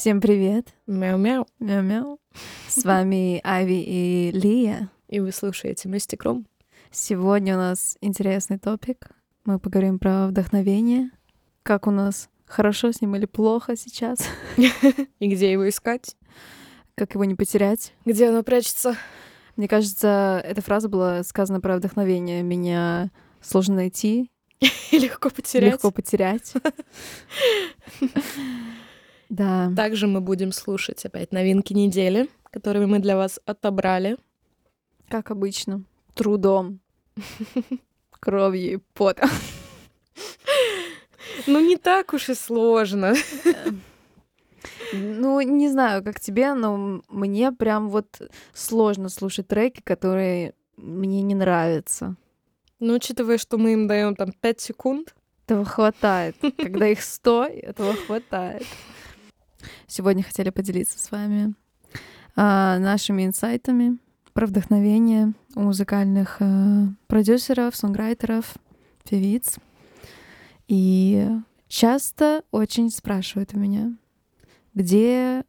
Всем 0.00 0.22
привет. 0.22 0.66
Мяу-мяу. 0.86 1.46
Мяу-мяу. 1.58 2.18
С 2.68 2.84
вами 2.84 3.38
Ави 3.44 3.84
и 3.86 4.30
Лия. 4.32 4.88
И 5.08 5.20
вы 5.20 5.30
слушаете 5.30 5.90
Мастикром. 5.90 6.46
Сегодня 6.90 7.54
у 7.54 7.58
нас 7.58 7.98
интересный 8.00 8.58
топик. 8.58 9.10
Мы 9.44 9.58
поговорим 9.58 9.98
про 9.98 10.28
вдохновение. 10.28 11.10
Как 11.62 11.86
у 11.86 11.90
нас 11.90 12.30
хорошо 12.46 12.92
с 12.92 13.02
ним 13.02 13.14
или 13.14 13.26
плохо 13.26 13.76
сейчас. 13.76 14.26
И 14.56 15.28
где 15.28 15.52
его 15.52 15.68
искать? 15.68 16.16
Как 16.94 17.12
его 17.12 17.24
не 17.24 17.34
потерять. 17.34 17.92
Где 18.06 18.30
оно 18.30 18.42
прячется? 18.42 18.96
Мне 19.56 19.68
кажется, 19.68 20.40
эта 20.42 20.62
фраза 20.62 20.88
была 20.88 21.22
сказана 21.24 21.60
про 21.60 21.76
вдохновение. 21.76 22.42
Меня 22.42 23.10
сложно 23.42 23.74
найти. 23.74 24.30
И 24.60 24.70
легко 24.98 25.28
потерять. 25.28 25.74
Легко 25.74 25.90
потерять. 25.90 26.54
Да. 29.30 29.72
Также 29.76 30.08
мы 30.08 30.20
будем 30.20 30.52
слушать 30.52 31.04
опять 31.06 31.32
новинки 31.32 31.72
недели, 31.72 32.28
которые 32.50 32.86
мы 32.86 32.98
для 32.98 33.16
вас 33.16 33.40
отобрали. 33.46 34.16
Как 35.08 35.30
обычно. 35.30 35.84
Трудом. 36.14 36.80
Кровью 38.10 38.74
и 38.74 38.78
потом. 38.92 39.30
Ну, 41.46 41.60
не 41.60 41.76
так 41.76 42.12
уж 42.12 42.28
и 42.28 42.34
сложно. 42.34 43.14
Ну, 44.92 45.40
не 45.40 45.68
знаю, 45.68 46.02
как 46.02 46.18
тебе, 46.18 46.52
но 46.54 47.00
мне 47.08 47.52
прям 47.52 47.88
вот 47.88 48.20
сложно 48.52 49.08
слушать 49.08 49.46
треки, 49.46 49.80
которые 49.80 50.54
мне 50.76 51.22
не 51.22 51.36
нравятся. 51.36 52.16
Ну, 52.80 52.94
учитывая, 52.94 53.38
что 53.38 53.58
мы 53.58 53.74
им 53.74 53.86
даем 53.86 54.16
там 54.16 54.32
5 54.32 54.60
секунд. 54.60 55.14
Этого 55.46 55.64
хватает. 55.64 56.36
Когда 56.56 56.88
их 56.88 57.02
100, 57.02 57.44
этого 57.44 57.94
хватает. 57.94 58.66
Сегодня 59.86 60.22
хотели 60.22 60.50
поделиться 60.50 60.98
с 60.98 61.10
вами 61.10 61.54
а, 62.36 62.78
нашими 62.78 63.26
инсайтами 63.26 63.98
про 64.32 64.46
вдохновение 64.46 65.32
у 65.54 65.60
музыкальных 65.60 66.36
а, 66.40 66.88
продюсеров, 67.06 67.76
сонграйтеров, 67.76 68.54
певиц. 69.08 69.56
И 70.68 71.28
часто 71.68 72.42
очень 72.50 72.90
спрашивают 72.90 73.54
у 73.54 73.58
меня, 73.58 73.92
где 74.74 75.44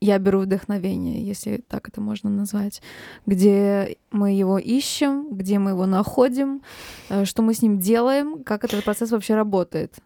я 0.00 0.18
беру 0.18 0.40
вдохновение, 0.40 1.22
если 1.22 1.58
так 1.58 1.88
это 1.88 2.00
можно 2.00 2.30
назвать, 2.30 2.80
где 3.26 3.96
мы 4.10 4.32
его 4.32 4.58
ищем, 4.58 5.28
где 5.36 5.58
мы 5.58 5.70
его 5.70 5.86
находим, 5.86 6.62
э, 7.10 7.24
что 7.24 7.42
мы 7.42 7.54
с 7.54 7.62
ним 7.62 7.78
делаем, 7.78 8.42
как 8.44 8.64
этот 8.64 8.84
процесс 8.84 9.10
вообще 9.10 9.34
работает. 9.34 9.96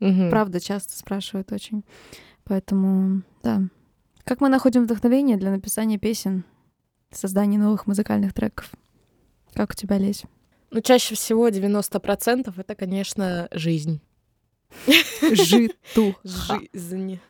Мгм. 0.00 0.30
Правда, 0.30 0.60
часто 0.60 0.96
спрашивают 0.96 1.50
очень. 1.52 1.84
Поэтому, 2.48 3.22
да. 3.42 3.62
Как 4.24 4.40
мы 4.40 4.48
находим 4.48 4.84
вдохновение 4.84 5.36
для 5.36 5.50
написания 5.50 5.98
песен, 5.98 6.44
создания 7.12 7.58
новых 7.58 7.86
музыкальных 7.86 8.32
треков? 8.32 8.70
Как 9.52 9.70
у 9.70 9.74
тебя, 9.74 9.98
Лесь? 9.98 10.24
Ну, 10.70 10.80
чаще 10.80 11.14
всего 11.14 11.48
90% 11.48 12.52
это, 12.56 12.74
конечно, 12.74 13.48
жизнь. 13.52 14.00
Житу. 15.20 16.16
Жизнь. 16.24 17.20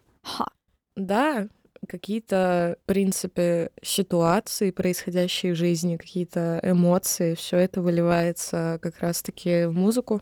Да, 0.97 1.49
какие-то, 1.87 2.77
в 2.83 2.87
принципе, 2.87 3.71
ситуации, 3.83 4.71
происходящие 4.71 5.53
в 5.53 5.57
жизни, 5.57 5.97
какие-то 5.97 6.61
эмоции, 6.63 7.35
все 7.35 7.59
это 7.59 7.83
выливается 7.83 8.79
как 8.83 8.99
раз-таки 9.01 9.67
в 9.67 9.73
музыку. 9.73 10.21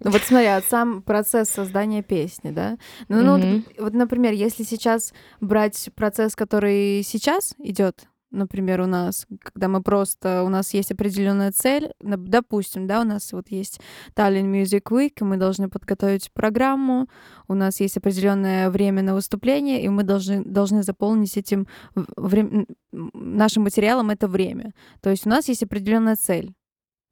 Ну 0.00 0.10
вот 0.10 0.24
смотри, 0.24 0.46
а 0.46 0.60
сам 0.62 1.02
процесс 1.02 1.48
создания 1.50 2.02
песни, 2.02 2.50
да? 2.50 2.78
Ну, 3.08 3.22
ну, 3.22 3.38
Мгм. 3.38 3.64
вот, 3.66 3.80
вот, 3.84 3.94
например, 3.94 4.32
если 4.32 4.62
сейчас 4.64 5.12
брать 5.40 5.90
процесс, 5.94 6.34
который 6.36 7.02
сейчас 7.02 7.54
идет, 7.58 8.08
например, 8.32 8.80
у 8.80 8.86
нас, 8.86 9.26
когда 9.40 9.68
мы 9.68 9.82
просто, 9.82 10.42
у 10.42 10.48
нас 10.48 10.74
есть 10.74 10.90
определенная 10.92 11.52
цель, 11.52 11.92
допустим, 12.00 12.86
да, 12.86 13.00
у 13.00 13.04
нас 13.04 13.32
вот 13.32 13.48
есть 13.50 13.80
Tallinn 14.14 14.50
Music 14.52 14.82
Week, 14.90 15.12
и 15.20 15.24
мы 15.24 15.36
должны 15.36 15.68
подготовить 15.68 16.30
программу, 16.32 17.06
у 17.48 17.54
нас 17.54 17.80
есть 17.80 17.96
определенное 17.96 18.68
время 18.70 19.02
на 19.02 19.14
выступление, 19.14 19.82
и 19.82 19.88
мы 19.88 20.02
должны, 20.02 20.44
должны 20.44 20.82
заполнить 20.82 21.36
этим 21.36 21.66
в- 21.94 22.06
врем- 22.28 22.66
м, 22.92 23.10
нашим 23.14 23.62
материалом 23.62 24.10
это 24.10 24.28
время. 24.28 24.72
То 25.00 25.10
есть 25.10 25.24
у 25.26 25.30
нас 25.30 25.48
есть 25.48 25.62
определенная 25.62 26.16
цель. 26.16 26.52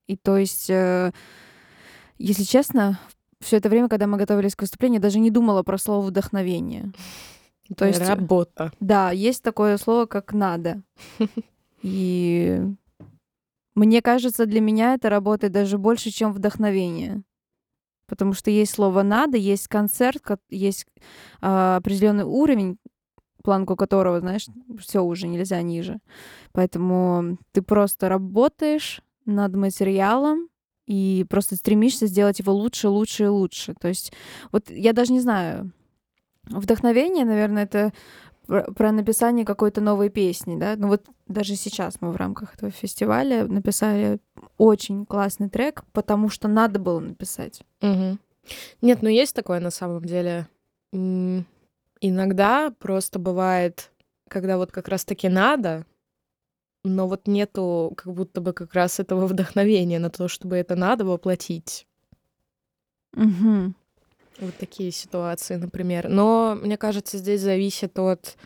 И 0.06 0.16
то 0.16 0.36
есть 0.36 0.68
э, 0.68 1.12
если 2.24 2.44
честно, 2.44 2.98
все 3.40 3.58
это 3.58 3.68
время, 3.68 3.88
когда 3.88 4.06
мы 4.06 4.16
готовились 4.16 4.56
к 4.56 4.62
выступлению, 4.62 4.98
я 4.98 5.02
даже 5.02 5.18
не 5.18 5.30
думала 5.30 5.62
про 5.62 5.78
слово 5.78 6.06
вдохновение. 6.06 6.92
То 7.76 7.86
есть, 7.86 8.00
Работа. 8.00 8.72
да, 8.80 9.10
есть 9.10 9.42
такое 9.42 9.76
слово, 9.78 10.06
как 10.06 10.32
надо. 10.32 10.82
И 11.82 12.60
мне 13.74 14.00
кажется, 14.00 14.46
для 14.46 14.60
меня 14.60 14.94
это 14.94 15.10
работает 15.10 15.52
даже 15.52 15.78
больше, 15.78 16.10
чем 16.10 16.32
вдохновение. 16.32 17.22
Потому 18.06 18.32
что 18.32 18.50
есть 18.50 18.72
слово 18.72 19.02
надо, 19.02 19.36
есть 19.36 19.68
концерт, 19.68 20.20
ко- 20.20 20.38
есть 20.50 20.86
а, 21.40 21.76
определенный 21.76 22.24
уровень, 22.24 22.78
планку 23.42 23.76
которого, 23.76 24.20
знаешь, 24.20 24.46
все 24.78 25.02
уже 25.02 25.26
нельзя 25.26 25.60
ниже. 25.62 26.00
Поэтому 26.52 27.38
ты 27.52 27.60
просто 27.62 28.08
работаешь 28.08 29.02
над 29.26 29.54
материалом 29.56 30.48
и 30.86 31.24
просто 31.28 31.56
стремишься 31.56 32.06
сделать 32.06 32.38
его 32.38 32.52
лучше, 32.52 32.88
лучше 32.88 33.24
и 33.24 33.28
лучше. 33.28 33.74
То 33.74 33.88
есть 33.88 34.12
вот 34.52 34.70
я 34.70 34.92
даже 34.92 35.12
не 35.12 35.20
знаю, 35.20 35.72
вдохновение, 36.44 37.24
наверное, 37.24 37.64
это 37.64 37.92
про 38.46 38.92
написание 38.92 39.46
какой-то 39.46 39.80
новой 39.80 40.10
песни, 40.10 40.56
да? 40.56 40.74
Ну 40.76 40.88
вот 40.88 41.06
даже 41.26 41.56
сейчас 41.56 42.02
мы 42.02 42.12
в 42.12 42.16
рамках 42.16 42.54
этого 42.54 42.70
фестиваля 42.70 43.46
написали 43.46 44.18
очень 44.58 45.06
классный 45.06 45.48
трек, 45.48 45.84
потому 45.92 46.28
что 46.28 46.46
надо 46.46 46.78
было 46.78 47.00
написать. 47.00 47.62
Мгм. 47.80 48.18
Нет, 48.82 49.00
ну 49.00 49.08
есть 49.08 49.34
такое 49.34 49.60
на 49.60 49.70
самом 49.70 50.04
деле. 50.04 50.46
Иногда 50.92 52.70
просто 52.78 53.18
бывает, 53.18 53.90
когда 54.28 54.58
вот 54.58 54.70
как 54.72 54.88
раз-таки 54.88 55.30
надо, 55.30 55.86
но 56.84 57.08
вот 57.08 57.26
нету 57.26 57.92
как 57.96 58.12
будто 58.12 58.40
бы 58.40 58.52
как 58.52 58.74
раз 58.74 59.00
этого 59.00 59.26
вдохновения 59.26 59.98
на 59.98 60.10
то, 60.10 60.28
чтобы 60.28 60.56
это 60.56 60.76
надо 60.76 61.04
воплотить. 61.04 61.86
Мгм. 63.14 63.74
Вот 64.38 64.54
такие 64.58 64.90
ситуации, 64.90 65.56
например. 65.56 66.08
Но 66.08 66.56
мне 66.60 66.76
кажется, 66.76 67.18
здесь 67.18 67.40
зависит 67.40 67.98
от 67.98 68.36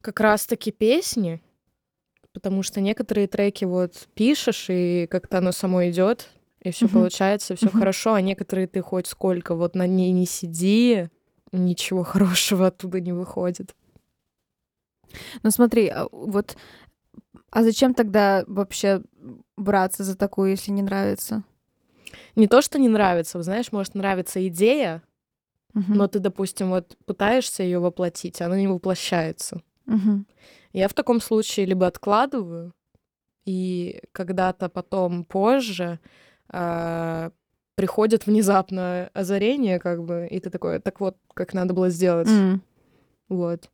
как 0.00 0.20
раз-таки 0.20 0.72
песни, 0.72 1.40
потому 2.32 2.62
что 2.62 2.80
некоторые 2.80 3.28
треки 3.28 3.64
вот 3.64 4.08
пишешь, 4.14 4.66
и 4.68 5.06
как-то 5.08 5.38
оно 5.38 5.52
само 5.52 5.88
идет, 5.88 6.28
и 6.62 6.70
все 6.70 6.86
Мгм. 6.86 6.94
получается, 6.94 7.54
все 7.56 7.66
Мгм. 7.66 7.78
хорошо, 7.78 8.14
а 8.14 8.20
некоторые 8.20 8.66
ты 8.66 8.82
хоть 8.82 9.06
сколько 9.06 9.54
вот 9.54 9.74
на 9.74 9.86
ней 9.86 10.10
не 10.12 10.26
сиди, 10.26 11.08
ничего 11.52 12.02
хорошего 12.04 12.66
оттуда 12.66 13.00
не 13.00 13.12
выходит. 13.12 13.74
Ну 15.42 15.50
смотри, 15.50 15.88
а 15.88 16.06
вот, 16.12 16.56
а 17.50 17.62
зачем 17.62 17.94
тогда 17.94 18.44
вообще 18.46 19.02
браться 19.56 20.04
за 20.04 20.16
такую, 20.16 20.50
если 20.50 20.70
не 20.70 20.82
нравится? 20.82 21.42
Не 22.36 22.46
то, 22.46 22.62
что 22.62 22.78
не 22.78 22.88
нравится, 22.88 23.42
знаешь, 23.42 23.72
может 23.72 23.94
нравиться 23.94 24.46
идея, 24.48 25.02
Мгм. 25.74 25.94
но 25.96 26.08
ты, 26.08 26.18
допустим, 26.18 26.70
вот 26.70 26.96
пытаешься 27.06 27.62
ее 27.62 27.78
воплотить, 27.78 28.40
а 28.40 28.46
она 28.46 28.56
не 28.58 28.68
воплощается. 28.68 29.62
Мгм. 29.86 30.26
Я 30.72 30.88
в 30.88 30.94
таком 30.94 31.20
случае 31.20 31.66
либо 31.66 31.86
откладываю, 31.86 32.72
и 33.44 34.00
когда-то 34.12 34.68
потом 34.68 35.24
позже 35.24 35.98
а, 36.48 37.30
приходит 37.74 38.26
внезапно 38.26 39.10
озарение, 39.14 39.78
как 39.78 40.04
бы, 40.04 40.28
и 40.30 40.38
ты 40.40 40.50
такой, 40.50 40.80
так 40.80 41.00
вот, 41.00 41.16
как 41.34 41.54
надо 41.54 41.74
было 41.74 41.88
сделать. 41.90 42.28
М. 42.28 42.62
Вот. 43.28 43.70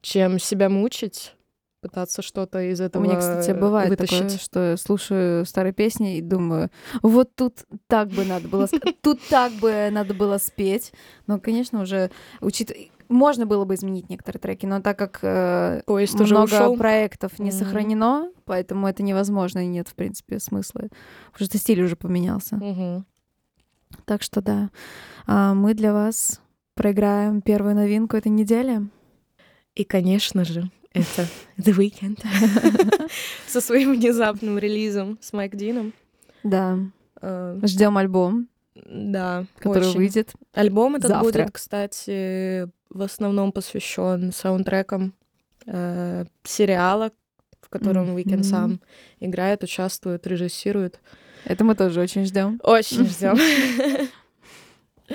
Чем 0.00 0.38
себя 0.38 0.68
мучить, 0.68 1.34
пытаться 1.80 2.22
что-то 2.22 2.60
из 2.62 2.80
У 2.80 2.84
этого 2.84 3.02
меня, 3.02 3.16
кстати, 3.18 3.52
бывает 3.52 3.96
такое, 3.96 4.20
вытащить. 4.20 4.40
что 4.40 4.70
я 4.70 4.76
слушаю 4.76 5.44
старые 5.46 5.72
песни 5.72 6.18
и 6.18 6.20
думаю, 6.20 6.70
вот 7.02 7.34
тут 7.34 7.64
так 7.86 8.08
бы 8.08 8.24
надо 8.24 8.48
было, 8.48 8.68
тут 9.02 9.20
так 9.28 9.52
бы 9.54 9.88
надо 9.90 10.14
было 10.14 10.38
спеть. 10.38 10.92
Но, 11.26 11.38
конечно, 11.38 11.80
уже 11.82 12.10
учитывая... 12.40 12.86
Можно 13.08 13.44
было 13.44 13.64
бы 13.64 13.74
изменить 13.74 14.08
некоторые 14.08 14.40
треки, 14.40 14.66
но 14.66 14.80
так 14.80 14.96
как 14.96 15.18
э, 15.22 15.82
Поезд 15.84 16.20
уже 16.20 16.32
много 16.32 16.44
ушел. 16.54 16.76
проектов 16.76 17.40
не 17.40 17.50
сохранено, 17.50 18.30
поэтому 18.44 18.86
это 18.86 19.02
невозможно 19.02 19.64
и 19.64 19.66
нет, 19.66 19.88
в 19.88 19.94
принципе, 19.94 20.38
смысла. 20.38 20.82
Потому 21.32 21.46
что 21.48 21.58
стиль 21.58 21.82
уже 21.82 21.96
поменялся. 21.96 22.60
Так 24.04 24.22
что 24.22 24.40
да, 24.40 24.70
А, 25.26 25.54
мы 25.54 25.74
для 25.74 25.92
вас 25.92 26.40
проиграем 26.74 27.42
первую 27.42 27.74
новинку 27.74 28.16
этой 28.16 28.28
недели. 28.28 28.82
И, 29.74 29.82
конечно 29.84 30.44
же, 30.44 30.70
это 30.92 31.26
The 31.58 31.74
Weeknd 31.76 32.22
со 33.46 33.60
своим 33.60 33.94
внезапным 33.94 34.58
релизом 34.58 35.18
с 35.20 35.32
Майк 35.32 35.56
Дином. 35.56 35.92
Да, 36.42 36.78
Э, 37.22 37.58
ждем 37.64 37.98
альбом, 37.98 38.48
Да, 38.74 39.44
который 39.58 39.88
очень. 39.88 39.98
выйдет. 39.98 40.32
Альбом 40.54 40.96
этот 40.96 41.08
завтра. 41.10 41.42
будет, 41.42 41.50
кстати, 41.52 42.66
в 42.88 43.02
основном 43.02 43.52
посвящен 43.52 44.32
саундтрекам 44.32 45.12
э, 45.66 46.24
сериала, 46.44 47.12
в 47.60 47.68
котором 47.68 48.16
Weeknd 48.16 48.36
Мгм. 48.38 48.42
сам 48.44 48.80
играет, 49.20 49.62
участвует, 49.62 50.26
режиссирует. 50.26 50.98
Это 51.44 51.62
мы 51.62 51.74
тоже 51.74 52.00
очень 52.00 52.24
ждем. 52.24 52.58
Очень 52.64 53.04
ждем. 53.06 53.36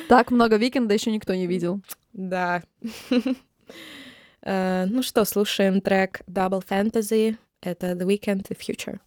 Так 0.09 0.29
много 0.29 0.57
Weeknd 0.57 0.88
а 0.88 0.93
еще 0.93 1.09
никто 1.11 1.33
не 1.33 1.47
видел. 1.47 1.81
Да. 2.13 2.61
Э, 4.44 4.86
Ну 4.86 5.02
что, 5.02 5.24
слушаем 5.24 5.80
трек 5.80 6.20
Double 6.26 6.62
Fantasy. 6.66 7.36
Это 7.60 7.92
The 7.92 8.06
Weeknd 8.06 8.46
и 8.48 8.54
Future. 8.54 8.98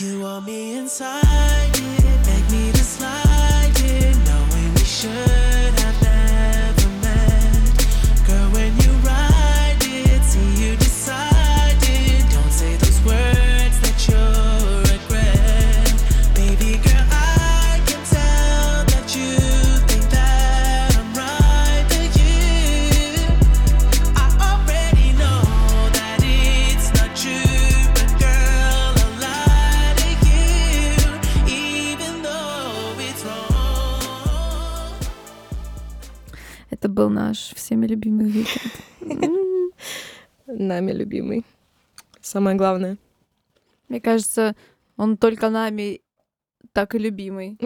You 0.00 0.20
want 0.20 0.46
me 0.46 0.78
inside 0.78 1.43
Это 36.75 36.89
был 36.89 37.09
наш 37.09 37.53
всеми 37.55 37.87
любимый 37.87 38.27
Weeknd. 38.27 38.73
М, 38.99 39.71
Нами 40.45 40.91
любимый. 40.91 41.45
Самое 42.19 42.57
главное. 42.57 42.97
Мне 43.87 44.01
кажется, 44.01 44.55
он 44.97 45.15
только 45.15 45.49
нами 45.49 46.01
так 46.73 46.93
и 46.93 46.99
любимый. 46.99 47.57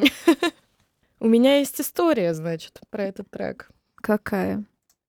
У 1.20 1.28
меня 1.28 1.58
есть 1.58 1.82
история, 1.82 2.36
значит, 2.36 2.80
про 2.92 3.04
этот 3.06 3.32
трек. 3.32 3.72
Какая? 3.96 4.64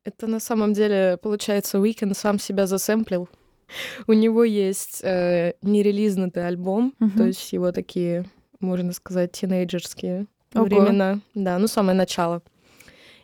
Это 0.05 0.27
на 0.27 0.41
самом 0.41 0.73
деле, 0.73 1.19
получается, 1.23 1.77
Weeknd 1.77 2.15
сам 2.17 2.39
себя 2.39 2.67
засэмплил. 2.67 3.29
У 4.07 4.15
него 4.15 4.45
есть 4.45 5.01
э, 5.05 5.53
нерелизнутый 5.61 6.47
альбом, 6.47 6.95
Мгм. 7.01 7.19
то 7.19 7.25
есть 7.27 7.53
его 7.53 7.71
такие, 7.71 8.25
можно 8.61 8.93
сказать, 8.93 9.33
тинейджерские 9.33 10.27
Ого. 10.55 10.65
времена. 10.65 11.21
Да, 11.35 11.59
ну 11.59 11.67
самое 11.69 11.97
начало. 11.99 12.41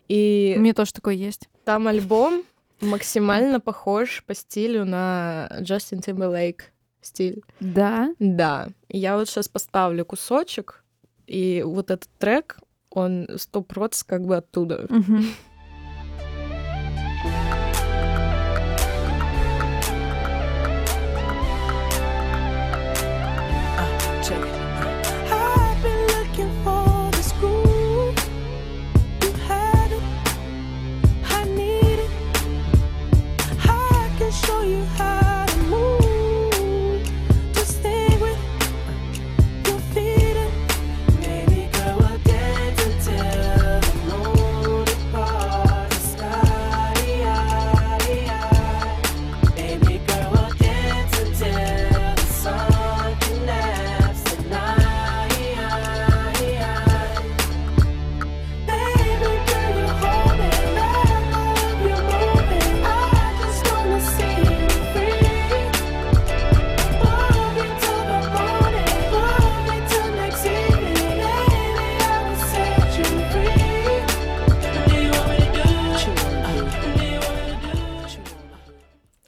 И 0.09 0.55
У 0.57 0.61
меня 0.61 0.75
тоже 0.75 0.93
такой 0.93 1.17
есть. 1.17 1.49
там 1.65 1.89
альбом 1.89 2.43
максимально 2.81 3.61
похож 3.61 4.23
по 4.27 4.35
стилю 4.35 4.85
на 4.85 5.49
Джастин 5.61 6.01
Тимберлейк 6.01 6.73
стиль. 7.01 7.43
Да? 7.61 8.15
Да. 8.19 8.69
Я 8.89 9.17
вот 9.17 9.29
сейчас 9.29 9.49
поставлю 9.49 10.05
кусочек, 10.05 10.85
и 11.27 11.63
вот 11.65 11.91
этот 11.91 12.09
трек, 12.19 12.59
он 12.91 13.29
сто 13.37 13.65
как 14.07 14.25
бы 14.25 14.37
оттуда. 14.37 14.87
Мгм. 14.89 15.25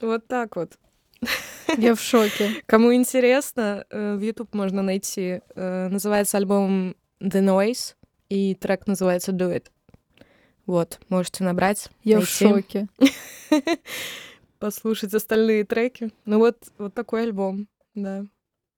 Вот 0.09 0.25
так 0.27 0.55
вот. 0.55 0.71
Я 1.77 1.93
в 1.93 1.99
шоке. 2.01 2.49
Кому 2.65 2.91
интересно, 2.95 3.85
э, 3.91 4.15
в 4.15 4.21
YouTube 4.21 4.55
можно 4.55 4.81
найти. 4.81 5.41
э, 5.55 5.87
Называется 5.89 6.37
альбом 6.37 6.95
The 7.21 7.41
Noise, 7.43 7.93
и 8.29 8.55
трек 8.55 8.87
называется 8.87 9.31
Do 9.33 9.53
It. 9.55 9.65
Вот, 10.65 10.99
можете 11.09 11.43
набрать, 11.43 11.89
Я 12.03 12.21
в 12.21 12.23
найти, 12.23 12.47
шоке. 12.47 12.87
послушать 14.57 15.13
остальные 15.13 15.65
треки. 15.65 16.09
Ну 16.25 16.39
вот, 16.39 16.57
вот 16.79 16.95
такой 16.95 17.23
альбом, 17.23 17.67
да. 17.93 18.25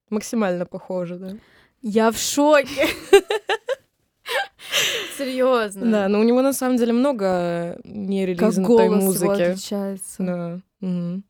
Максимально 0.10 0.66
похоже, 0.66 1.16
да. 1.16 1.38
Я 1.82 2.12
в 2.12 2.18
шоке. 2.18 2.88
Серьезно. 5.18 5.92
Да, 5.92 6.08
но 6.10 6.20
у 6.20 6.24
него 6.24 6.42
на 6.42 6.54
самом 6.54 6.78
деле 6.78 6.92
много 6.94 7.74
Как 7.78 7.86
нерелизной 7.86 8.66
голос 8.66 8.84
его 8.86 8.96
музыки. 8.96 9.42
отличается. 9.42 10.24
Да. 10.24 10.60
Мгм. 10.82 11.24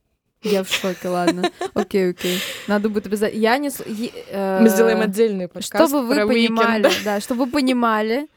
Я 0.43 0.63
в 0.63 0.69
шоке, 0.69 1.07
ладно. 1.07 1.51
Окей, 1.75 2.09
окей. 2.09 2.39
Надо 2.67 2.89
будет 2.89 3.05
обязательно... 3.05 3.39
Я 3.39 3.57
не... 3.59 3.69
е- 3.85 4.11
э, 4.29 4.59
Мы 4.59 4.69
сделаем 4.69 5.01
отдельный 5.01 5.47
подкаст 5.47 5.89
Чтобы 5.89 6.07
вы 6.07 6.25
понимали, 6.27 6.89
да, 7.05 7.19
чтобы 7.19 7.45
вы 7.45 7.51
понимали, 7.51 8.27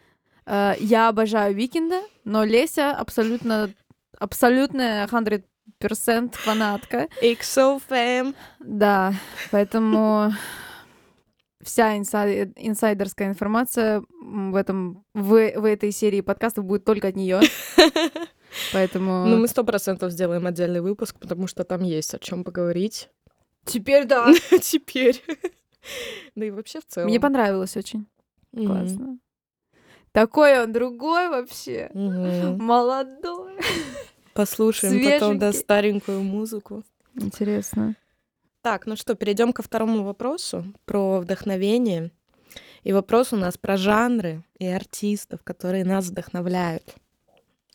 э, 0.45 0.75
я 0.81 1.09
обожаю 1.09 1.55
Weeknd 1.55 1.91
а, 1.91 2.03
но 2.25 2.45
Леся 2.45 2.91
абсолютно, 2.91 3.71
абсолютная 4.19 5.07
100% 5.07 6.35
фанатка. 6.35 7.09
XO 7.23 7.81
Fam. 7.89 8.35
Да, 8.61 9.15
поэтому 9.51 10.31
вся 11.63 11.97
инсай- 11.97 12.53
инсайдерская 12.57 13.29
информация 13.29 14.03
в 14.21 14.55
этом 14.57 15.05
в, 15.15 15.31
в 15.59 15.65
этой 15.65 15.91
серии 15.91 16.21
подкастов 16.21 16.67
будет 16.67 16.85
только 16.85 17.09
от 17.09 17.17
нее. 17.17 17.41
Поэтому 18.73 19.27
Ну, 19.27 19.39
мы 19.39 19.49
сто 19.49 19.65
процентов 19.65 20.13
сделаем 20.13 20.47
отдельный 20.47 20.81
выпуск, 20.81 21.17
потому 21.19 21.47
что 21.47 21.65
там 21.65 21.83
есть 21.83 22.15
о 22.15 22.19
чем 22.19 22.45
поговорить. 22.45 23.09
теперь 23.65 24.05
да. 24.07 24.33
Теперь. 24.61 25.23
Да 26.35 26.47
и 26.47 26.51
вообще 26.51 26.81
в 26.81 26.87
целом. 26.87 27.11
Мне 27.11 27.21
понравилось 27.21 27.77
очень. 27.77 28.07
Классно. 28.57 29.19
Такой 30.13 30.63
он 30.63 30.73
другой 30.73 31.29
вообще. 31.29 31.91
Молодой. 31.93 33.59
Послушаем 34.33 35.05
потом, 35.05 35.39
да, 35.39 35.53
старенькую 35.53 36.23
музыку. 36.23 36.85
Интересно. 37.15 37.97
Так, 38.63 38.87
ну 38.87 38.97
что, 38.97 39.15
перейдем 39.15 39.53
ко 39.53 39.63
второму 39.63 40.05
вопросу 40.05 40.65
про 40.87 41.21
вдохновение. 41.21 42.11
И 42.83 42.93
вопрос 42.93 43.33
у 43.33 43.37
нас 43.37 43.59
про 43.59 43.77
жанры 43.77 44.43
и 44.59 44.67
артистов, 44.67 45.43
которые 45.45 45.85
нас 45.85 46.07
вдохновляют. 46.07 46.95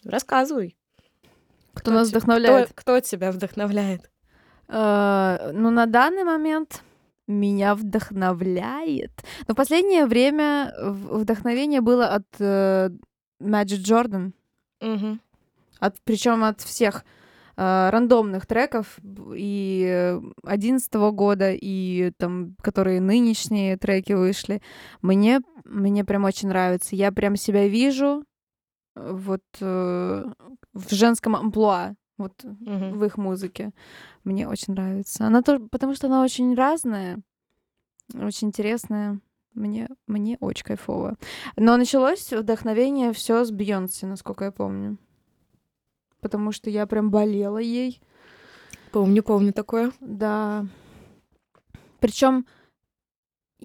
Рассказывай. 0.05 0.75
Кто 1.73 1.91
нас 1.91 2.07
те- 2.09 2.17
вдохновляет? 2.17 2.69
Кто, 2.69 2.81
кто 2.81 2.99
тебя 2.99 3.31
вдохновляет? 3.31 4.09
Э, 4.67 5.51
Ну, 5.53 5.69
на 5.71 5.85
данный 5.85 6.23
момент 6.23 6.83
меня 7.27 7.75
вдохновляет. 7.75 9.11
Но 9.47 9.53
в 9.53 9.57
последнее 9.57 10.05
время 10.05 10.73
вдохновение 10.81 11.81
было 11.81 12.07
от 12.07 12.25
э, 12.39 12.89
Magic 13.41 13.83
Jordan. 13.83 15.19
От, 15.79 15.95
причем 16.03 16.43
от 16.43 16.59
всех 16.61 17.05
э, 17.55 17.89
рандомных 17.89 18.45
треков 18.45 18.97
и 19.35 20.17
одиннадцатого 20.43 21.11
года, 21.11 21.51
и 21.53 22.11
там, 22.17 22.55
которые 22.61 22.99
нынешние 22.99 23.77
треки 23.77 24.13
вышли. 24.13 24.61
Мне, 25.01 25.39
мне 25.65 26.03
прям 26.03 26.25
очень 26.25 26.49
нравится. 26.49 26.95
Я 26.95 27.11
прям 27.11 27.35
себя 27.35 27.67
вижу 27.67 28.25
вот 29.13 29.43
э, 29.61 30.25
в 30.73 30.93
женском 30.93 31.35
амплуа, 31.35 31.95
вот 32.17 32.43
Мгм. 32.43 32.97
в 32.99 33.05
их 33.05 33.17
музыке. 33.17 33.71
Мне 34.23 34.47
очень 34.47 34.73
нравится. 34.73 35.25
Она 35.25 35.41
тоже, 35.41 35.59
потому 35.69 35.95
что 35.95 36.07
она 36.07 36.23
очень 36.23 36.53
разная, 36.55 37.21
очень 38.13 38.49
интересная. 38.49 39.19
Мне, 39.55 39.89
мне 40.07 40.37
очень 40.39 40.63
кайфово. 40.63 41.17
Но 41.57 41.75
началось 41.75 42.31
вдохновение 42.31 43.13
все 43.13 43.43
с 43.43 43.51
Бейонсе, 43.51 44.05
насколько 44.05 44.45
я 44.45 44.51
помню. 44.51 44.97
Потому 46.21 46.51
что 46.51 46.69
я 46.69 46.85
прям 46.85 47.09
болела 47.09 47.57
ей. 47.57 47.99
Помню, 48.91 49.23
помню 49.23 49.51
такое. 49.53 49.91
Да. 50.01 50.65
Причем 51.99 52.45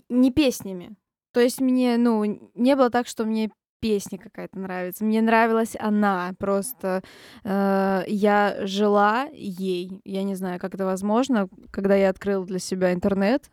не 0.08 0.32
песнями. 0.32 0.96
То 1.32 1.40
есть 1.40 1.60
мне, 1.60 1.96
ну, 1.98 2.24
не 2.54 2.76
было 2.76 2.90
так, 2.90 3.06
что 3.06 3.24
мне 3.24 3.50
песня 3.84 4.16
какая-то 4.16 4.58
нравится. 4.58 5.04
Мне 5.04 5.20
нравилась 5.20 5.76
она 5.78 6.32
просто. 6.38 7.02
Э, 7.44 8.02
я 8.06 8.56
жила 8.62 9.26
ей. 9.34 10.00
Я 10.06 10.22
не 10.22 10.36
знаю, 10.36 10.58
как 10.58 10.74
это 10.74 10.86
возможно. 10.86 11.50
Когда 11.70 11.94
я 11.94 12.08
открыла 12.08 12.46
для 12.46 12.58
себя 12.58 12.94
интернет, 12.94 13.50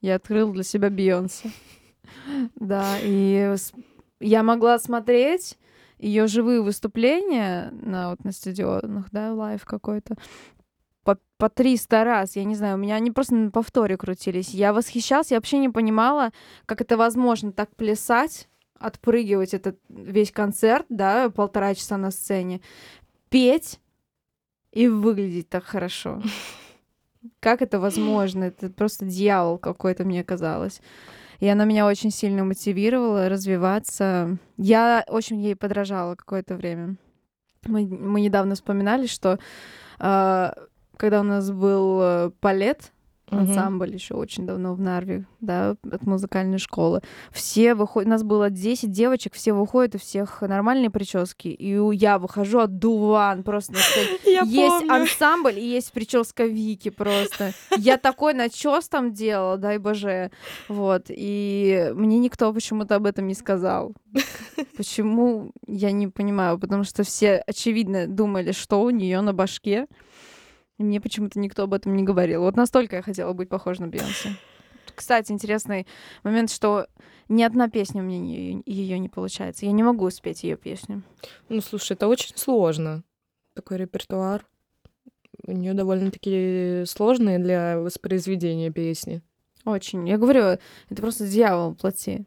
я 0.00 0.14
открыла 0.14 0.52
для 0.52 0.62
себя 0.62 0.90
Бейонсе. 0.90 1.50
Да, 2.54 2.98
и 3.02 3.56
я 4.20 4.42
могла 4.42 4.78
смотреть 4.78 5.58
ее 5.98 6.26
живые 6.26 6.60
выступления 6.60 7.70
на 7.72 8.10
вот 8.10 8.22
на 8.24 8.30
стадионах, 8.30 9.08
да, 9.10 9.32
live 9.32 9.64
какой-то 9.64 10.16
по, 11.02 11.18
по 11.38 11.48
300 11.48 12.04
раз, 12.04 12.36
я 12.36 12.44
не 12.44 12.54
знаю, 12.54 12.76
у 12.76 12.78
меня 12.78 12.96
они 12.96 13.10
просто 13.10 13.34
на 13.34 13.50
повторе 13.50 13.96
крутились. 13.96 14.50
Я 14.50 14.72
восхищалась, 14.72 15.30
я 15.30 15.38
вообще 15.38 15.58
не 15.58 15.68
понимала, 15.68 16.30
как 16.66 16.80
это 16.80 16.96
возможно 16.96 17.52
так 17.52 17.74
плясать, 17.74 18.48
отпрыгивать 18.84 19.54
этот 19.54 19.78
весь 19.88 20.30
концерт, 20.30 20.86
да, 20.88 21.30
полтора 21.30 21.74
часа 21.74 21.96
на 21.96 22.10
сцене, 22.10 22.60
петь 23.28 23.80
и 24.72 24.88
выглядеть 24.88 25.48
так 25.48 25.64
хорошо. 25.64 26.22
Как 27.40 27.62
это 27.62 27.80
возможно? 27.80 28.44
Это 28.44 28.68
просто 28.68 29.06
дьявол 29.06 29.58
какой-то, 29.58 30.04
мне 30.04 30.22
казалось. 30.24 30.80
И 31.40 31.48
она 31.48 31.64
меня 31.64 31.86
очень 31.86 32.10
сильно 32.10 32.44
мотивировала 32.44 33.28
развиваться. 33.28 34.38
Я 34.56 35.04
очень 35.08 35.40
ей 35.40 35.56
подражала 35.56 36.14
какое-то 36.14 36.54
время. 36.54 36.96
Мы, 37.66 37.86
мы 37.86 38.20
недавно 38.20 38.54
вспоминали, 38.54 39.06
что 39.06 39.38
э, 39.98 40.52
когда 40.96 41.20
у 41.20 41.24
нас 41.24 41.50
был 41.50 42.00
э, 42.02 42.30
балет, 42.40 42.92
Ансамбль 43.30 43.92
еще 43.94 44.14
очень 44.14 44.46
давно 44.46 44.74
в 44.74 44.80
Нарве, 44.80 45.26
да, 45.40 45.76
от 45.90 46.02
музыкальной 46.06 46.58
школы. 46.58 47.00
Все 47.32 47.74
выходят, 47.74 48.06
у 48.06 48.10
нас 48.10 48.22
было 48.22 48.50
10 48.50 48.90
девочек, 48.90 49.32
все 49.34 49.52
выходят, 49.54 49.94
у 49.94 49.98
всех 49.98 50.42
нормальные 50.42 50.90
прически, 50.90 51.48
и 51.48 51.76
у- 51.78 51.90
я 51.90 52.18
выхожу 52.18 52.58
от 52.60 52.78
дуван 52.78 53.42
просто 53.42 53.72
есть 54.44 54.84
ансамбль 54.90 55.58
и 55.58 55.66
есть 55.66 55.90
прическа 55.92 56.44
Вики 56.44 56.90
просто. 56.90 57.52
Я 57.78 57.96
такой 57.96 58.34
начес 58.34 58.88
там 58.88 59.12
делала, 59.12 59.56
дай 59.56 59.78
боже. 59.78 60.30
Вот. 60.68 61.06
И 61.08 61.90
мне 61.94 62.18
никто 62.18 62.52
почему-то 62.52 62.96
об 62.96 63.06
этом 63.06 63.26
не 63.26 63.34
сказал. 63.34 63.94
Почему, 64.76 65.50
я 65.66 65.92
не 65.92 66.08
понимаю. 66.08 66.58
Потому 66.58 66.84
что 66.84 67.02
все, 67.04 67.42
очевидно, 67.46 68.06
думали, 68.06 68.52
что 68.52 68.82
у 68.82 68.90
нее 68.90 69.20
на 69.20 69.32
башке. 69.32 69.86
И 70.78 70.82
мне 70.82 71.00
почему-то 71.00 71.38
никто 71.38 71.64
об 71.64 71.74
этом 71.74 71.94
не 71.94 72.02
говорил. 72.02 72.42
Вот 72.42 72.56
настолько 72.56 72.96
я 72.96 73.02
хотела 73.02 73.32
быть 73.32 73.48
похожа 73.48 73.82
на 73.82 73.88
Бейонсе. 73.88 74.36
Кстати, 74.94 75.32
интересный 75.32 75.86
момент, 76.22 76.50
что 76.50 76.86
ни 77.28 77.42
одна 77.42 77.68
песня 77.68 78.02
у 78.02 78.04
меня 78.04 78.60
ее 78.66 78.98
не 78.98 79.08
получается. 79.08 79.66
Я 79.66 79.72
не 79.72 79.82
могу 79.82 80.08
спеть 80.10 80.44
ее 80.44 80.56
песню. 80.56 81.02
Ну, 81.48 81.60
слушай, 81.60 81.92
это 81.92 82.08
очень 82.08 82.36
сложно. 82.36 83.02
Такой 83.54 83.78
репертуар. 83.78 84.46
У 85.46 85.52
нее 85.52 85.74
довольно-таки 85.74 86.84
сложные 86.86 87.38
для 87.38 87.78
воспроизведения 87.78 88.70
песни. 88.70 89.22
Очень. 89.64 90.08
Я 90.08 90.18
говорю, 90.18 90.42
это 90.42 91.02
просто 91.02 91.26
дьявол 91.26 91.74
плоти. 91.74 92.26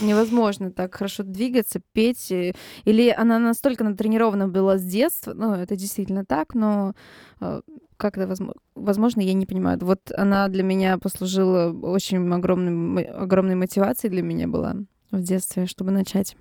Невозможно 0.00 0.70
так 0.70 0.94
хорошо 0.94 1.22
двигаться, 1.22 1.80
петь. 1.92 2.30
и- 2.30 2.54
Или 2.84 3.08
она 3.10 3.38
настолько 3.38 3.84
натренирована 3.84 4.48
была 4.48 4.78
с 4.78 4.82
детства, 4.84 5.32
ну, 5.34 5.52
это 5.54 5.76
действительно 5.76 6.24
так, 6.24 6.54
но 6.54 6.94
э, 7.40 7.60
как 7.96 8.18
это 8.18 8.26
возможно? 8.26 8.54
Возможно, 8.74 9.20
я 9.22 9.32
не 9.32 9.46
понимаю. 9.46 9.78
Вот 9.80 10.10
она 10.16 10.48
для 10.48 10.62
меня 10.62 10.98
послужила 10.98 11.72
очень 11.72 12.18
огромной, 12.32 12.72
мо- 12.72 13.00
огромной 13.22 13.54
мотивацией 13.54 14.10
для 14.10 14.22
меня 14.22 14.48
была 14.48 14.76
в 15.10 15.22
детстве, 15.22 15.66
чтобы 15.66 15.90
начать 15.92 16.36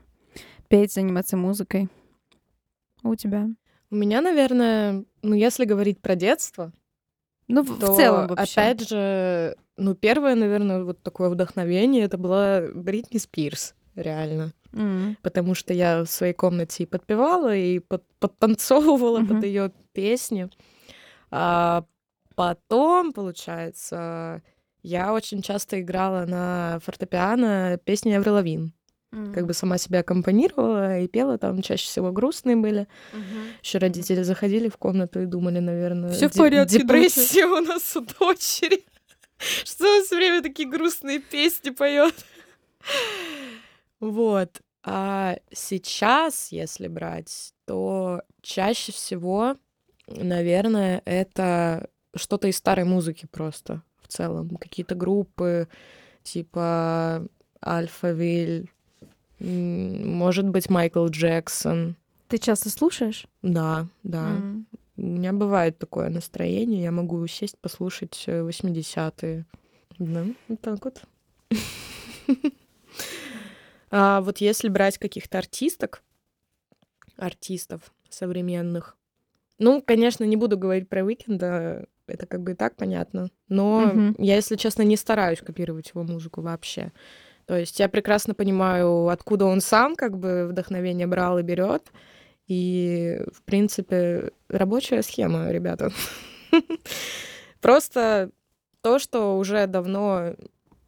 петь, 0.67 0.93
заниматься 0.93 1.37
музыкой. 1.37 1.87
А 3.03 3.09
У 3.09 3.15
тебя? 3.15 3.47
У 3.91 3.95
меня, 3.95 4.21
наверное, 4.21 5.05
ну, 5.21 5.35
если 5.35 5.63
говорить 5.65 6.01
про 6.01 6.15
детство, 6.15 6.73
Ну, 7.47 7.61
в, 7.61 7.77
в 7.77 7.79
то, 7.79 7.95
целом 7.95 8.27
вообще. 8.27 8.59
опять 8.61 8.89
же, 8.89 9.55
ну, 9.77 9.95
первое, 9.95 10.35
наверное, 10.35 10.83
вот 10.83 11.01
такое 11.03 11.29
вдохновение, 11.29 12.03
это 12.05 12.17
была 12.17 12.61
Бритни 12.73 13.17
Спирс, 13.17 13.75
реально. 13.95 14.53
М. 14.73 15.17
Потому 15.21 15.55
что 15.55 15.73
я 15.73 16.03
в 16.03 16.09
своей 16.09 16.33
комнате 16.33 16.83
и 16.83 16.85
подпевала, 16.85 17.55
и 17.55 17.79
под- 17.79 18.03
подтанцовывала 18.19 19.19
Мгм. 19.19 19.27
под 19.27 19.43
ее 19.45 19.71
песни. 19.93 20.49
А 21.31 21.85
потом, 22.35 23.13
получается, 23.13 24.41
я 24.83 25.13
очень 25.13 25.41
часто 25.41 25.79
играла 25.81 26.25
на 26.25 26.79
фортепиано 26.83 27.79
песни 27.83 28.11
Аврил 28.13 28.33
Лавин. 28.35 28.73
М. 29.13 29.33
Как 29.33 29.45
бы 29.45 29.53
сама 29.53 29.77
себя 29.77 29.99
аккомпанировала 29.99 30.99
и 30.99 31.07
пела, 31.07 31.37
там 31.37 31.61
чаще 31.61 31.85
всего 31.85 32.11
грустные 32.11 32.57
были. 32.57 32.87
Мгм. 33.13 33.23
Еще 33.63 33.77
родители 33.77 34.23
заходили 34.23 34.67
в 34.67 34.75
комнату 34.77 35.21
и 35.21 35.25
думали, 35.25 35.59
наверное, 35.59 36.11
Всё 36.11 36.27
в 36.27 36.33
«Де- 36.33 36.39
порядке, 36.39 36.79
Депрессия 36.79 37.45
у 37.45 37.61
нас 37.61 37.95
у 37.95 38.01
дочери. 38.19 38.83
Что 39.63 40.03
все 40.03 40.15
время 40.15 40.41
такие 40.41 40.69
грустные 40.69 41.19
песни 41.19 41.69
поет. 41.69 42.15
Вот. 43.99 44.61
А 44.83 45.37
сейчас, 45.51 46.51
если 46.51 46.87
брать, 46.87 47.53
то 47.65 48.21
чаще 48.41 48.91
всего, 48.91 49.57
наверное, 50.07 51.01
это 51.05 51.89
что-то 52.15 52.47
из 52.47 52.57
старой 52.57 52.85
музыки 52.85 53.27
просто 53.31 53.81
в 54.01 54.07
целом. 54.07 54.57
Какие-то 54.57 54.95
группы 54.95 55.67
типа 56.23 57.27
Альфавиль, 57.65 58.69
может 59.39 60.47
быть, 60.47 60.69
Майкл 60.69 61.07
Джексон. 61.07 61.95
Ты 62.27 62.37
часто 62.37 62.69
слушаешь? 62.69 63.27
Да, 63.41 63.87
да. 64.03 64.29
М. 64.29 64.67
У 64.97 65.01
меня 65.01 65.33
бывает 65.33 65.77
такое 65.77 66.09
настроение, 66.09 66.83
я 66.83 66.91
могу 66.91 67.25
сесть, 67.27 67.57
послушать 67.59 68.23
э, 68.27 68.41
80-е. 68.41 69.45
Да, 69.99 70.25
вот 70.47 70.61
так 70.61 70.85
вот. 70.85 71.01
А 73.91 74.19
вот 74.21 74.39
если 74.39 74.67
брать 74.67 74.97
каких-то 74.97 75.37
артисток, 75.37 76.03
артистов 77.15 77.93
современных, 78.09 78.97
ну, 79.57 79.81
конечно, 79.81 80.25
не 80.25 80.35
буду 80.35 80.57
говорить 80.57 80.89
про 80.89 81.03
Уикенда, 81.03 81.87
это 82.07 82.25
как 82.25 82.41
бы 82.43 82.51
и 82.51 82.55
так 82.55 82.75
понятно, 82.75 83.29
но 83.47 84.13
я, 84.17 84.35
если 84.35 84.57
честно, 84.57 84.81
не 84.81 84.97
стараюсь 84.97 85.39
копировать 85.39 85.91
его 85.93 86.03
музыку 86.03 86.41
вообще. 86.41 86.91
То 87.45 87.57
есть 87.57 87.79
я 87.79 87.87
прекрасно 87.87 88.33
понимаю, 88.33 89.07
откуда 89.07 89.45
он 89.45 89.61
сам 89.61 89.95
как 89.95 90.17
бы 90.17 90.47
вдохновение 90.47 91.07
брал 91.07 91.39
и 91.39 91.43
берет. 91.43 91.91
И, 92.47 93.19
в 93.33 93.41
принципе, 93.43 94.31
рабочая 94.49 95.01
схема, 95.01 95.49
ребята. 95.51 95.91
Просто 97.61 98.31
то, 98.81 98.99
что 98.99 99.37
уже 99.37 99.65
давно 99.67 100.35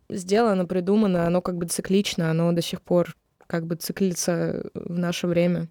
сделано, 0.09 0.65
придумано, 0.65 1.25
оно 1.25 1.41
как 1.41 1.57
бы 1.57 1.65
циклично, 1.65 2.29
оно 2.29 2.51
до 2.51 2.61
сих 2.61 2.81
пор 2.81 3.15
как 3.47 3.65
бы 3.65 3.75
циклится 3.75 4.69
в 4.73 4.97
наше 4.97 5.27
время. 5.27 5.69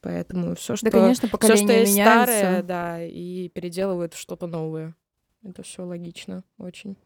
Поэтому 0.00 0.54
все, 0.54 0.76
что, 0.76 0.86
Да, 0.86 0.90
конечно, 0.92 1.28
поколение 1.28 1.64
что 1.66 1.72
есть 1.72 1.92
меняется. 1.92 2.32
старое, 2.32 2.62
да, 2.62 3.02
и 3.04 3.48
переделывают 3.48 4.14
в 4.14 4.18
что-то 4.18 4.46
новое. 4.46 4.94
Это 5.42 5.62
все 5.62 5.84
логично 5.84 6.44
очень. 6.58 6.96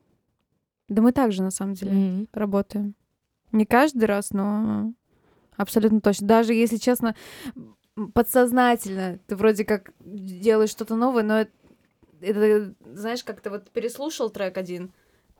Да 0.89 1.03
мы 1.03 1.13
также, 1.13 1.43
на 1.43 1.51
самом 1.51 1.75
деле, 1.75 1.93
Мгм. 1.93 2.29
работаем. 2.33 2.95
Не 3.53 3.65
каждый 3.65 4.05
раз, 4.05 4.31
но 4.31 4.93
абсолютно 5.57 6.01
точно. 6.01 6.27
Даже 6.27 6.53
если 6.55 6.77
честно, 6.77 7.15
подсознательно 8.09 9.19
ты 9.27 9.37
вроде 9.37 9.65
как 9.65 9.93
делаешь 10.01 10.71
что-то 10.71 10.97
новое, 10.97 11.23
но 11.23 11.41
это, 11.41 11.51
это, 12.21 12.75
знаешь, 12.95 13.25
как 13.25 13.41
ты 13.41 13.51
вот 13.51 13.71
переслушал 13.71 14.31
трек 14.31 14.57
один, 14.59 14.93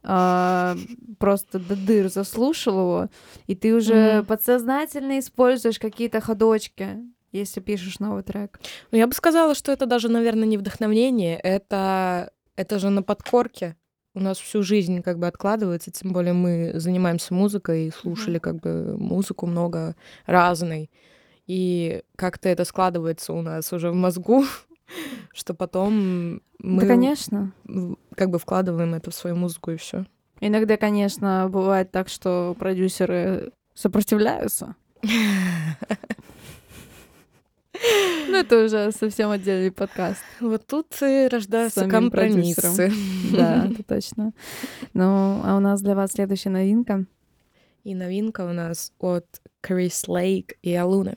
а, 0.03 0.77
просто 1.19 1.59
до 1.59 1.77
дыр 1.77 2.09
заслушал 2.09 2.79
его, 2.79 3.09
и 3.47 3.55
ты 3.55 3.75
уже 3.75 4.19
Мгм. 4.19 4.27
подсознательно 4.27 5.19
используешь 5.19 5.79
какие-то 5.79 6.21
ходочки, 6.21 6.99
если 7.33 7.61
пишешь 7.61 7.99
новый 8.01 8.23
трек. 8.23 8.59
Ну, 8.91 8.99
я 8.99 9.07
бы 9.07 9.13
сказала, 9.13 9.55
что 9.55 9.73
это 9.73 9.87
даже, 9.87 10.09
наверное, 10.09 10.49
не 10.49 10.57
вдохновение, 10.57 11.39
это, 11.39 12.33
это 12.57 12.79
же 12.79 12.91
на 12.91 13.03
подкорке. 13.03 13.77
У 14.15 14.21
нас 14.21 14.39
всю 14.39 14.63
жизнь 14.63 15.03
как 15.03 15.19
бы 15.19 15.29
откладывается, 15.29 15.93
тем 15.93 16.13
более 16.13 16.33
мы 16.33 16.73
занимаемся 16.75 17.33
музыкой 17.33 17.87
и 17.87 17.91
слушали 17.93 18.39
как 18.39 18.57
бы 18.57 18.97
музыку 18.99 19.47
много 19.47 19.95
разной. 20.27 20.91
И 21.51 22.03
как-то 22.15 22.49
это 22.49 22.65
складывается 22.65 23.33
у 23.33 23.43
нас 23.43 23.73
уже 23.73 23.91
в 23.91 23.95
мозгу, 23.95 24.45
что 25.33 25.53
потом 25.53 26.43
мы 26.61 26.83
Да, 26.83 26.87
конечно. 26.87 27.53
как 28.15 28.31
бы 28.31 28.39
вкладываем 28.39 28.95
это 28.95 29.11
в 29.11 29.17
свою 29.17 29.35
музыку 29.35 29.73
и 29.73 29.77
все. 29.77 30.07
Иногда, 30.41 30.77
конечно, 30.77 31.49
бывает 31.51 31.91
так, 31.91 32.09
что 32.09 32.55
продюсеры 32.57 33.51
сопротивляются. 33.75 34.77
Ну, 38.29 38.37
это 38.37 38.65
уже 38.65 38.93
совсем 38.93 39.31
отдельный 39.31 39.73
подкаст. 39.73 40.21
Вот 40.39 40.67
тут 40.67 40.87
и 41.03 41.27
рождаются 41.29 41.89
компромиссы. 41.89 42.93
Да, 43.33 43.67
это 43.71 43.83
точно. 43.83 44.33
Ну, 44.93 45.41
а 45.43 45.57
у 45.57 45.61
нас 45.61 45.81
для 45.81 45.95
вас 45.95 46.13
следующая 46.13 46.51
новинка. 46.51 47.07
И 47.85 47.95
новинка 47.95 48.43
у 48.43 48.53
нас 48.53 48.93
от 48.99 49.27
Крис 49.61 50.07
Лейк 50.07 50.55
и 50.63 50.75
Алуны. 50.75 51.17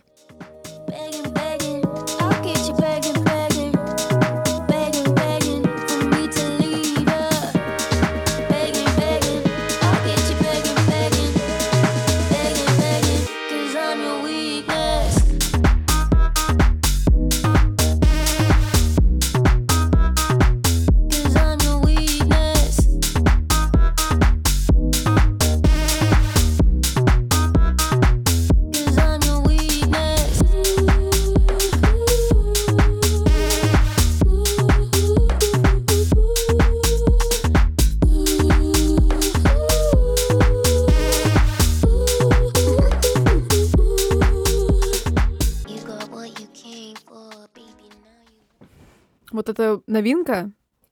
Новинка, 49.94 50.52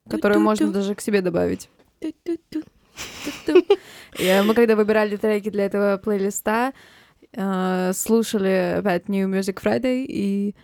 которую 0.10 0.40
можно 0.42 0.72
даже 0.72 0.96
к 0.96 1.02
себе 1.02 1.22
добавить. 1.22 1.70
Мы 4.18 4.54
когда 4.54 4.76
выбирали 4.76 5.18
треки 5.18 5.50
для 5.50 5.66
этого 5.66 5.98
плейлиста, 5.98 6.74
э, 7.34 7.94
слушали 7.94 8.78
опять 8.80 9.10
New 9.10 9.30
Music 9.30 9.62
Friday, 9.62 10.06
и 10.08 10.56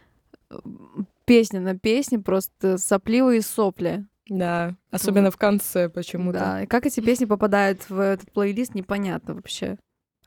песня 1.25 1.59
на 1.59 1.77
песне 1.77 2.19
просто 2.19 2.77
сопливые 2.77 3.41
сопли. 3.41 4.05
Да, 4.29 4.75
особенно 4.91 5.31
в 5.31 5.37
конце 5.37 5.89
почему-то. 5.89 6.39
Да, 6.39 6.63
и 6.63 6.67
как 6.67 6.85
эти 6.85 6.99
песни 6.99 7.25
попадают 7.25 7.89
в 7.89 7.99
этот 7.99 8.31
плейлист, 8.31 8.75
непонятно 8.75 9.35
вообще. 9.35 9.77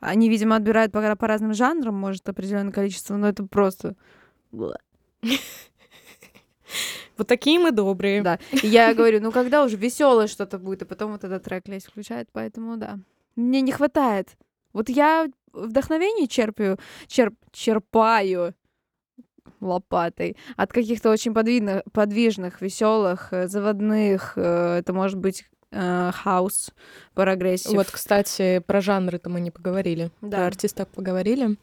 Они, 0.00 0.30
видимо, 0.30 0.56
отбирают 0.56 0.92
по, 0.92 1.16
по 1.16 1.26
разным 1.26 1.52
жанрам, 1.52 1.94
может, 1.94 2.26
определенное 2.28 2.72
количество, 2.72 3.16
но 3.16 3.28
это 3.28 3.44
просто... 3.44 3.96
Вот 7.20 7.26
такие 7.26 7.58
мы 7.58 7.70
добрые. 7.70 8.22
Да. 8.22 8.38
И 8.50 8.66
я 8.66 8.94
говорю, 8.94 9.20
ну 9.20 9.30
когда 9.30 9.62
уже 9.62 9.76
веселое 9.76 10.26
что-то 10.26 10.58
будет, 10.58 10.80
и 10.80 10.84
потом 10.86 11.12
вот 11.12 11.22
этот 11.22 11.44
трек 11.44 11.68
Лесь 11.68 11.84
включает, 11.84 12.30
поэтому 12.32 12.78
да. 12.78 12.98
Мне 13.36 13.60
не 13.60 13.72
хватает. 13.72 14.30
Вот 14.72 14.88
я 14.88 15.28
вдохновение 15.52 16.28
черпаю, 16.28 16.78
черп, 17.08 17.34
черпаю 17.52 18.54
лопатой 19.60 20.38
от 20.56 20.72
каких-то 20.72 21.10
очень 21.10 21.34
подвидных, 21.34 21.82
подвижных, 21.92 22.62
веселых, 22.62 23.28
заводных. 23.44 24.32
э, 24.36 24.78
Это 24.78 24.94
может 24.94 25.18
быть 25.18 25.44
э, 25.72 26.12
хаус, 26.14 26.70
progressive. 27.12 27.72
Вот, 27.74 27.90
кстати, 27.90 28.60
про 28.66 28.80
жанры-то 28.80 29.28
мы 29.28 29.42
не 29.42 29.50
поговорили. 29.50 30.10
Да. 30.22 30.38
Про 30.38 30.46
артистов 30.46 30.88
поговорили. 30.88 31.58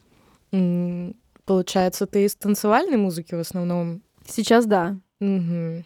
Получается, 1.44 2.06
ты 2.06 2.26
из 2.26 2.36
танцевальной 2.36 2.96
музыки 2.96 3.34
в 3.34 3.40
основном? 3.40 4.02
Сейчас 4.24 4.66
да. 4.66 4.96
Мгм. 5.20 5.84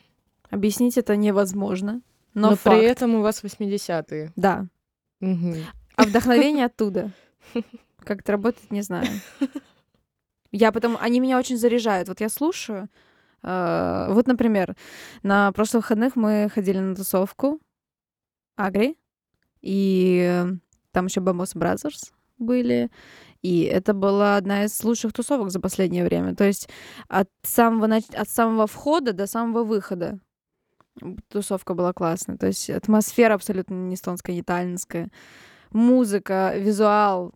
Объяснить 0.50 0.98
это 0.98 1.16
невозможно. 1.16 2.02
Но, 2.34 2.50
Но, 2.50 2.56
факт. 2.56 2.76
при 2.78 2.86
этом 2.86 3.14
у 3.16 3.22
вас 3.22 3.42
80-е. 3.42 4.32
Да. 4.36 4.66
Мгм. 5.20 5.56
А 5.96 6.04
вдохновение 6.04 6.66
оттуда. 6.66 7.10
Как 7.98 8.20
это 8.20 8.32
работает, 8.32 8.70
не 8.70 8.82
знаю. 8.82 9.06
Я 10.50 10.72
потом... 10.72 10.96
Они 11.00 11.20
меня 11.20 11.38
очень 11.38 11.56
заряжают. 11.56 12.08
Вот 12.08 12.20
я 12.20 12.28
слушаю. 12.28 12.88
э, 13.42 14.06
Вот, 14.10 14.26
например, 14.26 14.76
на 15.22 15.52
прошлых 15.52 15.84
выходных 15.84 16.16
мы 16.16 16.50
ходили 16.52 16.78
на 16.78 16.94
тусовку 16.94 17.60
Агри. 18.56 18.96
И 19.60 20.44
там 20.90 21.06
еще 21.06 21.20
Bambos 21.20 21.54
Brothers 21.56 22.12
были. 22.38 22.90
И 23.42 23.62
это 23.62 23.92
была 23.92 24.36
одна 24.36 24.64
из 24.64 24.82
лучших 24.84 25.12
тусовок 25.12 25.50
за 25.50 25.60
последнее 25.60 26.04
время. 26.04 26.34
То 26.34 26.44
есть 26.44 26.68
от 27.08 27.28
самого, 27.42 27.86
нач- 27.86 28.14
от 28.14 28.28
самого 28.28 28.66
входа 28.66 29.12
до 29.12 29.26
самого 29.26 29.64
выхода 29.64 30.20
тусовка 31.28 31.74
была 31.74 31.92
классная. 31.92 32.36
То 32.36 32.46
есть 32.46 32.70
атмосфера 32.70 33.34
абсолютно 33.34 33.74
не 33.74 33.96
эстонская, 33.96 34.36
не 34.36 34.42
таллинская. 34.42 35.10
Музыка, 35.72 36.52
визуал, 36.56 37.32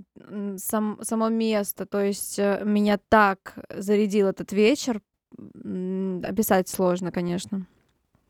сам, 0.58 0.98
само 1.02 1.28
место. 1.28 1.86
То 1.86 2.02
есть 2.02 2.38
э, 2.38 2.62
меня 2.64 2.98
так 3.08 3.54
зарядил 3.74 4.28
этот 4.28 4.52
вечер. 4.52 5.00
Описать 5.34 6.68
сложно, 6.68 7.10
конечно. 7.10 7.66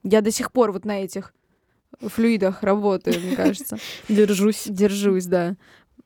Я 0.02 0.20
до 0.20 0.30
сих 0.30 0.52
пор 0.52 0.72
вот 0.72 0.84
на 0.84 1.02
этих 1.02 1.34
флюидах 2.00 2.62
работаю, 2.62 3.20
мне 3.20 3.34
кажется. 3.34 3.78
Держусь. 4.08 4.66
Держусь, 4.68 5.26
да. 5.26 5.56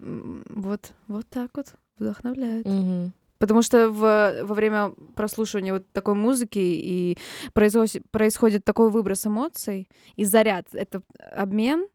Вот, 0.00 0.92
вот 1.08 1.26
так 1.28 1.50
вот 1.54 1.74
вдохновляет. 1.98 2.66
Мгм. 2.66 3.12
Потому 3.38 3.62
что 3.62 3.90
в, 3.90 4.42
во 4.42 4.54
время 4.54 4.90
прослушивания 5.14 5.72
вот 5.72 5.90
такой 5.92 6.14
музыки 6.14 6.58
и 6.58 7.16
производит, 7.54 8.02
происходит 8.10 8.64
такой 8.64 8.90
выброс 8.90 9.26
эмоций 9.26 9.88
и 10.16 10.24
заряд. 10.24 10.66
Это 10.72 11.02
обмен, 11.32 11.88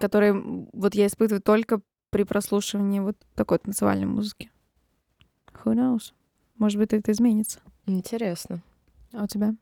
который 0.00 0.32
вот 0.72 0.94
я 0.94 1.06
испытываю 1.06 1.42
только 1.42 1.80
при 2.10 2.24
прослушивании 2.24 3.00
вот 3.00 3.16
такой 3.34 3.58
танцевальной 3.58 4.06
музыки. 4.06 4.50
Who 5.64 5.74
knows? 5.74 6.12
Может 6.56 6.78
быть, 6.78 6.92
это 6.92 7.10
изменится. 7.10 7.60
Интересно. 7.86 8.62
А 9.12 9.24
у 9.24 9.26
тебя? 9.26 9.54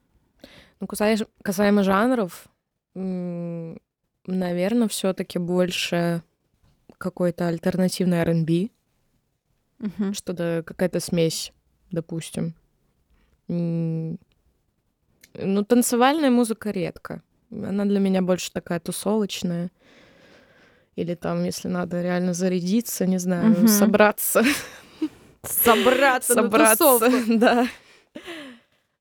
Ну, 0.80 0.86
касаемо, 0.86 1.24
касаемо 1.42 1.82
жанров, 1.82 2.48
наверное, 2.94 4.88
все-таки 4.88 5.38
больше 5.38 6.22
какой-то 6.98 7.48
альтернативный 7.48 8.18
R&B, 8.18 8.70
Мгм. 9.78 10.12
что-то 10.14 10.62
какая-то 10.66 11.00
смесь, 11.00 11.52
допустим. 11.90 12.54
Ну, 13.48 14.18
танцевальная 15.66 16.30
музыка 16.30 16.70
редко. 16.70 17.22
Она 17.50 17.84
для 17.84 17.98
меня 18.00 18.22
больше 18.22 18.52
такая 18.52 18.80
тусовочная. 18.80 19.70
Или 20.96 21.14
там, 21.14 21.44
если 21.44 21.68
надо 21.68 22.02
реально 22.02 22.34
зарядиться, 22.34 23.06
не 23.06 23.18
знаю, 23.18 23.52
Мгм. 23.52 23.68
собраться. 23.68 24.42
Собраться, 25.42 26.34
собраться, 26.34 26.98
да. 27.28 27.66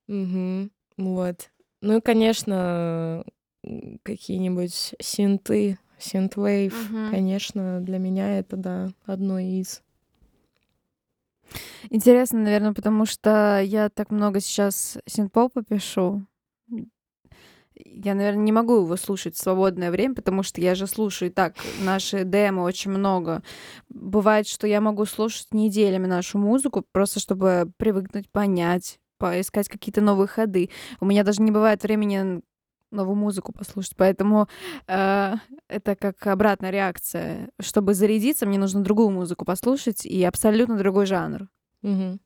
Мгм. 0.06 0.70
Вот. 0.96 1.50
Ну 1.82 1.98
и, 1.98 2.00
конечно, 2.00 3.24
какие-нибудь 4.02 4.94
синты, 5.00 5.78
синтвейв, 6.00 6.90
Мгм. 6.90 7.10
конечно, 7.10 7.80
для 7.80 7.98
меня 7.98 8.38
это, 8.38 8.56
да, 8.56 8.88
одно 9.06 9.38
из. 9.38 9.82
Интересно, 11.90 12.40
наверное, 12.40 12.72
потому 12.74 13.06
что 13.06 13.60
я 13.60 13.88
так 13.88 14.10
много 14.10 14.40
сейчас 14.40 14.98
синт-попа 15.06 15.62
пишу. 15.62 16.24
Я, 17.74 18.14
наверное, 18.14 18.42
не 18.42 18.52
могу 18.52 18.76
его 18.82 18.96
слушать 18.96 19.36
в 19.36 19.40
свободное 19.40 19.90
время, 19.90 20.14
потому 20.14 20.42
что 20.42 20.60
я 20.60 20.74
же 20.74 20.86
слушаю 20.86 21.30
и 21.30 21.32
так 21.32 21.54
наши 21.82 22.24
демо 22.24 22.60
очень 22.60 22.90
много. 22.90 23.42
Бывает, 23.88 24.46
что 24.46 24.66
я 24.66 24.80
могу 24.80 25.06
слушать 25.06 25.48
неделями 25.52 26.06
нашу 26.06 26.38
музыку, 26.38 26.84
просто 26.92 27.20
чтобы 27.20 27.72
привыкнуть, 27.78 28.28
понять, 28.30 29.00
поискать 29.18 29.68
какие-то 29.68 30.02
новые 30.02 30.28
ходы. 30.28 30.68
У 31.00 31.06
меня 31.06 31.24
даже 31.24 31.40
не 31.42 31.50
бывает 31.50 31.82
времени 31.82 32.42
новую 32.90 33.16
музыку 33.16 33.52
послушать, 33.52 33.94
поэтому 33.96 34.48
э, 34.86 35.34
это 35.68 35.96
как 35.96 36.26
обратная 36.26 36.70
реакция. 36.70 37.50
Чтобы 37.60 37.94
зарядиться, 37.94 38.46
мне 38.46 38.58
нужно 38.58 38.82
другую 38.82 39.10
музыку 39.10 39.44
послушать 39.44 40.04
и 40.06 40.22
абсолютно 40.24 40.76
другой 40.76 41.06
жанр. 41.06 41.48
Мгм. 41.82 42.20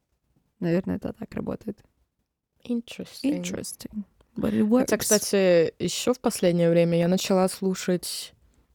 Наверное, 0.61 0.97
это 0.97 1.13
так 1.13 1.33
работает. 1.35 1.79
Interesting. 2.65 3.43
Interesting. 3.43 4.05
But 4.37 4.53
it 4.53 4.63
works. 4.69 4.81
Хотя, 4.81 4.97
кстати, 4.97 5.75
еще 5.79 6.15
в 6.15 6.21
последнее 6.21 6.71
время 6.71 6.99
я 6.99 7.09
начала 7.09 7.49
слушать 7.49 8.33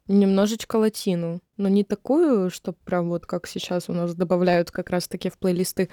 немножечко 0.08 0.78
латину, 0.78 1.41
но 1.58 1.69
не 1.69 1.84
такую, 1.84 2.49
что 2.49 2.73
прям 2.73 3.10
вот 3.10 3.25
как 3.25 3.47
сейчас 3.47 3.89
у 3.89 3.93
нас 3.93 4.15
добавляют 4.15 4.71
как 4.71 4.89
раз-таки 4.89 5.30
в 5.30 5.38
плейлисты, 5.38 5.89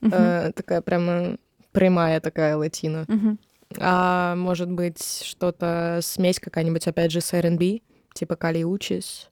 Мгм. 0.00 0.14
э, 0.14 0.52
такая 0.52 0.80
прямо 0.82 1.36
прямая 1.72 2.20
такая 2.20 2.56
латина. 2.56 3.04
Мгм. 3.08 3.38
А 3.78 4.34
может 4.36 4.70
быть, 4.70 5.22
что-то 5.24 6.00
смесь 6.02 6.40
какая-нибудь, 6.40 6.86
опять 6.88 7.12
же, 7.12 7.20
с 7.20 7.32
R&B, 7.32 7.80
типа 8.14 8.36
Кали 8.36 8.64
Учис. 8.64 9.30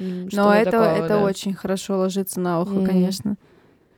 М, 0.00 0.28
Но 0.32 0.52
это, 0.54 0.70
такого, 0.72 0.84
это 0.84 1.08
да. 1.08 1.22
очень 1.22 1.54
хорошо 1.54 1.98
ложится 1.98 2.40
на 2.40 2.60
ухо, 2.60 2.72
Мгм. 2.74 2.86
конечно. 2.86 3.36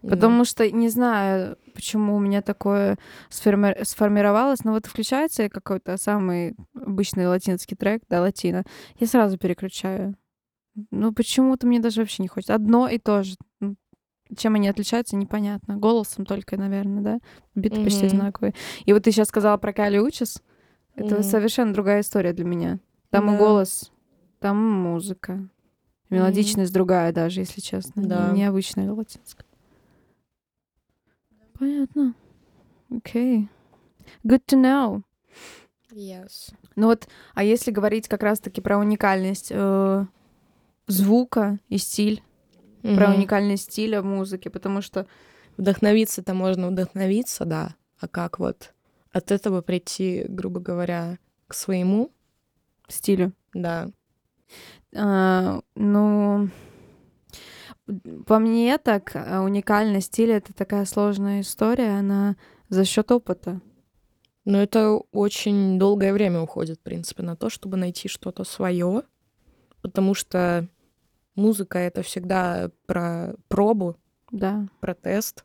Потому 0.03 0.45
что 0.47 0.71
не 0.71 0.88
знаю, 0.88 1.59
почему 1.75 2.16
у 2.16 2.19
меня 2.21 2.40
такое 2.40 2.97
сформи- 3.29 3.85
сформировалось, 3.85 4.64
но 4.64 4.73
вот 4.73 4.87
включается 4.87 5.51
какой-то 5.51 5.99
самый 5.99 6.55
обычный 6.75 7.27
латинский 7.27 7.77
трек, 7.77 8.03
да, 8.09 8.23
латино, 8.23 8.64
я 8.99 9.07
сразу 9.07 9.37
переключаю. 9.37 10.14
Ну, 10.90 11.12
почему-то 11.12 11.66
мне 11.66 11.81
даже 11.81 12.01
вообще 12.01 12.23
не 12.23 12.29
хочется. 12.29 12.55
Одно 12.55 12.88
и 12.88 12.99
то 12.99 13.23
же. 13.23 13.35
Чем 14.37 14.55
они 14.55 14.69
отличаются, 14.69 15.16
непонятно. 15.16 15.77
Голосом 15.77 16.25
только, 16.25 16.57
наверное, 16.57 17.03
да? 17.03 17.19
Биты 17.55 17.83
почти 17.83 18.05
Мгм. 18.05 18.07
одинаковые. 18.07 18.55
И 18.85 18.93
вот 18.93 19.03
ты 19.05 19.11
сейчас 19.12 19.29
сказала 19.29 19.57
про 19.57 19.73
Кали 19.73 19.99
Учис. 19.99 20.43
Это 20.95 21.16
Мгм. 21.16 21.23
совершенно 21.25 21.73
другая 21.73 22.01
история 22.03 22.33
для 22.33 22.45
меня. 22.45 22.79
Там 23.11 23.29
и 23.29 23.33
Да. 23.33 23.38
голос, 23.38 23.90
там 24.38 24.57
и 24.59 24.73
музыка. 24.73 25.49
Мелодичность 26.11 26.73
другая 26.73 27.12
даже, 27.12 27.40
если 27.40 27.61
честно. 27.61 28.03
Да. 28.03 28.31
Необычная 28.33 28.93
латинская. 28.93 29.45
Понятно. 31.59 32.14
Окей. 32.90 33.49
Good 34.25 34.43
to 34.47 34.57
know. 34.61 35.03
Yes. 35.93 36.53
Ну 36.77 36.87
вот, 36.87 37.09
а 37.35 37.45
если 37.45 37.71
говорить 37.71 38.09
как 38.09 38.23
раз-таки 38.23 38.61
про 38.61 38.79
уникальность 38.79 39.49
э, 39.51 40.07
звука 40.87 41.59
и 41.69 41.79
стиль, 41.79 42.23
про 42.83 43.09
Мгм. 43.09 43.16
уникальность 43.16 43.64
стиля 43.64 44.03
в 44.03 44.05
музыке, 44.05 44.51
потому 44.51 44.81
что 44.83 45.07
Вдохновиться-то 45.61 46.33
можно 46.33 46.69
вдохновиться, 46.69 47.45
да. 47.45 47.75
А 47.99 48.09
как 48.09 48.38
вот 48.38 48.73
от 49.12 49.31
этого 49.31 49.61
прийти, 49.61 50.25
грубо 50.27 50.59
говоря, 50.59 51.19
к 51.49 51.55
своему, 51.55 52.12
стилю, 52.88 53.33
да. 53.53 53.90
А, 54.97 55.61
ну, 55.75 56.49
по 58.27 58.38
мне 58.38 58.79
так 58.79 59.12
а, 59.14 59.43
уникальность 59.43 60.07
стиля 60.07 60.38
это 60.38 60.55
такая 60.55 60.87
сложная 60.87 61.43
история, 61.43 61.99
она 61.99 62.37
за 62.71 62.87
счет 62.87 63.12
опыта. 63.12 63.61
Но 64.47 64.62
это 64.62 64.93
очень 65.12 65.79
долгое 65.79 66.14
время 66.14 66.40
уходит, 66.40 66.79
в 66.79 66.83
принципе, 66.83 67.23
на 67.23 67.37
то, 67.37 67.51
чтобы 67.51 67.77
найти 67.77 68.09
что-то 68.09 68.45
свое, 68.45 69.03
потому 69.83 70.14
что 70.14 70.66
музыка 71.35 71.79
это 71.79 72.03
всегда 72.03 72.71
про 72.87 73.35
пробу, 73.49 73.97
Да. 74.31 74.66
про 74.81 74.95
тест. 74.95 75.45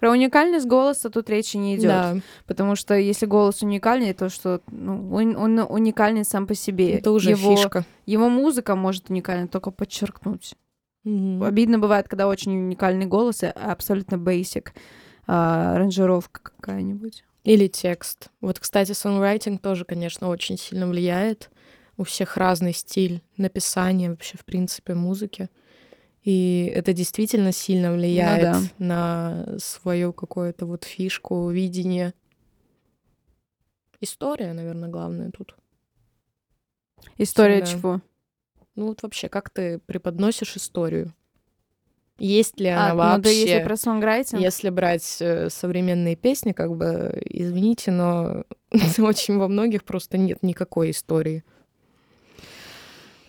Про 0.00 0.10
уникальность 0.12 0.66
голоса 0.66 1.10
тут 1.10 1.28
речи 1.28 1.56
не 1.56 1.74
идет. 1.76 1.88
Да, 1.88 2.16
Потому 2.46 2.76
что 2.76 2.94
если 2.94 3.26
голос 3.26 3.62
уникальный, 3.62 4.14
то 4.14 4.28
что 4.30 4.62
ну, 4.70 5.12
он, 5.14 5.36
он 5.36 5.58
уникальный 5.68 6.24
сам 6.24 6.46
по 6.46 6.54
себе. 6.54 6.94
это 6.94 7.10
уже 7.10 7.30
его, 7.30 7.54
фишка. 7.56 7.84
Его 8.06 8.28
музыка 8.30 8.74
может 8.74 9.10
уникально 9.10 9.48
только 9.48 9.70
подчеркнуть. 9.70 10.54
Мгм. 11.04 11.42
Обидно 11.42 11.78
бывает, 11.78 12.08
когда 12.08 12.26
очень 12.26 12.52
уникальный 12.56 13.06
голос, 13.06 13.42
и 13.42 13.46
абсолютно 13.46 14.16
basic 14.16 14.68
а, 15.26 15.74
аранжировка 15.74 16.40
какая-нибудь. 16.56 17.24
Или 17.44 17.68
текст. 17.68 18.28
Вот, 18.40 18.58
кстати, 18.58 18.92
songwriting 18.92 19.58
тоже, 19.58 19.84
конечно, 19.84 20.28
очень 20.28 20.56
сильно 20.58 20.88
влияет. 20.88 21.50
У 21.96 22.04
всех 22.04 22.36
разный 22.36 22.72
стиль 22.72 23.22
написания 23.36 24.10
вообще, 24.10 24.36
в 24.36 24.44
принципе, 24.44 24.94
музыки. 24.94 25.48
И 26.22 26.70
это 26.74 26.92
действительно 26.92 27.52
сильно 27.52 27.92
влияет 27.92 28.42
да. 28.42 28.60
на 28.78 29.58
свою 29.58 30.12
какую-то 30.12 30.66
вот 30.66 30.84
фишку, 30.84 31.48
видение. 31.50 32.14
История, 34.00 34.52
наверное, 34.52 34.88
главное 34.88 35.30
тут. 35.30 35.56
История 37.16 37.64
Всегда. 37.64 37.80
чего? 37.80 38.00
Ну 38.74 38.88
вот 38.88 39.02
вообще, 39.02 39.28
как 39.28 39.50
ты 39.50 39.78
преподносишь 39.78 40.56
историю? 40.56 41.14
Есть 42.18 42.60
ли 42.60 42.68
А, 42.68 42.86
она 42.86 42.90
ну 42.90 42.96
вообще? 42.96 43.22
да, 43.22 43.30
если 43.30 43.64
про 43.64 43.76
сонграйтинг. 43.76 44.40
Если 44.40 44.70
брать 44.70 45.16
э, 45.20 45.50
современные 45.50 46.16
песни, 46.16 46.52
как 46.52 46.74
бы, 46.74 47.20
извините, 47.24 47.90
но 47.90 48.44
очень 48.98 49.38
во 49.38 49.48
многих 49.48 49.84
просто 49.84 50.16
нет 50.16 50.42
никакой 50.42 50.90
истории. 50.90 51.44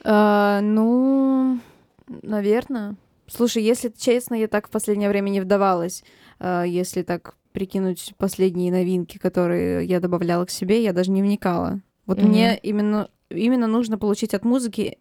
А, 0.04 0.62
ну, 0.62 1.60
наверное. 2.08 2.96
Слушай, 3.28 3.64
если 3.64 3.90
честно, 3.90 4.36
я 4.36 4.48
так 4.48 4.68
в 4.68 4.72
последнее 4.72 5.10
время 5.10 5.30
не 5.30 5.42
вдавалась. 5.42 6.04
А, 6.40 6.64
если 6.64 7.02
так 7.02 7.36
прикинуть 7.52 8.14
последние 8.18 8.72
новинки, 8.72 9.18
которые 9.18 9.86
я 9.86 10.00
добавляла 10.00 10.46
к 10.46 10.52
себе, 10.52 10.84
я 10.84 10.94
даже 10.94 11.12
не 11.12 11.22
вникала. 11.24 11.82
Вот 12.06 12.20
Мгм. 12.20 12.28
мне 12.28 12.58
именно, 12.62 13.10
именно 13.30 13.68
нужно 13.68 13.98
получить 13.98 14.34
от 14.34 14.46
музыки 14.46 15.00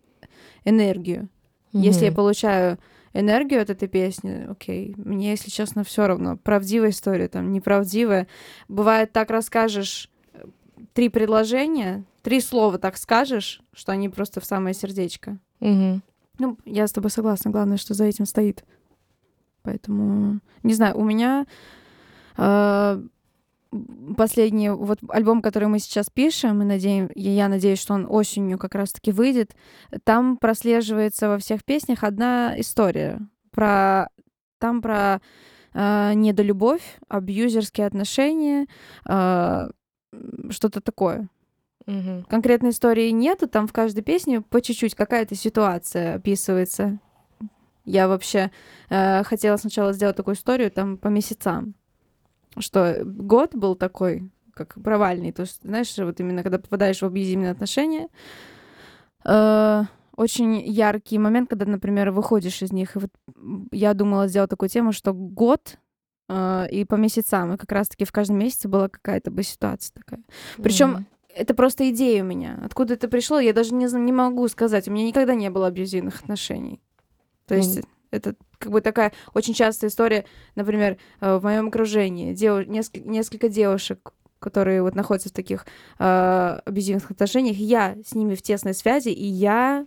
энергию. 0.64 1.28
Если 1.72 2.06
я 2.06 2.12
получаю 2.12 2.78
энергию 3.12 3.60
от 3.60 3.70
этой 3.70 3.88
песни, 3.88 4.46
окей, 4.48 4.94
мне, 4.96 5.30
если 5.30 5.50
честно, 5.50 5.84
все 5.84 6.06
равно. 6.06 6.36
Правдивая 6.38 6.90
история, 6.90 7.28
там, 7.28 7.52
неправдивая. 7.52 8.26
Бывает, 8.68 9.12
так 9.12 9.30
расскажешь 9.30 10.10
э, 10.32 10.44
три 10.94 11.10
предложения, 11.10 12.04
три 12.26 12.40
слова 12.40 12.76
так 12.76 12.96
скажешь, 12.96 13.62
что 13.72 13.92
они 13.92 14.08
просто 14.08 14.40
в 14.40 14.44
самое 14.44 14.74
сердечко. 14.74 15.38
Мгм. 15.60 16.02
Ну, 16.40 16.58
я 16.64 16.88
с 16.88 16.92
тобой 16.92 17.12
согласна. 17.12 17.52
Главное, 17.52 17.76
что 17.76 17.94
за 17.94 18.04
этим 18.04 18.26
стоит. 18.26 18.64
Поэтому, 19.62 20.40
не 20.64 20.74
знаю, 20.74 20.98
у 20.98 21.04
меня 21.04 21.46
э, 22.36 23.02
последний 24.16 24.70
вот 24.70 24.98
альбом, 25.08 25.40
который 25.40 25.68
мы 25.68 25.78
сейчас 25.78 26.10
пишем, 26.10 26.62
и 26.62 26.64
надеем, 26.64 27.10
я 27.14 27.46
надеюсь, 27.46 27.78
что 27.78 27.94
он 27.94 28.08
осенью 28.10 28.58
как 28.58 28.74
раз-таки 28.74 29.12
выйдет. 29.12 29.54
Там 30.02 30.36
прослеживается 30.36 31.28
во 31.28 31.38
всех 31.38 31.64
песнях 31.64 32.02
одна 32.02 32.60
история 32.60 33.20
про 33.52 34.08
там 34.58 34.82
про 34.82 35.20
э, 35.74 36.12
недолюбовь, 36.14 36.98
абьюзерские 37.06 37.86
отношения, 37.86 38.66
э, 39.08 39.68
что-то 40.50 40.80
такое. 40.80 41.28
Мгм. 41.86 42.24
Конкретной 42.24 42.70
истории 42.70 43.10
нету, 43.10 43.48
там 43.48 43.66
в 43.66 43.72
каждой 43.72 44.02
песне 44.02 44.40
по 44.40 44.60
чуть-чуть 44.60 44.94
какая-то 44.94 45.34
ситуация 45.34 46.16
описывается. 46.16 46.98
Я 47.84 48.08
вообще 48.08 48.50
э, 48.90 49.22
хотела 49.22 49.56
сначала 49.56 49.92
сделать 49.92 50.16
такую 50.16 50.34
историю 50.34 50.72
там 50.72 50.98
по 50.98 51.06
месяцам, 51.06 51.74
что 52.58 53.02
год 53.04 53.54
был 53.54 53.76
такой, 53.76 54.28
как 54.54 54.74
провальный, 54.82 55.30
то 55.30 55.42
есть, 55.42 55.60
знаешь, 55.62 55.96
вот 55.96 56.18
именно 56.18 56.42
когда 56.42 56.58
попадаешь 56.58 57.02
в 57.02 57.06
абьюзивные 57.06 57.52
отношения, 57.52 58.08
э, 59.24 59.84
очень 60.16 60.60
яркий 60.62 61.18
момент, 61.18 61.50
когда, 61.50 61.66
например, 61.66 62.10
выходишь 62.10 62.62
из 62.62 62.72
них. 62.72 62.96
И 62.96 62.98
вот 62.98 63.10
я 63.70 63.94
думала 63.94 64.26
сделать 64.26 64.50
такую 64.50 64.68
тему, 64.68 64.90
что 64.90 65.12
год 65.12 65.78
э, 66.28 66.66
и 66.70 66.84
по 66.84 66.96
месяцам, 66.96 67.52
и 67.52 67.56
как 67.56 67.70
раз-таки 67.70 68.04
в 68.04 68.10
каждом 68.10 68.38
месяце 68.38 68.66
была 68.66 68.88
какая-то 68.88 69.30
бы 69.30 69.44
ситуация 69.44 69.92
такая. 69.94 70.22
Причем 70.60 70.90
Мгм. 70.90 71.06
Это 71.36 71.54
просто 71.54 71.90
идея 71.90 72.22
у 72.22 72.26
меня. 72.26 72.58
Откуда 72.64 72.94
это 72.94 73.08
пришло, 73.08 73.38
я 73.38 73.52
даже 73.52 73.74
не, 73.74 73.86
не 73.98 74.12
могу 74.12 74.48
сказать. 74.48 74.88
У 74.88 74.90
меня 74.90 75.06
никогда 75.06 75.34
не 75.34 75.50
было 75.50 75.66
абьюзивных 75.66 76.20
отношений. 76.22 76.80
То 77.46 77.54
есть 77.54 77.80
это 78.10 78.34
как 78.58 78.72
бы 78.72 78.80
такая 78.80 79.12
очень 79.34 79.54
частая 79.54 79.90
история, 79.90 80.24
например, 80.54 80.96
э, 81.20 81.36
в 81.36 81.44
моем 81.44 81.68
окружении. 81.68 82.32
Дев... 82.32 82.66
Несколько, 82.66 83.08
несколько 83.08 83.48
девушек, 83.48 84.12
которые 84.38 84.82
вот 84.82 84.94
находятся 84.94 85.28
в 85.28 85.32
таких 85.32 85.66
э, 85.98 86.60
абьюзивных 86.64 87.10
отношениях, 87.10 87.56
я 87.56 87.96
с 88.04 88.14
ними 88.14 88.34
в 88.34 88.42
тесной 88.42 88.74
связи, 88.74 89.10
и 89.10 89.26
я 89.26 89.86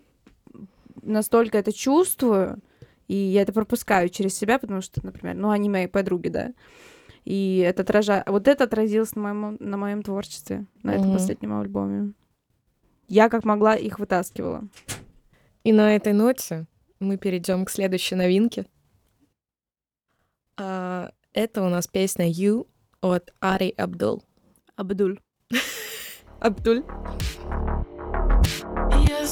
настолько 1.02 1.58
это 1.58 1.74
чувствую, 1.74 2.60
и 3.08 3.16
я 3.16 3.42
это 3.42 3.54
пропускаю 3.54 4.10
через 4.10 4.38
себя, 4.38 4.60
потому 4.60 4.82
что, 4.82 5.04
например, 5.04 5.36
ну, 5.36 5.50
они 5.50 5.70
мои 5.70 5.88
подруги, 5.88 6.30
да, 6.30 6.54
и 7.26 7.58
это 7.66 7.82
отражает... 7.84 8.28
Вот 8.28 8.48
это 8.48 8.64
отразилось 8.64 9.16
на 9.16 9.22
моем, 9.34 9.58
на 9.60 9.78
моем 9.78 10.02
творчестве, 10.04 10.66
на 10.84 10.92
этом 10.92 11.08
Мгм. 11.10 11.14
последнем 11.18 11.60
альбоме. 11.60 12.14
Я 13.08 13.30
как 13.30 13.44
могла 13.44 13.76
их 13.76 14.00
вытаскивала. 14.00 14.68
И 15.64 15.72
на 15.74 15.96
этой 15.96 16.14
ноте 16.14 16.66
мы 17.00 17.18
перейдем 17.18 17.66
к 17.66 17.70
следующей 17.70 18.16
новинке. 18.16 18.66
А, 20.58 21.12
Это 21.34 21.64
у 21.64 21.70
нас 21.70 21.88
песня 21.88 22.28
«You» 22.30 22.68
от 23.02 23.34
Ари 23.40 23.74
Абдул. 23.78 24.24
Абдуль. 24.76 25.20
Абдуль. 26.40 26.84
You're 29.06 29.26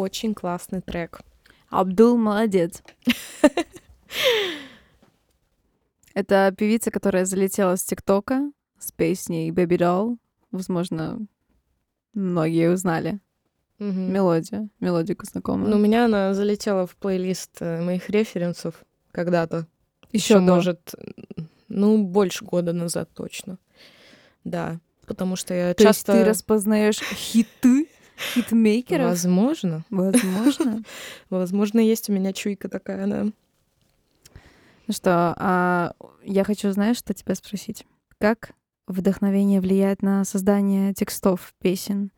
очень 0.00 0.34
классный 0.34 0.80
трек. 0.80 1.20
Абдул 1.68 2.16
молодец. 2.16 2.82
Это 6.14 6.52
певица, 6.56 6.90
которая 6.90 7.24
залетела 7.24 7.76
с 7.76 7.84
ТикТока 7.84 8.50
с 8.78 8.90
песней 8.92 9.50
Baby 9.50 9.78
Doll. 9.78 10.16
Возможно, 10.50 11.18
многие 12.14 12.70
узнали 12.72 13.20
Мгм. 13.78 14.12
мелодию. 14.12 14.68
Мелодику 14.80 15.24
знакомую. 15.26 15.70
Ну, 15.70 15.76
у 15.76 15.78
меня 15.78 16.04
она 16.06 16.34
залетела 16.34 16.86
в 16.86 16.96
плейлист 16.96 17.58
э, 17.60 17.80
моих 17.82 18.10
референсов 18.10 18.74
когда-то. 19.12 19.66
еще 20.12 20.34
до. 20.34 20.40
может, 20.40 20.94
ну, 21.68 22.02
больше 22.04 22.44
года 22.44 22.72
назад 22.72 23.08
точно. 23.14 23.58
Да, 24.44 24.80
потому 25.06 25.36
что 25.36 25.54
я 25.54 25.72
То 25.74 25.84
часто... 25.84 26.12
есть 26.12 26.24
ты 26.24 26.28
распознаешь 26.28 26.98
хиты 26.98 27.88
хитмейкеров? 28.34 29.08
Возможно. 29.08 29.84
Возможно. 29.90 30.82
Возможно, 31.30 31.80
есть 31.80 32.08
у 32.10 32.12
меня 32.12 32.32
чуйка 32.32 32.68
такая, 32.68 33.06
да. 33.06 33.24
Ну 34.86 34.92
что, 34.92 35.34
а 35.36 35.92
я 36.24 36.44
хочу, 36.44 36.70
знаешь, 36.72 36.98
что 36.98 37.14
тебя 37.14 37.34
спросить? 37.34 37.84
Как 38.18 38.52
вдохновение 38.86 39.60
влияет 39.60 40.02
на 40.02 40.24
создание 40.24 40.92
текстов 40.94 41.54
песен? 41.60 42.10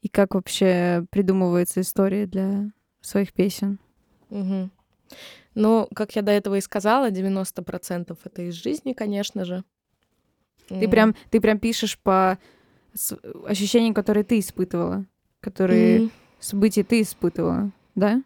И 0.00 0.08
как 0.08 0.34
вообще 0.34 1.04
придумывается 1.10 1.82
история 1.82 2.26
для 2.26 2.70
своих 3.02 3.32
песен? 3.32 3.78
Мгм. 4.30 4.70
Ну, 5.54 5.88
как 5.94 6.16
я 6.16 6.22
до 6.22 6.32
этого 6.32 6.56
и 6.56 6.60
сказала, 6.60 7.10
90% 7.10 8.18
это 8.24 8.42
из 8.42 8.54
жизни, 8.54 8.92
конечно 8.92 9.44
же. 9.44 9.64
Ты 10.68 10.88
прям, 10.88 11.14
ты 11.30 11.40
прям 11.40 11.58
пишешь 11.58 11.98
по 11.98 12.38
ощущениям, 13.44 13.92
которые 13.92 14.24
ты 14.24 14.38
испытывала, 14.38 15.04
которые 15.40 15.98
М, 16.00 16.10
события 16.38 16.84
ты 16.84 17.00
испытывала, 17.02 17.70
да? 17.94 18.22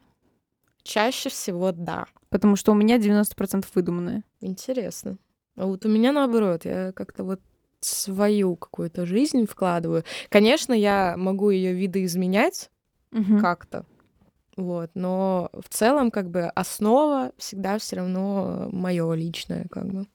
Чаще 0.82 1.28
всего 1.30 1.72
да. 1.72 2.06
Потому 2.30 2.56
что 2.56 2.72
у 2.72 2.74
меня 2.74 2.98
90% 2.98 3.66
выдуманное. 3.74 4.24
Интересно. 4.40 5.18
А 5.56 5.66
вот 5.66 5.84
у 5.86 5.88
меня 5.88 6.12
наоборот, 6.12 6.64
я 6.64 6.92
как-то 6.92 7.24
вот 7.24 7.40
свою 7.80 8.56
какую-то 8.56 9.06
жизнь 9.06 9.46
вкладываю. 9.46 10.04
Конечно, 10.28 10.72
я 10.72 11.16
могу 11.16 11.50
ее 11.50 11.72
видоизменять 11.74 12.70
Мгм. 13.12 13.40
как-то, 13.40 13.84
вот, 14.56 14.90
но 14.94 15.50
в 15.52 15.68
целом 15.68 16.10
как 16.10 16.30
бы 16.30 16.44
основа 16.46 17.32
всегда 17.38 17.78
все 17.78 17.96
равно 17.96 18.68
мое 18.72 19.12
личное, 19.14 19.66
как 19.70 19.86
бы. 19.86 20.06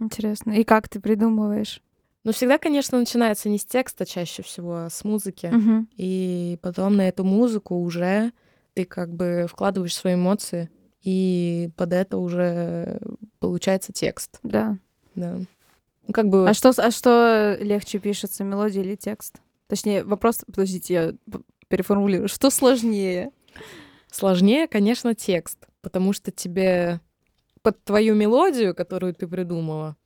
Интересно. 0.00 0.52
И 0.52 0.64
как 0.64 0.88
ты 0.88 1.00
придумываешь? 1.00 1.82
Но 2.24 2.32
всегда, 2.32 2.58
конечно, 2.58 2.98
начинается 2.98 3.48
не 3.48 3.58
с 3.58 3.64
текста 3.64 4.04
чаще 4.04 4.42
всего, 4.42 4.76
а 4.76 4.90
с 4.90 5.04
музыки. 5.04 5.46
Мгм. 5.46 5.88
И 5.96 6.58
потом 6.62 6.96
на 6.96 7.08
эту 7.08 7.24
музыку 7.24 7.76
уже 7.76 8.32
ты 8.74 8.84
как 8.84 9.12
бы 9.14 9.46
вкладываешь 9.48 9.94
свои 9.94 10.14
эмоции, 10.14 10.70
и 11.02 11.70
под 11.76 11.92
это 11.92 12.18
уже 12.18 13.00
получается 13.38 13.92
текст. 13.92 14.38
Да. 14.42 14.76
Да. 15.14 15.38
Ну, 16.06 16.12
как 16.12 16.28
бы 16.28 16.48
А 16.48 16.54
что, 16.54 16.72
а 16.76 16.90
что 16.90 17.56
легче 17.60 17.98
пишется, 17.98 18.44
мелодия 18.44 18.82
или 18.82 18.96
текст? 18.96 19.40
Точнее, 19.66 20.04
вопрос, 20.04 20.42
подождите, 20.46 20.94
я 20.94 21.14
переформулирую. 21.68 22.28
Что 22.28 22.50
сложнее? 22.50 23.30
сложнее, 24.10 24.66
конечно, 24.66 25.14
текст, 25.14 25.68
потому 25.82 26.12
что 26.12 26.30
тебе 26.30 27.00
под 27.62 27.82
твою 27.84 28.14
мелодию, 28.14 28.74
которую 28.74 29.14
ты 29.14 29.28
придумала, 29.28 29.96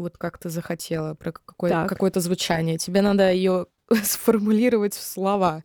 вот 0.00 0.16
как 0.18 0.38
ты 0.38 0.48
захотела, 0.48 1.14
про 1.14 1.32
какое- 1.32 1.70
какое-то 1.88 2.20
звучание, 2.20 2.78
тебе 2.78 3.02
надо 3.02 3.32
ее 3.32 3.66
сформулировать 4.02 4.94
в 4.94 5.02
слова. 5.02 5.64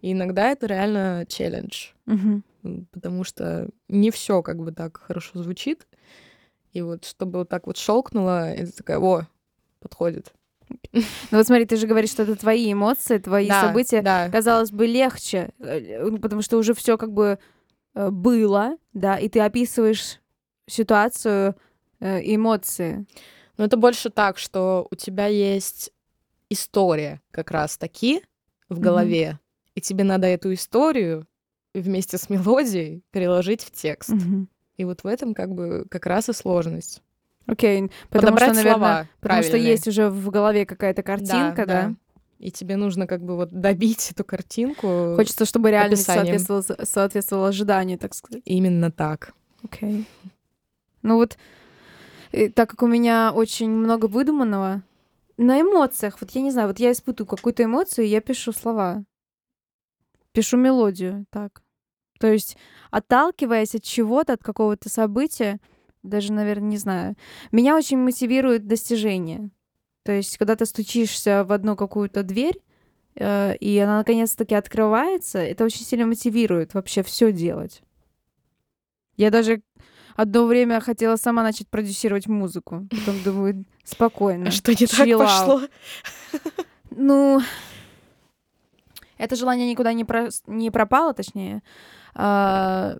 И 0.00 0.12
иногда 0.12 0.50
это 0.50 0.66
реально 0.66 1.24
челлендж. 1.28 1.88
М, 2.06 2.86
потому 2.92 3.24
что 3.24 3.68
не 3.88 4.10
все 4.10 4.42
как 4.42 4.58
бы 4.58 4.72
так 4.72 4.98
хорошо 4.98 5.42
звучит. 5.42 5.86
И 6.72 6.82
вот 6.82 7.04
чтобы 7.04 7.40
вот 7.40 7.48
так 7.48 7.66
вот 7.66 7.76
щелкнуло, 7.76 8.52
и 8.52 8.66
ты 8.66 8.72
такая, 8.72 8.98
о, 8.98 9.26
подходит. 9.80 10.32
Ну 10.92 11.02
вот 11.38 11.46
смотри, 11.46 11.64
ты 11.64 11.76
же 11.76 11.86
говоришь, 11.86 12.10
что 12.10 12.24
это 12.24 12.36
твои 12.36 12.72
эмоции, 12.72 13.18
твои 13.18 13.48
Да, 13.48 13.62
события. 13.62 14.02
да. 14.02 14.28
Казалось 14.30 14.70
бы, 14.70 14.86
легче, 14.86 15.50
э, 15.60 16.04
ну, 16.10 16.18
потому 16.18 16.42
что 16.42 16.58
уже 16.58 16.74
все 16.74 16.98
как 16.98 17.12
бы 17.12 17.38
э, 17.94 18.10
было, 18.10 18.76
да, 18.92 19.18
и 19.18 19.28
ты 19.30 19.40
описываешь 19.40 20.20
ситуацию, 20.66 21.50
э, 21.50 21.54
эмоции. 22.00 23.06
Но 23.56 23.64
это 23.64 23.76
больше 23.76 24.10
так, 24.10 24.38
что 24.38 24.86
у 24.90 24.94
тебя 24.94 25.26
есть 25.26 25.92
история 26.50 27.20
как 27.30 27.50
раз 27.50 27.76
таки 27.76 28.22
в 28.68 28.78
голове, 28.80 29.38
и 29.74 29.80
тебе 29.80 30.04
надо 30.04 30.26
эту 30.26 30.52
историю 30.54 31.26
вместе 31.74 32.18
с 32.18 32.30
мелодией 32.30 33.02
переложить 33.10 33.62
в 33.62 33.70
текст. 33.70 34.10
Мгм. 34.10 34.48
И 34.76 34.84
вот 34.84 35.02
в 35.02 35.06
этом 35.06 35.34
как 35.34 35.52
бы 35.54 35.86
как 35.90 36.06
раз 36.06 36.28
и 36.28 36.32
сложность. 36.32 37.02
Окей, 37.46 37.90
потому 38.10 38.36
Подобрать 38.36 38.50
что, 38.50 38.54
наверное, 38.56 38.74
слова 38.74 39.08
потому 39.20 39.42
что 39.42 39.50
правильные. 39.52 39.72
есть 39.72 39.88
уже 39.88 40.10
в 40.10 40.30
голове 40.30 40.66
какая-то 40.66 41.02
картинка, 41.02 41.66
да. 41.66 41.94
И 42.38 42.52
тебе 42.52 42.76
нужно 42.76 43.08
как 43.08 43.24
бы 43.24 43.34
вот 43.34 43.50
добить 43.50 44.12
эту 44.12 44.22
картинку 44.22 45.14
Хочется, 45.16 45.44
чтобы 45.44 45.72
реальность 45.72 46.04
соответствовала, 46.04 46.62
соответствовала 46.84 47.48
ожиданию, 47.48 47.98
так 47.98 48.14
сказать. 48.14 48.42
именно 48.44 48.92
так. 48.92 49.32
Окей. 49.64 50.06
Ну 51.02 51.16
вот, 51.16 51.36
так 52.54 52.70
как 52.70 52.82
у 52.82 52.86
меня 52.86 53.32
очень 53.34 53.70
много 53.70 54.06
выдуманного, 54.06 54.82
на 55.38 55.60
эмоциях, 55.60 56.20
вот 56.20 56.30
я 56.32 56.42
не 56.42 56.50
знаю, 56.50 56.68
вот 56.68 56.80
я 56.80 56.92
испытываю 56.92 57.28
какую-то 57.28 57.64
эмоцию, 57.64 58.04
и 58.04 58.08
я 58.08 58.20
пишу 58.20 58.52
слова. 58.52 59.04
Пишу 60.32 60.56
мелодию, 60.56 61.26
так. 61.30 61.62
То 62.18 62.26
есть, 62.26 62.56
отталкиваясь 62.90 63.74
от 63.74 63.84
чего-то, 63.84 64.34
от 64.34 64.42
какого-то 64.42 64.88
события, 64.88 65.60
даже, 66.02 66.32
наверное, 66.32 66.68
не 66.68 66.76
знаю, 66.76 67.16
меня 67.52 67.76
очень 67.76 67.98
мотивирует 67.98 68.66
достижение. 68.66 69.50
То 70.02 70.12
есть, 70.12 70.36
когда 70.38 70.56
ты 70.56 70.66
стучишься 70.66 71.44
в 71.44 71.52
одну 71.52 71.76
какую-то 71.76 72.24
дверь, 72.24 72.60
э, 73.14 73.56
и 73.56 73.78
она 73.78 73.98
наконец-таки 73.98 74.54
открывается, 74.54 75.38
это 75.38 75.64
очень 75.64 75.84
сильно 75.84 76.06
мотивирует 76.06 76.74
вообще 76.74 77.02
все 77.02 77.30
делать. 77.30 77.82
Я 79.16 79.30
даже 79.30 79.62
одно 80.18 80.46
время 80.46 80.80
хотела 80.80 81.16
сама 81.16 81.42
начать 81.42 81.68
продюсировать 81.68 82.26
музыку. 82.26 82.86
Потом 82.90 83.22
думаю, 83.24 83.64
спокойно. 83.84 84.48
А 84.48 84.50
что 84.50 84.72
не 84.72 84.86
так 84.86 85.18
пошло? 85.18 85.60
Ну, 86.90 87.40
это 89.16 89.36
желание 89.36 89.70
никуда 89.70 89.92
не, 89.92 90.04
про- 90.04 90.30
не 90.46 90.70
пропало, 90.70 91.14
точнее. 91.14 91.62
А, 92.14 92.96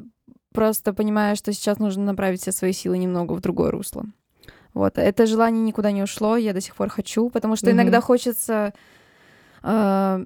просто 0.53 0.93
понимаю, 0.93 1.35
что 1.37 1.53
сейчас 1.53 1.79
нужно 1.79 2.05
направить 2.05 2.41
все 2.41 2.53
свои 2.53 2.73
силы 2.73 2.99
немного 2.99 3.33
в 3.33 3.41
другое 3.41 3.71
русло. 3.73 4.05
Вот. 4.75 4.97
Это 4.99 5.27
желание 5.27 5.63
никуда 5.63 5.91
не 5.91 6.03
ушло, 6.03 6.37
я 6.37 6.53
до 6.53 6.61
сих 6.61 6.77
пор 6.77 6.89
хочу, 6.89 7.31
потому 7.31 7.57
что 7.57 7.67
Мгм. 7.67 7.77
иногда 7.77 8.01
хочется 8.01 8.73
а, 9.63 10.21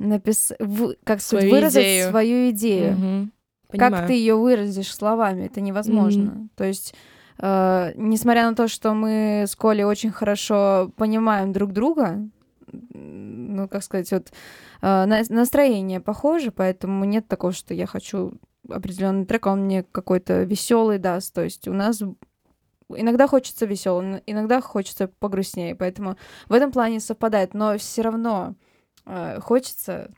напис... 0.00 0.52
в- 0.58 0.94
как 1.04 1.20
сказать, 1.20 1.44
Свою 1.44 1.50
выразить 1.54 1.82
идею. 1.82 2.10
свою 2.10 2.50
идею. 2.50 3.30
Мгм. 3.74 3.78
Как 3.78 3.90
Понимаю. 3.90 4.06
ты 4.08 4.12
ее 4.14 4.36
выразишь 4.36 4.94
словами? 4.94 5.46
Это 5.46 5.60
невозможно. 5.60 6.48
То 6.56 6.64
есть, 6.64 6.94
э, 7.38 7.92
несмотря 7.96 8.48
на 8.48 8.54
то, 8.54 8.68
что 8.68 8.94
мы 8.94 9.44
с 9.48 9.56
Колей 9.56 9.84
очень 9.84 10.12
хорошо 10.12 10.92
понимаем 10.96 11.52
друг 11.52 11.72
друга, 11.72 12.20
ну, 12.92 13.68
как 13.68 13.82
сказать, 13.82 14.10
вот 14.12 14.32
э, 14.82 15.04
на- 15.04 15.22
настроение 15.28 16.00
похоже, 16.00 16.50
поэтому 16.50 17.04
нет 17.04 17.28
такого, 17.28 17.52
что 17.52 17.74
я 17.74 17.86
хочу 17.86 18.34
определенный 18.68 19.26
трек, 19.26 19.46
а 19.46 19.52
он 19.52 19.64
мне 19.64 19.82
какой-то 19.82 20.42
веселый 20.44 20.98
даст. 20.98 21.34
То 21.34 21.42
есть 21.42 21.68
у 21.68 21.72
нас 21.72 22.02
иногда 22.88 23.26
хочется 23.26 23.66
веселым, 23.66 24.20
иногда 24.26 24.60
хочется 24.60 25.08
погрустнее, 25.08 25.74
поэтому 25.74 26.16
в 26.48 26.52
этом 26.52 26.72
плане 26.72 27.00
совпадает, 27.00 27.54
но 27.54 27.76
все 27.78 28.02
равно 28.02 28.54
э, 29.06 29.40
хочется 29.40 30.10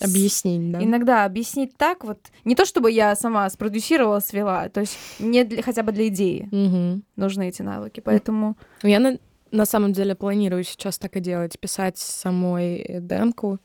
Объяснить, 0.00 0.72
да. 0.72 0.82
Иногда 0.82 1.24
объяснить 1.24 1.76
так 1.76 2.04
вот. 2.04 2.18
Не 2.44 2.54
то 2.54 2.64
чтобы 2.64 2.90
я 2.90 3.14
сама 3.16 3.48
спродюсировала, 3.50 4.20
свела, 4.20 4.68
то 4.68 4.80
есть 4.80 4.96
мне 5.18 5.44
для- 5.44 5.62
хотя 5.62 5.82
бы 5.82 5.92
для 5.92 6.08
идеи 6.08 6.48
Мгм. 6.50 7.02
нужны 7.16 7.48
эти 7.48 7.62
навыки. 7.62 8.00
Поэтому 8.00 8.56
Я 8.82 8.98
на, 9.00 9.18
на 9.52 9.66
самом 9.66 9.92
деле 9.92 10.14
планирую 10.14 10.64
сейчас 10.64 10.98
так 10.98 11.16
и 11.16 11.20
делать, 11.20 11.58
писать 11.58 11.98
самой 11.98 12.98
демку 13.00 13.58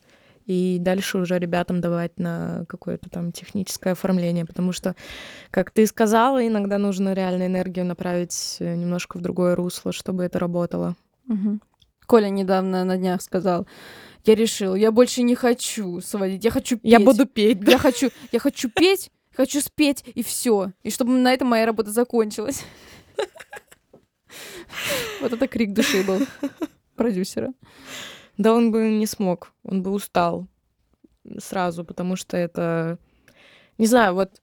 и 0.46 0.78
дальше 0.80 1.18
уже 1.18 1.38
ребятам 1.40 1.80
давать 1.80 2.18
на 2.20 2.64
какое-то 2.68 3.10
там 3.10 3.32
техническое 3.32 3.92
оформление, 3.92 4.44
потому 4.44 4.70
что, 4.72 4.94
как 5.50 5.70
ты 5.72 5.86
сказала, 5.88 6.46
иногда 6.46 6.78
нужно 6.78 7.14
реально 7.14 7.46
энергию 7.46 7.84
направить 7.84 8.56
э, 8.60 8.76
немножко 8.76 9.18
в 9.18 9.22
другое 9.22 9.56
русло, 9.56 9.92
чтобы 9.92 10.22
это 10.24 10.38
работало. 10.38 10.94
мгм. 11.26 11.60
Коля 12.06 12.28
недавно 12.28 12.84
на 12.84 12.96
днях 12.96 13.20
сказал, 13.22 13.66
я 14.26 14.34
решил, 14.34 14.74
я 14.74 14.90
больше 14.90 15.22
не 15.22 15.34
хочу 15.34 16.00
сводить, 16.00 16.44
я 16.44 16.50
хочу 16.50 16.78
петь. 16.78 16.90
Я 16.90 17.00
буду 17.00 17.26
петь, 17.26 17.60
да. 17.60 17.72
Я 17.72 17.78
хочу, 17.78 18.10
я 18.32 18.38
хочу 18.40 18.68
петь, 18.68 19.10
хочу 19.32 19.60
спеть, 19.60 20.04
и 20.14 20.22
все. 20.22 20.72
И 20.82 20.90
чтобы 20.90 21.12
на 21.12 21.32
этом 21.32 21.48
моя 21.48 21.66
работа 21.66 21.90
закончилась. 21.90 22.64
Вот 25.20 25.32
это 25.32 25.46
крик 25.48 25.72
души 25.72 26.02
был 26.02 26.20
продюсера. 26.96 27.52
Да 28.36 28.52
он 28.52 28.70
бы 28.70 28.90
не 28.90 29.06
смог, 29.06 29.52
он 29.62 29.82
бы 29.82 29.90
устал. 29.90 30.46
сразу, 31.38 31.84
потому 31.84 32.16
что 32.16 32.36
это... 32.36 32.98
Не 33.78 33.86
знаю, 33.86 34.14
вот 34.14 34.42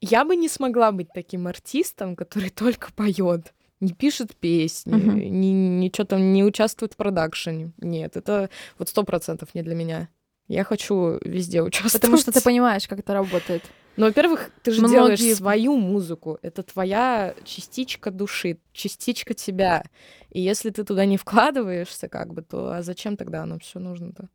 я 0.00 0.24
бы 0.24 0.36
не 0.36 0.48
смогла 0.48 0.92
быть 0.92 1.08
таким 1.14 1.46
артистом, 1.46 2.16
который 2.16 2.50
только 2.64 2.92
поет, 2.92 3.54
не 3.80 3.92
пишет 3.92 4.34
песни, 4.36 4.92
Мгм. 4.94 5.16
ни, 5.18 5.46
ничего 5.84 6.04
там 6.04 6.32
не 6.32 6.42
участвует 6.44 6.94
в 6.94 6.96
продакшене. 6.96 7.72
Нет, 7.78 8.16
это 8.16 8.50
вот 8.78 8.88
сто 8.88 9.04
процентов 9.04 9.54
не 9.54 9.62
для 9.62 9.74
меня. 9.74 10.08
Я 10.48 10.64
хочу 10.64 11.18
везде 11.24 11.62
участвовать. 11.62 11.92
Потому 12.00 12.16
что 12.16 12.32
ты 12.32 12.40
понимаешь, 12.40 12.88
как 12.88 12.98
это 13.00 13.12
работает. 13.12 13.62
Ну, 13.96 14.06
во-первых, 14.06 14.50
ты 14.62 14.70
же 14.70 14.78
Многие- 14.80 14.94
делаешь 14.94 15.36
свою 15.36 15.76
музыку. 15.76 16.38
Это 16.42 16.62
твоя 16.62 17.34
частичка 17.44 18.10
души, 18.10 18.58
частичка 18.72 19.34
тебя. 19.34 19.82
И 20.30 20.40
если 20.40 20.70
ты 20.70 20.84
туда 20.84 21.04
не 21.04 21.16
вкладываешься, 21.16 22.08
как 22.08 22.32
бы, 22.32 22.42
то 22.42 22.72
а 22.72 22.82
зачем 22.82 23.16
тогда 23.16 23.42
оно 23.42 23.58
все 23.58 23.78
нужно-то? 23.78 24.28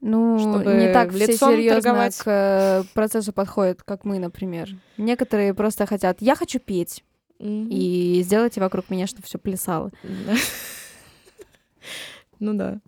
Ну, 0.00 0.38
Чтобы 0.38 0.74
не 0.74 0.92
так 0.92 1.10
все 1.12 1.36
серьезно 1.36 1.82
торговать. 1.82 2.16
к 2.18 2.24
э, 2.26 2.84
процессу 2.94 3.32
подходят, 3.32 3.82
как 3.82 4.04
мы, 4.04 4.20
например. 4.20 4.68
Некоторые 4.96 5.54
просто 5.54 5.86
хотят, 5.86 6.22
я 6.22 6.36
хочу 6.36 6.60
петь, 6.60 7.02
и 7.38 8.20
сделайте 8.24 8.60
вокруг 8.60 8.90
меня, 8.90 9.06
чтобы 9.06 9.26
все 9.26 9.38
плясало. 9.38 9.90
Ну 12.40 12.54
да. 12.54 12.80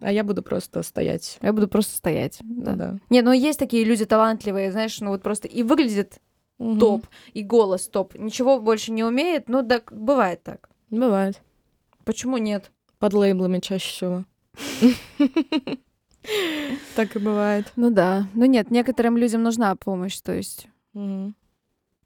А 0.00 0.12
я 0.12 0.22
буду 0.24 0.42
просто 0.42 0.82
стоять. 0.82 1.38
Я 1.42 1.52
буду 1.52 1.68
просто 1.68 1.96
стоять. 1.96 2.38
Да. 2.40 2.72
Да. 2.74 2.98
Не, 3.10 3.22
ну 3.22 3.32
есть 3.32 3.58
такие 3.58 3.84
люди 3.84 4.04
талантливые, 4.04 4.70
знаешь, 4.72 5.00
ну 5.00 5.10
вот 5.10 5.22
просто 5.22 5.48
и 5.48 5.62
выглядит 5.62 6.20
Мгм. 6.58 6.78
топ, 6.78 7.06
и 7.34 7.42
голос 7.42 7.86
топ, 7.88 8.14
ничего 8.16 8.58
больше 8.60 8.90
не 8.92 9.04
умеет, 9.04 9.48
ну 9.48 9.62
да, 9.62 9.80
бывает 9.90 10.42
так. 10.42 10.68
Бывает. 10.90 11.40
Почему 12.04 12.36
нет? 12.38 12.72
Под 12.98 13.12
лейблами 13.14 13.60
чаще 13.60 13.88
всего. 13.90 14.24
Так 16.96 17.14
и 17.16 17.20
бывает. 17.20 17.72
Ну 17.76 17.90
да, 17.90 18.26
ну 18.34 18.44
нет, 18.44 18.70
некоторым 18.70 19.16
людям 19.16 19.42
нужна 19.42 19.74
помощь, 19.76 20.20
то 20.20 20.32
есть. 20.34 20.66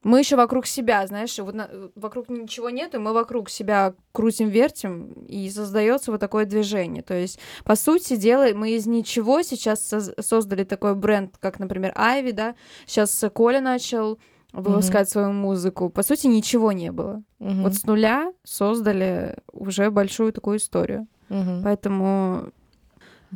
Мы 0.05 0.19
еще 0.19 0.37
вокруг 0.37 0.67
себя, 0.67 1.07
знаешь, 1.07 1.39
вот 1.39 1.55
на- 1.55 1.71
вокруг 1.95 2.29
ничего 2.29 2.71
нет, 2.71 2.95
и 2.95 2.99
мы 2.99 3.13
вокруг 3.13 3.49
себя 3.51 3.95
крутим, 4.13 4.49
вертим, 4.49 5.13
и 5.29 5.49
создается 5.51 6.11
вот 6.11 6.21
такое 6.21 6.45
движение. 6.45 7.03
То 7.03 7.15
есть, 7.15 7.39
по 7.65 7.77
сути 7.77 8.17
дела, 8.17 8.47
мы 8.55 8.71
из 8.73 8.87
ничего 8.87 9.43
сейчас 9.43 9.81
соз- 9.93 10.15
создали 10.21 10.65
такой 10.65 10.95
бренд, 10.95 11.37
как, 11.39 11.59
например, 11.59 11.93
Айви, 11.95 12.33
да, 12.33 12.55
сейчас 12.87 13.25
Коля 13.33 13.61
начал 13.61 14.19
выпускать 14.53 15.09
свою 15.09 15.33
музыку. 15.33 15.89
По 15.89 16.03
сути, 16.03 16.27
ничего 16.27 16.73
не 16.73 16.93
было. 16.93 17.23
Мгм. 17.39 17.63
Вот 17.63 17.75
с 17.75 17.85
нуля 17.85 18.33
создали 18.45 19.37
уже 19.53 19.91
большую 19.91 20.33
такую 20.33 20.59
историю. 20.59 21.07
Мгм. 21.31 21.63
Поэтому, 21.65 22.51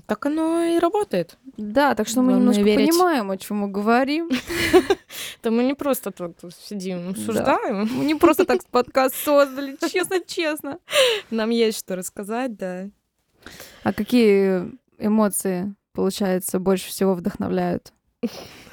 Так 0.07 0.27
оно 0.27 0.63
и 0.63 0.79
работает. 0.79 1.39
да, 1.57 1.95
так 1.95 2.07
что 2.07 2.21
мы 2.21 2.33
Главное 2.33 2.41
немножко 2.41 2.63
верить. 2.63 2.91
понимаем, 2.91 3.31
о 3.31 3.37
чем 3.39 3.59
мы 3.59 3.69
говорим. 3.69 4.29
Да 5.43 5.51
мы 5.51 5.63
не 5.63 5.75
просто 5.75 6.11
тут 6.11 6.37
сидим, 6.69 7.09
обсуждаем. 7.11 7.89
Мы 7.93 8.05
не 8.05 8.15
просто 8.17 8.45
так 8.45 8.61
подкаст 8.71 9.15
создали, 9.15 9.77
честно-честно. 9.91 10.79
Нам 11.31 11.51
есть 11.51 11.79
что 11.79 11.97
рассказать, 11.97 12.57
да. 12.57 12.89
А 13.85 13.93
какие 13.93 14.73
эмоции, 14.99 15.75
получается, 15.93 16.59
больше 16.59 16.89
всего 16.89 17.15
вдохновляют? 17.15 17.93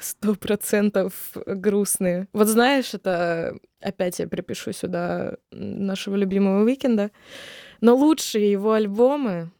Сто 0.00 0.34
процентов 0.34 1.12
грустные. 1.46 2.26
Вот 2.32 2.48
знаешь, 2.48 2.92
это 2.92 3.56
опять 3.80 4.18
я 4.18 4.26
припишу 4.26 4.72
сюда 4.72 5.36
нашего 5.52 6.16
любимого 6.16 6.64
Уикенда. 6.64 7.10
Но 7.80 7.94
лучшие 7.94 8.50
его 8.50 8.72
альбомы, 8.72 9.50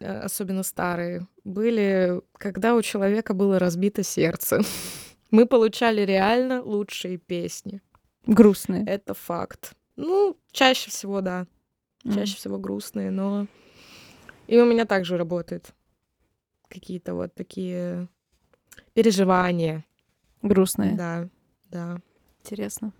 особенно 0.00 0.62
старые, 0.62 1.26
были, 1.44 2.20
когда 2.34 2.74
у 2.74 2.82
человека 2.82 3.34
было 3.34 3.58
разбито 3.58 4.02
сердце. 4.02 4.60
Мы 5.30 5.46
получали 5.46 6.02
реально 6.02 6.62
лучшие 6.62 7.18
песни. 7.18 7.80
Грустные. 8.26 8.84
Это 8.86 9.14
факт. 9.14 9.74
Ну, 9.96 10.36
чаще 10.52 10.90
всего, 10.90 11.20
да. 11.20 11.46
Чаще 12.12 12.36
всего 12.36 12.58
грустные, 12.58 13.10
но 13.10 13.46
и 14.46 14.58
у 14.60 14.66
меня 14.66 14.84
также 14.84 15.16
работает. 15.16 15.72
Какие-то 16.68 17.14
вот 17.14 17.34
такие 17.34 18.08
переживания. 18.92 19.84
Грустные. 20.42 20.94
Да, 20.96 21.28
да. 21.70 21.98
Интересно. 22.42 22.92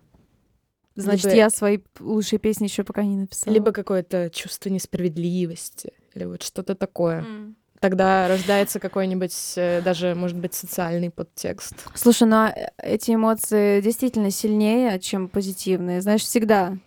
Значит, 0.95 1.25
Либо- 1.25 1.37
я 1.37 1.49
свои 1.49 1.79
лучшие 1.99 2.39
песни 2.39 2.65
еще 2.65 2.83
пока 2.83 3.03
не 3.03 3.17
написала. 3.17 3.53
Либо 3.53 3.71
какое-то 3.71 4.29
чувство 4.29 4.69
несправедливости, 4.69 5.93
или 6.15 6.25
вот 6.25 6.43
что-то 6.43 6.75
такое. 6.75 7.19
М. 7.21 7.55
Тогда 7.79 8.27
рождается 8.27 8.79
какой-нибудь 8.79 9.53
э, 9.57 9.81
даже, 9.81 10.15
может 10.15 10.37
быть, 10.37 10.53
социальный 10.53 11.11
подтекст. 11.11 11.73
Слушай, 11.93 12.27
ну 12.27 12.35
а 12.37 12.55
эти 12.77 13.11
эмоции 13.11 13.81
действительно 13.81 14.31
сильнее, 14.31 14.99
чем 14.99 15.27
позитивные. 15.27 16.01
Знаешь, 16.01 16.21
всегда 16.23 16.77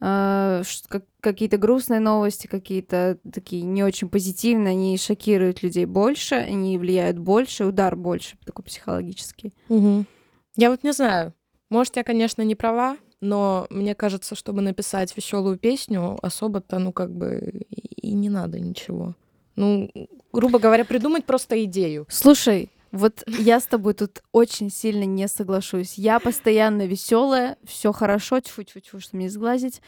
а, 0.00 0.62
ш- 0.64 0.84
как- 0.88 1.04
какие-то 1.20 1.56
грустные 1.58 2.00
новости, 2.00 2.46
какие-то 2.46 3.18
такие 3.32 3.62
не 3.62 3.82
очень 3.84 4.08
позитивные, 4.08 4.72
они 4.72 4.96
шокируют 4.96 5.62
людей 5.62 5.84
больше, 5.86 6.36
они 6.36 6.78
влияют 6.78 7.18
больше, 7.18 7.64
удар 7.66 7.96
больше 7.96 8.36
такой 8.44 8.64
психологический. 8.64 9.52
Я 10.56 10.70
вот 10.70 10.82
не 10.84 10.92
знаю. 10.92 11.32
Может, 11.68 11.96
я, 11.96 12.04
конечно, 12.04 12.42
не 12.42 12.54
права, 12.54 12.96
но 13.20 13.66
мне 13.70 13.94
кажется, 13.94 14.34
чтобы 14.34 14.62
написать 14.62 15.16
веселую 15.16 15.58
песню, 15.58 16.18
особо-то, 16.22 16.78
ну, 16.78 16.92
как 16.92 17.10
бы 17.10 17.66
и 17.70 18.12
не 18.12 18.28
надо 18.28 18.58
ничего. 18.58 19.14
Ну, 19.56 19.90
грубо 20.32 20.58
говоря, 20.58 20.84
придумать 20.84 21.24
просто 21.24 21.62
идею. 21.64 22.06
Слушай, 22.08 22.70
вот 22.92 23.22
я 23.26 23.60
с 23.60 23.66
тобой 23.66 23.94
тут 23.94 24.22
очень 24.32 24.70
сильно 24.70 25.04
не 25.04 25.28
соглашусь. 25.28 25.94
Я 25.94 26.18
постоянно 26.18 26.86
веселая, 26.86 27.56
все 27.64 27.92
хорошо, 27.92 28.38
тьфу-тьфу-тьфу, 28.40 29.00
что 29.00 29.16
мне 29.16 29.30
сглазить. 29.30 29.80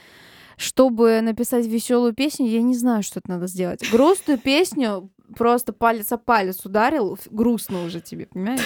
Чтобы 0.57 1.21
написать 1.23 1.66
веселую 1.66 2.12
песню, 2.12 2.47
я 2.47 2.62
не 2.62 2.77
знаю, 2.77 3.03
что 3.03 3.18
это 3.21 3.31
надо 3.31 3.47
сделать. 3.47 3.81
Грустную 3.90 4.38
песню 4.38 5.11
просто 5.37 5.73
палец 5.73 6.12
о 6.12 6.18
палец 6.18 6.64
ударил, 6.64 7.18
грустно 7.31 7.85
уже 7.85 8.01
тебе, 8.01 8.27
понимаешь? 8.27 8.61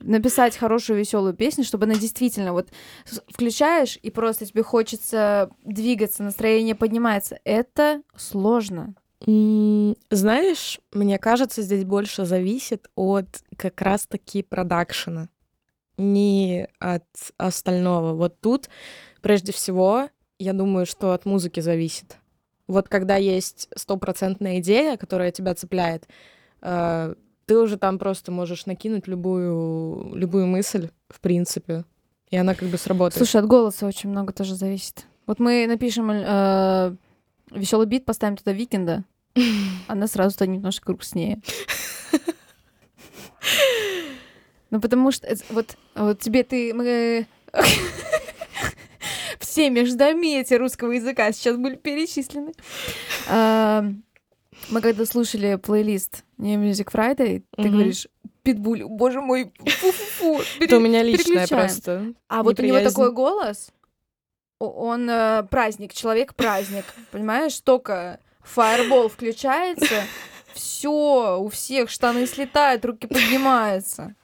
Написать 0.00 0.56
хорошую 0.56 0.98
веселую 0.98 1.34
песню, 1.34 1.64
чтобы 1.64 1.84
она 1.84 1.94
действительно 1.94 2.52
вот 2.52 2.68
включаешь 3.28 3.98
и 4.00 4.10
просто 4.10 4.46
тебе 4.46 4.62
хочется 4.62 5.50
двигаться, 5.64 6.22
настроение 6.22 6.74
поднимается. 6.74 7.40
Это 7.44 8.02
сложно. 8.16 8.94
Знаешь, 9.26 10.80
мне 10.92 11.18
кажется, 11.18 11.62
здесь 11.62 11.84
больше 11.84 12.24
зависит 12.24 12.88
от 12.94 13.42
как 13.56 13.80
раз-таки 13.82 14.42
продакшена, 14.42 15.28
не 15.96 16.68
от 16.78 17.04
остального. 17.36 18.14
Вот 18.14 18.40
тут, 18.40 18.68
прежде 19.20 19.52
всего, 19.52 20.08
я 20.38 20.52
думаю, 20.52 20.86
что 20.86 21.12
от 21.12 21.24
музыки 21.24 21.58
зависит. 21.58 22.16
Вот 22.68 22.88
когда 22.88 23.16
есть 23.16 23.68
стопроцентная 23.74 24.58
идея, 24.60 24.96
которая 24.96 25.32
тебя 25.32 25.54
цепляет, 25.54 26.06
э, 26.60 27.14
ты 27.48 27.56
уже 27.58 27.78
там 27.78 27.98
просто 27.98 28.30
можешь 28.30 28.66
накинуть 28.66 29.08
любую, 29.08 30.14
любую 30.14 30.46
мысль, 30.46 30.90
в 31.08 31.18
принципе, 31.18 31.84
и 32.28 32.36
она 32.36 32.54
как 32.54 32.68
бы 32.68 32.76
сработает. 32.76 33.16
Слушай, 33.16 33.40
от 33.40 33.46
голоса 33.46 33.86
очень 33.86 34.10
много 34.10 34.34
тоже 34.34 34.54
зависит. 34.54 35.06
Вот 35.26 35.38
мы 35.40 35.66
напишем 35.66 36.10
веселый 37.50 37.86
бит, 37.86 38.04
поставим 38.04 38.36
туда 38.36 38.52
Викенда, 38.52 39.04
она 39.88 40.06
сразу 40.06 40.34
станет 40.34 40.56
немножко 40.56 40.92
грустнее. 40.92 41.40
Ну, 44.70 44.82
потому 44.82 45.10
что 45.10 45.26
это- 45.26 45.44
вот, 45.48 45.78
вот 45.94 46.20
тебе 46.20 46.44
ты... 46.44 46.74
Мы... 46.74 47.26
Все 49.40 49.70
междометия 49.70 50.58
русского 50.58 50.92
языка 50.92 51.32
сейчас 51.32 51.56
были 51.56 51.76
перечислены. 51.76 52.52
Мы 54.70 54.80
когда 54.82 55.06
слушали 55.06 55.56
плейлист 55.56 56.24
New 56.36 56.58
Music 56.62 56.92
Friday, 56.92 57.42
ты 57.56 57.62
Мгм. 57.62 57.72
говоришь, 57.72 58.06
Питбуль, 58.42 58.84
боже 58.84 59.20
мой, 59.20 59.52
фу-фу-фу, 59.58 60.42
Это 60.60 60.76
у 60.76 60.80
меня 60.80 61.02
личное 61.02 61.46
просто. 61.46 62.14
а 62.28 62.42
вот 62.42 62.60
у 62.60 62.62
него 62.62 62.80
такой 62.80 63.12
голос, 63.12 63.70
он 64.58 65.08
э, 65.08 65.42
праздник, 65.50 65.94
человек-праздник, 65.94 66.84
понимаешь? 67.10 67.58
Только 67.60 68.20
фаербол 68.42 69.08
включается, 69.08 70.02
все, 70.54 71.38
у 71.40 71.48
всех 71.48 71.88
штаны 71.90 72.26
слетают, 72.26 72.84
руки 72.84 73.06
поднимаются. 73.06 74.14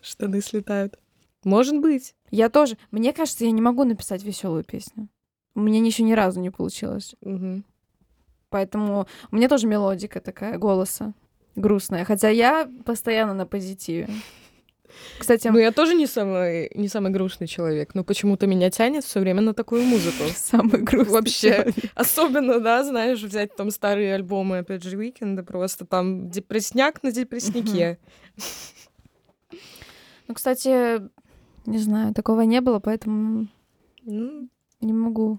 Штаны 0.00 0.40
слетают. 0.40 0.98
Может 1.44 1.78
быть. 1.78 2.14
Я 2.30 2.48
тоже, 2.48 2.76
мне 2.90 3.12
кажется, 3.12 3.44
я 3.44 3.50
не 3.50 3.60
могу 3.62 3.84
написать 3.84 4.22
веселую 4.24 4.64
песню. 4.64 5.08
У 5.54 5.60
меня 5.60 5.84
еще 5.84 6.02
ни 6.02 6.12
разу 6.12 6.40
не 6.40 6.50
получилось. 6.50 7.14
Мгм. 7.20 7.64
Поэтому 8.52 9.06
у 9.30 9.36
меня 9.36 9.48
тоже 9.48 9.66
мелодика 9.66 10.20
такая 10.20 10.58
голоса 10.58 11.14
грустная. 11.56 12.04
Хотя 12.04 12.28
я 12.28 12.70
постоянно 12.84 13.34
на 13.34 13.46
позитиве. 13.46 14.08
Кстати, 15.18 15.48
Ну, 15.48 15.58
я 15.58 15.72
тоже 15.72 15.94
не 15.94 16.06
самый, 16.06 16.70
не 16.74 16.88
самый 16.88 17.10
грустный 17.10 17.46
человек, 17.46 17.94
но 17.94 18.04
почему-то 18.04 18.46
меня 18.46 18.70
тянет 18.70 19.04
все 19.04 19.20
время 19.20 19.40
на 19.40 19.54
такую 19.54 19.84
музыку. 19.84 20.24
самый 20.36 20.82
грустный 20.82 21.14
Вообще. 21.14 21.54
человек. 21.54 21.74
Особенно, 21.94 22.60
да, 22.60 22.84
знаешь, 22.84 23.22
взять 23.22 23.56
там 23.56 23.70
старые 23.70 24.14
альбомы, 24.14 24.58
опять 24.58 24.82
же, 24.82 24.96
Уикенда, 24.96 25.42
просто 25.42 25.86
там 25.86 26.28
депресняк 26.28 27.02
на 27.02 27.10
депрессняке. 27.10 27.98
Ну, 30.28 30.34
кстати, 30.34 31.00
не 31.66 31.78
знаю, 31.78 32.14
такого 32.14 32.42
не 32.42 32.60
было, 32.60 32.78
поэтому 32.78 33.48
Ну, 34.04 34.48
не 34.80 34.92
могу. 34.92 35.38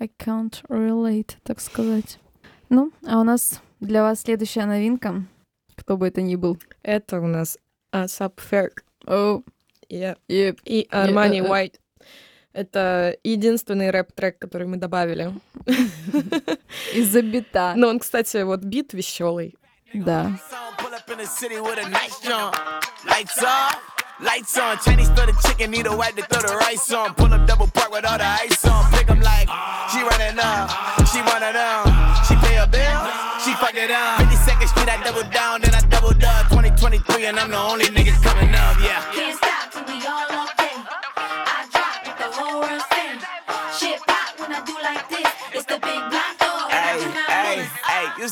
I 0.00 0.10
can't 0.18 0.62
relate, 0.68 1.36
так 1.42 1.60
сказать. 1.60 2.18
Ну, 2.70 2.90
а 3.06 3.20
у 3.20 3.24
нас 3.24 3.60
для 3.80 4.02
вас 4.02 4.22
следующая 4.22 4.64
новинка. 4.64 5.24
Кто 5.76 5.98
бы 5.98 6.08
это 6.08 6.22
ни 6.22 6.36
был. 6.36 6.58
это 6.82 7.20
у 7.20 7.26
нас 7.26 7.58
A$AP 7.90 8.40
Ferg 8.40 8.84
О, 9.06 9.42
и 9.88 10.14
и 10.28 10.54
и 10.64 10.88
Армани 10.90 11.40
э, 11.40 11.44
э. 11.44 11.48
White. 11.48 11.80
Это 12.52 13.16
единственный 13.22 13.90
рэп-трек, 13.90 14.38
который 14.38 14.66
мы 14.66 14.78
добавили. 14.78 15.32
из-за 16.94 17.20
бита. 17.22 17.74
Но 17.76 17.88
он, 17.88 17.98
кстати, 17.98 18.42
вот 18.42 18.60
бит 18.60 18.94
веселый. 18.94 19.54
Да. 19.92 20.32
Lights 24.22 24.58
on. 24.58 24.78
Chinese 24.78 25.08
throw 25.10 25.26
the 25.26 25.32
chicken, 25.46 25.70
need 25.70 25.86
a 25.86 25.96
wipe 25.96 26.14
to 26.16 26.22
throw 26.22 26.42
the 26.42 26.56
rice 26.56 26.92
on. 26.92 27.14
Pull 27.14 27.32
up 27.32 27.46
double 27.46 27.68
park 27.68 27.90
with 27.90 28.04
all 28.04 28.18
the 28.18 28.26
ice 28.26 28.64
on. 28.66 28.90
Pick 28.92 29.08
'em 29.08 29.20
like 29.20 29.48
she 29.90 30.00
running 30.02 30.38
up, 30.38 30.68
she 31.08 31.20
of 31.20 31.54
them. 31.54 31.84
She 32.28 32.34
pay 32.36 32.56
a 32.56 32.66
bill, 32.66 33.00
she 33.44 33.52
fuck 33.54 33.74
it 33.74 33.90
up. 33.90 34.20
52nd 34.20 34.68
Street, 34.68 34.88
I 34.88 35.02
double 35.02 35.28
down, 35.30 35.62
then 35.62 35.74
I 35.74 35.80
double 35.88 36.10
up. 36.10 36.48
2023, 36.48 37.26
and 37.26 37.40
I'm 37.40 37.50
the 37.50 37.58
only 37.58 37.86
nigga 37.86 38.12
coming 38.22 38.54
up, 38.54 38.76
yeah. 38.80 39.49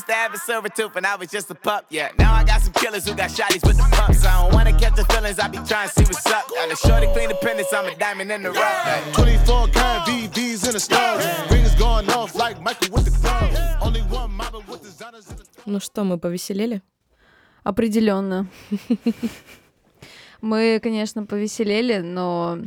Used 0.09 0.15
to 0.15 0.15
have 0.15 0.33
a 0.33 0.37
silver 0.37 0.69
tooth 0.69 0.95
and 0.95 1.05
I 1.05 1.15
was 1.15 1.29
just 1.29 1.51
a 1.51 1.55
pup, 1.55 1.85
yeah. 1.89 2.09
Now 2.17 2.33
I 2.33 2.43
got 2.43 2.61
some 2.61 2.73
killers 2.73 3.07
who 3.07 3.15
got 3.15 3.29
shotties 3.29 3.65
with 3.65 3.77
the 3.77 3.87
pumps. 3.95 4.25
I 4.25 4.41
don't 4.41 4.53
wanna 4.53 4.73
catch 4.77 4.95
the 4.95 5.05
feelings, 5.05 5.39
I 5.39 5.47
be 5.47 5.57
trying 5.57 5.89
to 5.89 5.93
see 5.93 6.03
what's 6.03 6.25
up. 6.25 6.47
Got 6.49 6.71
a 6.71 6.75
shorty 6.75 7.07
clean 7.13 7.29
pennies, 7.41 7.67
I'm 7.73 7.85
a 7.85 7.95
diamond 7.95 8.31
in 8.31 8.43
the 8.43 8.51
rough. 8.51 8.83
Hey. 8.83 9.11
24 9.13 9.67
karat 9.67 10.07
VVs 10.07 10.65
in 10.67 10.73
the 10.73 10.79
stars. 10.79 11.25
Rings 11.51 11.75
going 11.75 12.09
off 12.09 12.35
like 12.35 12.61
Michael 12.61 12.89
with 12.93 13.05
the 13.05 13.11
clubs. 13.21 13.57
Only 13.81 14.01
one 14.01 14.31
model 14.31 14.63
with 14.67 14.81
designers 14.81 15.29
in 15.29 15.37
the 15.37 15.45
Ну 15.65 15.79
что, 15.79 16.03
мы 16.03 16.17
повеселели? 16.17 16.81
Определенно. 17.63 18.47
Мы, 20.41 20.79
конечно, 20.81 21.25
повеселели, 21.25 21.97
но 21.99 22.59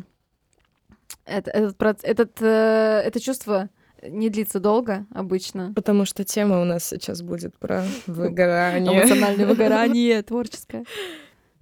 это, 1.25 1.51
этот, 1.51 2.05
этот, 2.05 2.43
э, 2.43 3.03
это 3.07 3.19
чувство 3.19 3.71
не 4.03 4.29
длится 4.31 4.61
долго 4.61 5.07
обычно. 5.11 5.73
Потому 5.75 6.05
что 6.05 6.25
тема 6.25 6.61
у 6.61 6.65
нас 6.65 6.85
сейчас 6.85 7.23
будет 7.23 7.57
про 7.59 7.85
выгорание. 8.07 9.01
Эмоциональное 9.03 9.47
выгорание 9.49 10.23
творческое. 10.23 10.85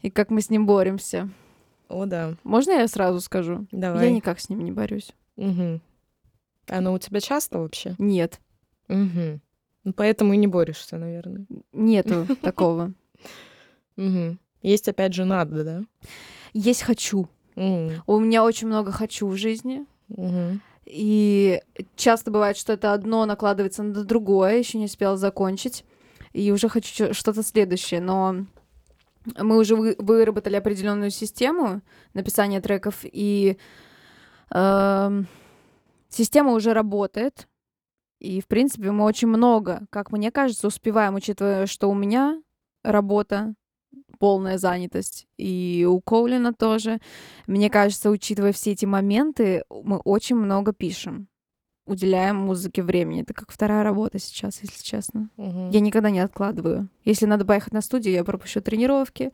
И 0.03 0.11
как 0.11 0.31
мы 0.31 0.41
с 0.41 0.51
ним 0.51 0.67
боремся. 0.67 1.29
О, 1.89 2.07
да. 2.07 2.35
Можно 2.45 2.73
я 2.73 2.89
сразу 2.89 3.21
скажу? 3.21 3.67
Давай. 3.73 4.07
Я 4.07 4.11
никак 4.13 4.41
с 4.41 4.49
ним 4.49 4.61
не 4.65 4.73
борюсь. 4.73 5.11
Мгм. 5.37 5.81
Оно 6.69 6.93
у 6.93 6.99
тебя 6.99 7.21
часто 7.21 7.59
вообще? 7.59 7.95
Нет, 7.99 8.41
Мгм. 8.89 9.41
Ну, 9.85 9.93
поэтому 9.95 10.35
и 10.35 10.37
не 10.37 10.47
борешься, 10.47 10.99
наверное. 10.99 11.47
нету 11.73 12.27
такого. 12.43 12.93
Мгм. 13.97 14.39
Есть 14.63 14.89
опять 14.89 15.15
же 15.15 15.25
надо, 15.25 15.65
да? 15.65 15.83
Есть 16.53 16.83
хочу. 16.83 17.29
У 17.57 18.19
меня 18.21 18.45
очень 18.45 18.67
много 18.69 18.93
хочу 18.93 19.27
в 19.27 19.37
жизни. 19.37 19.85
мгм. 20.09 20.61
И 20.91 21.63
часто 21.97 22.31
бывает, 22.31 22.57
что 22.57 22.73
это 22.73 22.93
одно 22.93 23.25
накладывается 23.27 23.83
на 23.83 24.05
другое, 24.05 24.59
еще 24.59 24.79
не 24.79 24.87
успела 24.87 25.17
закончить, 25.17 25.85
и 26.33 26.51
уже 26.51 26.69
хочу 26.69 27.15
что-то 27.15 27.43
следующее. 27.43 28.01
Но 28.01 28.47
мы 29.39 29.59
уже 29.59 29.77
вы- 29.77 29.97
выработали 29.99 30.57
определенную 30.57 31.11
систему 31.11 31.83
написания 32.15 32.61
треков, 32.61 33.01
и 33.03 33.59
эм, 34.51 35.29
система 36.09 36.53
уже 36.53 36.73
работает. 36.73 37.47
И, 38.19 38.41
в 38.41 38.47
принципе, 38.49 38.91
мы 38.91 39.05
очень 39.05 39.29
много, 39.29 39.87
как 39.91 40.13
мне 40.13 40.31
кажется, 40.31 40.67
успеваем, 40.67 41.15
учитывая, 41.15 41.67
что 41.67 41.89
у 41.89 41.95
меня 41.95 42.43
работа, 42.83 43.55
полная 44.21 44.59
занятость, 44.59 45.27
и 45.39 45.87
у 45.89 46.01
Коулина 46.01 46.53
тоже. 46.53 47.01
Мне 47.49 47.71
кажется, 47.71 48.11
учитывая 48.11 48.53
все 48.53 48.73
эти 48.73 48.85
моменты, 48.85 49.65
мы 49.71 49.97
очень 49.97 50.37
много 50.37 50.73
пишем. 50.73 51.27
Уделяем 51.87 52.37
музыке 52.37 52.83
времени. 52.83 53.23
Это 53.23 53.35
как 53.35 53.51
вторая 53.51 53.83
работа 53.83 54.19
сейчас, 54.21 54.61
если 54.63 54.81
честно. 54.85 55.31
Мгм. 55.37 55.71
Я 55.71 55.81
никогда 55.81 56.11
не 56.11 56.21
откладываю. 56.21 56.89
Если 57.05 57.27
надо 57.27 57.45
поехать 57.45 57.73
на 57.73 57.81
студию, 57.81 58.15
я 58.15 58.23
пропущу 58.23 58.61
тренировки, 58.61 59.33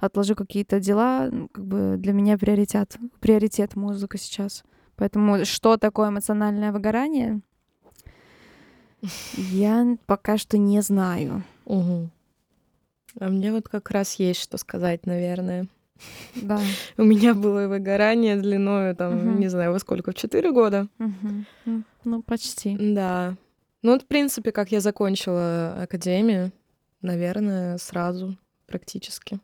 отложу 0.00 0.36
какие-то 0.36 0.78
дела. 0.78 1.28
Ну, 1.32 1.48
Как 1.48 1.64
бы 1.64 1.96
для 1.98 2.12
меня 2.12 2.38
приоритет, 2.38 2.96
приоритет 3.20 3.74
музыка 3.74 4.18
сейчас. 4.18 4.62
Поэтому 4.96 5.44
что 5.46 5.78
такое 5.78 6.10
эмоциональное 6.10 6.72
выгорание? 6.72 7.40
Я 9.36 9.96
пока 10.06 10.36
что 10.36 10.58
не 10.58 10.82
знаю. 10.82 11.42
Мгм. 11.64 12.10
А 13.18 13.28
мне 13.28 13.52
вот 13.52 13.68
как 13.68 13.90
раз 13.90 14.14
есть 14.14 14.40
что 14.40 14.58
сказать, 14.58 15.06
наверное. 15.06 15.66
Да. 16.34 16.60
У 16.98 17.04
меня 17.04 17.34
было 17.34 17.66
выгорание 17.68 18.36
длиною, 18.36 18.94
там, 18.94 19.16
Мгм. 19.16 19.40
не 19.40 19.48
знаю, 19.48 19.72
во 19.72 19.78
сколько, 19.78 20.10
в 20.12 20.14
4 20.14 20.52
года. 20.52 20.88
Мгм. 20.98 21.46
Ну, 21.64 21.82
Ну, 22.04 22.22
почти. 22.22 22.76
Да. 22.78 23.36
Ну, 23.82 23.92
вот, 23.92 24.02
в 24.02 24.06
принципе, 24.06 24.52
как 24.52 24.72
я 24.72 24.80
закончила 24.80 25.82
академию, 25.82 26.52
наверное, 27.02 27.78
сразу 27.78 28.36
практически. 28.66 29.38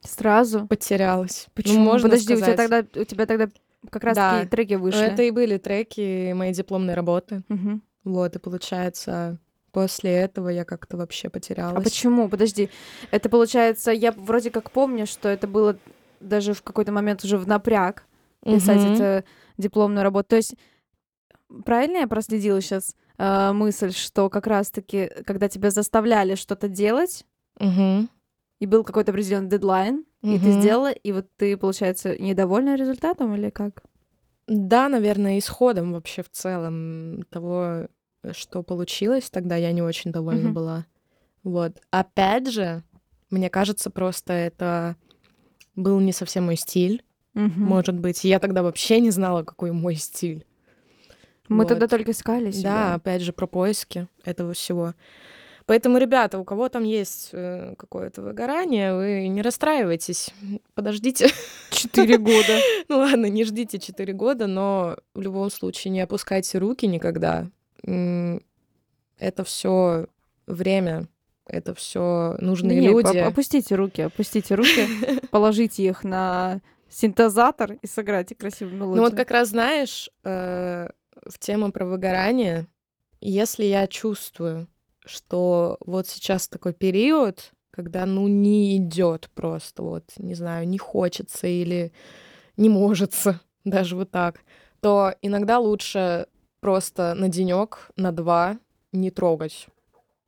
Сразу. 0.00 0.66
Потерялась. 0.66 1.44
Ну, 1.48 1.52
Почему? 1.54 1.84
можно 1.84 2.08
Подожди, 2.08 2.34
у 2.34 2.36
тебя 2.36 2.54
сказать. 2.54 2.70
тогда 2.70 3.00
у 3.00 3.04
тебя 3.04 3.26
тогда 3.26 3.48
как 3.90 4.04
раз 4.04 4.16
Да. 4.16 4.46
треки 4.46 4.74
Ну, 4.74 4.80
вышли. 4.80 5.02
Это 5.04 5.22
и 5.22 5.30
были 5.30 5.58
треки 5.58 6.32
моей 6.32 6.52
дипломной 6.54 6.94
работы. 6.94 7.42
Мгм. 7.48 7.82
Вот, 8.04 8.34
и 8.34 8.38
получается, 8.38 9.38
после 9.72 10.12
этого 10.12 10.48
я 10.50 10.64
как-то 10.64 10.96
вообще 10.96 11.28
потерялась. 11.30 11.76
А 11.78 11.80
почему? 11.80 12.28
Подожди. 12.28 12.68
Это 13.10 13.28
получается, 13.28 13.90
я 13.90 14.12
вроде 14.12 14.50
как 14.50 14.70
помню, 14.70 15.06
что 15.06 15.28
это 15.28 15.46
было 15.48 15.76
даже 16.20 16.52
в 16.54 16.62
какой-то 16.62 16.92
момент 16.92 17.24
уже 17.24 17.36
в 17.38 17.48
напряг 17.48 18.04
писать 18.44 18.82
Мгм. 18.84 18.92
эту 18.92 19.26
дипломную 19.58 20.04
работу. 20.04 20.28
То 20.30 20.36
есть 20.36 20.54
правильно 21.64 21.98
я 21.98 22.06
проследила 22.06 22.60
сейчас 22.60 22.94
мысль, 23.18 23.92
что 23.92 24.28
как 24.30 24.46
раз-таки, 24.46 25.10
когда 25.26 25.48
тебя 25.48 25.70
заставляли 25.70 26.34
что-то 26.34 26.68
делать, 26.68 27.24
Мгм. 27.58 28.08
и 28.60 28.66
был 28.66 28.84
какой-то 28.84 29.12
определенный 29.12 29.48
дедлайн, 29.48 30.04
и 30.22 30.38
ты 30.38 30.52
сделала, 30.52 30.90
и 30.92 31.12
вот 31.12 31.26
ты, 31.36 31.56
получается, 31.56 32.16
недовольна 32.20 32.76
результатом 32.76 33.34
или 33.34 33.50
как? 33.50 33.82
Да, 34.46 34.88
наверное, 34.88 35.38
исходом 35.38 35.92
вообще 35.92 36.22
в 36.22 36.30
целом 36.30 37.22
того, 37.30 37.88
что 38.32 38.62
получилось, 38.62 39.30
тогда 39.30 39.56
я 39.56 39.72
не 39.72 39.82
очень 39.82 40.12
довольна 40.12 40.44
Мгм. 40.44 40.54
была. 40.54 40.86
Вот. 41.42 41.80
Опять 41.90 42.48
же, 42.50 42.82
мне 43.30 43.50
кажется, 43.50 43.90
просто 43.90 44.32
это 44.32 44.96
был 45.74 45.98
не 46.00 46.12
совсем 46.12 46.44
мой 46.44 46.56
стиль, 46.56 47.02
Мгм. 47.34 47.60
может 47.64 47.98
быть. 47.98 48.24
Я 48.24 48.38
тогда 48.38 48.62
вообще 48.62 49.00
не 49.00 49.10
знала, 49.10 49.42
какой 49.42 49.72
мой 49.72 49.96
стиль. 49.96 50.46
Мы 51.48 51.58
Вот. 51.64 51.68
тогда 51.68 51.88
только 51.88 52.12
искали 52.12 52.46
Да, 52.46 52.52
себя. 52.52 52.94
опять 52.94 53.22
же, 53.22 53.32
про 53.32 53.46
поиски 53.46 54.06
этого 54.24 54.52
всего. 54.52 54.94
Поэтому, 55.66 55.98
ребята, 55.98 56.38
у 56.38 56.44
кого 56.44 56.68
там 56.68 56.82
есть 56.84 57.30
э, 57.32 57.74
какое-то 57.78 58.20
выгорание, 58.22 58.94
вы 58.94 59.28
не 59.28 59.42
расстраивайтесь. 59.42 60.30
Подождите. 60.74 61.28
Четыре 61.70 62.18
года. 62.18 62.58
Ну 62.88 62.98
ладно, 62.98 63.26
не 63.26 63.44
ждите 63.44 63.78
4 63.78 64.12
года, 64.12 64.46
но 64.46 64.96
в 65.14 65.20
любом 65.20 65.50
случае 65.50 65.92
не 65.92 66.00
опускайте 66.00 66.58
руки 66.58 66.86
никогда. 66.86 67.48
Это 67.84 69.44
все 69.44 70.06
время, 70.46 71.08
это 71.46 71.74
все 71.74 72.36
нужные 72.40 72.80
Не, 72.80 72.88
люди. 72.88 73.06
оп- 73.18 73.28
опустите 73.28 73.74
руки, 73.74 74.00
опустите 74.02 74.54
руки, 74.54 74.88
положите 75.30 75.84
их 75.84 76.04
на 76.04 76.60
синтезатор 76.88 77.72
и 77.80 77.86
сыграйте 77.86 78.34
красивую 78.34 78.76
мелодию. 78.76 78.96
Ну 79.02 79.08
вот 79.08 79.16
как 79.16 79.30
раз 79.30 79.48
знаешь, 79.48 80.10
э, 80.24 80.88
в 81.26 81.38
тему 81.38 81.72
про 81.72 81.86
выгорание, 81.86 82.66
если 83.20 83.64
я 83.64 83.86
чувствую, 83.86 84.68
что 85.04 85.78
вот 85.80 86.06
сейчас 86.06 86.48
такой 86.48 86.74
период, 86.74 87.52
когда 87.70 88.04
ну 88.06 88.28
не 88.28 88.76
идет 88.76 89.30
просто, 89.34 89.82
вот, 89.82 90.04
не 90.18 90.34
знаю, 90.34 90.68
не 90.68 90.78
хочется 90.78 91.46
или 91.46 91.92
не 92.56 92.68
можется, 92.68 93.40
даже 93.64 93.96
вот 93.96 94.10
так, 94.10 94.40
то 94.80 95.14
иногда 95.22 95.58
лучше 95.58 96.26
просто 96.62 97.14
на 97.14 97.28
денек, 97.28 97.90
на 97.96 98.12
два 98.12 98.56
не 98.92 99.10
трогать 99.10 99.66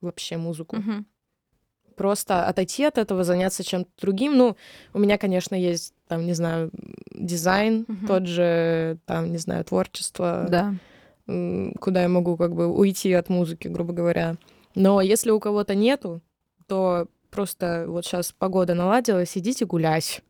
вообще 0.03 0.37
музыку. 0.37 0.77
Мгм. 0.77 1.07
просто 1.97 2.49
отойти 2.49 2.83
от 2.83 2.99
этого, 2.99 3.23
заняться 3.23 3.63
чем-то 3.63 3.89
другим. 4.01 4.37
Ну, 4.37 4.57
у 4.95 4.99
меня, 4.99 5.17
конечно, 5.17 5.55
есть, 5.55 5.95
там, 6.09 6.27
не 6.27 6.33
знаю, 6.33 6.73
дизайн, 7.13 7.85
Мгм. 7.87 8.07
тот 8.09 8.27
же, 8.27 8.99
там, 9.07 9.31
не 9.31 9.39
знаю, 9.39 9.65
творчество, 9.65 10.45
Да. 10.51 10.75
куда 11.81 12.03
я 12.03 12.09
могу 12.09 12.37
как 12.37 12.53
бы 12.53 12.67
уйти 12.67 13.13
от 13.13 13.29
музыки, 13.29 13.69
грубо 13.69 13.93
говоря. 13.93 14.37
Но 14.75 15.01
если 15.01 15.31
у 15.31 15.39
кого-то 15.39 15.77
нету, 15.77 16.21
то 16.67 17.07
просто 17.31 17.85
вот 17.87 18.05
сейчас 18.05 18.33
погода 18.33 18.75
наладилась, 18.75 19.39
идите 19.39 19.65
гулять. 19.65 20.21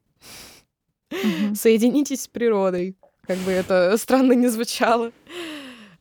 Мгм. 1.11 1.55
Соединитесь 1.55 2.25
с 2.25 2.29
природой, 2.29 2.95
как 3.23 3.39
бы 3.39 3.53
это 3.53 3.97
странно 3.97 4.35
не 4.35 4.49
звучало. 4.49 5.13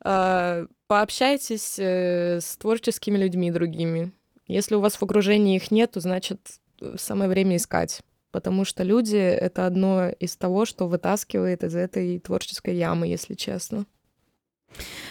А, 0.04 0.66
Пообщайтесь 0.88 1.80
э, 1.80 2.40
с 2.40 2.58
творческими 2.58 3.18
людьми 3.18 3.50
другими. 3.52 4.12
Если 4.48 4.76
у 4.76 4.80
вас 4.80 4.96
в 4.96 5.04
окружении 5.04 5.56
их 5.56 5.72
нет, 5.72 5.92
то 5.92 6.00
значит 6.02 6.60
э, 6.82 6.96
самое 6.98 7.30
время 7.30 7.56
искать. 7.56 8.02
Потому 8.32 8.66
что 8.66 8.84
люди— 8.84 9.16
это 9.18 9.66
одно 9.66 10.10
из 10.10 10.36
того, 10.36 10.66
что 10.66 10.88
вытаскивает 10.88 11.64
из 11.64 11.76
этой 11.76 12.20
творческой 12.20 12.76
ямы, 12.76 13.08
если 13.08 13.34
честно. 13.34 13.86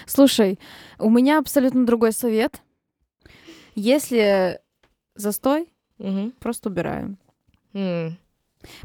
Слушай, 0.06 0.58
у 0.98 1.08
меня 1.10 1.38
абсолютно 1.38 1.86
другой 1.86 2.12
совет. 2.12 2.60
Если 3.74 4.60
застой, 5.14 5.68
Мгм. 5.98 6.32
просто 6.38 6.68
убираем. 6.68 7.16
М, 7.72 8.18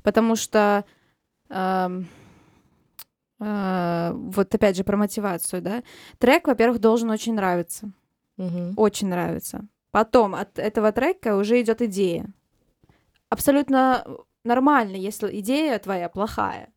Потому 0.03 0.35
что 0.35 0.85
а, 1.49 1.91
вот 3.39 4.53
опять 4.53 4.75
же 4.77 4.83
про 4.83 4.97
мотивацию, 4.97 5.61
да. 5.61 5.83
Трек, 6.17 6.47
во-первых, 6.47 6.79
должен 6.79 7.09
очень 7.09 7.35
нравиться. 7.35 7.91
мгм. 8.37 8.73
Очень 8.77 9.09
нравится. 9.09 9.67
Потом 9.91 10.35
от 10.35 10.59
этого 10.59 10.91
трека 10.91 11.35
уже 11.37 11.61
идет 11.61 11.81
идея. 11.81 12.27
Абсолютно 13.29 14.05
нормально, 14.43 14.95
если 14.95 15.39
идея 15.39 15.79
твоя 15.79 16.09
плохая. 16.09 16.69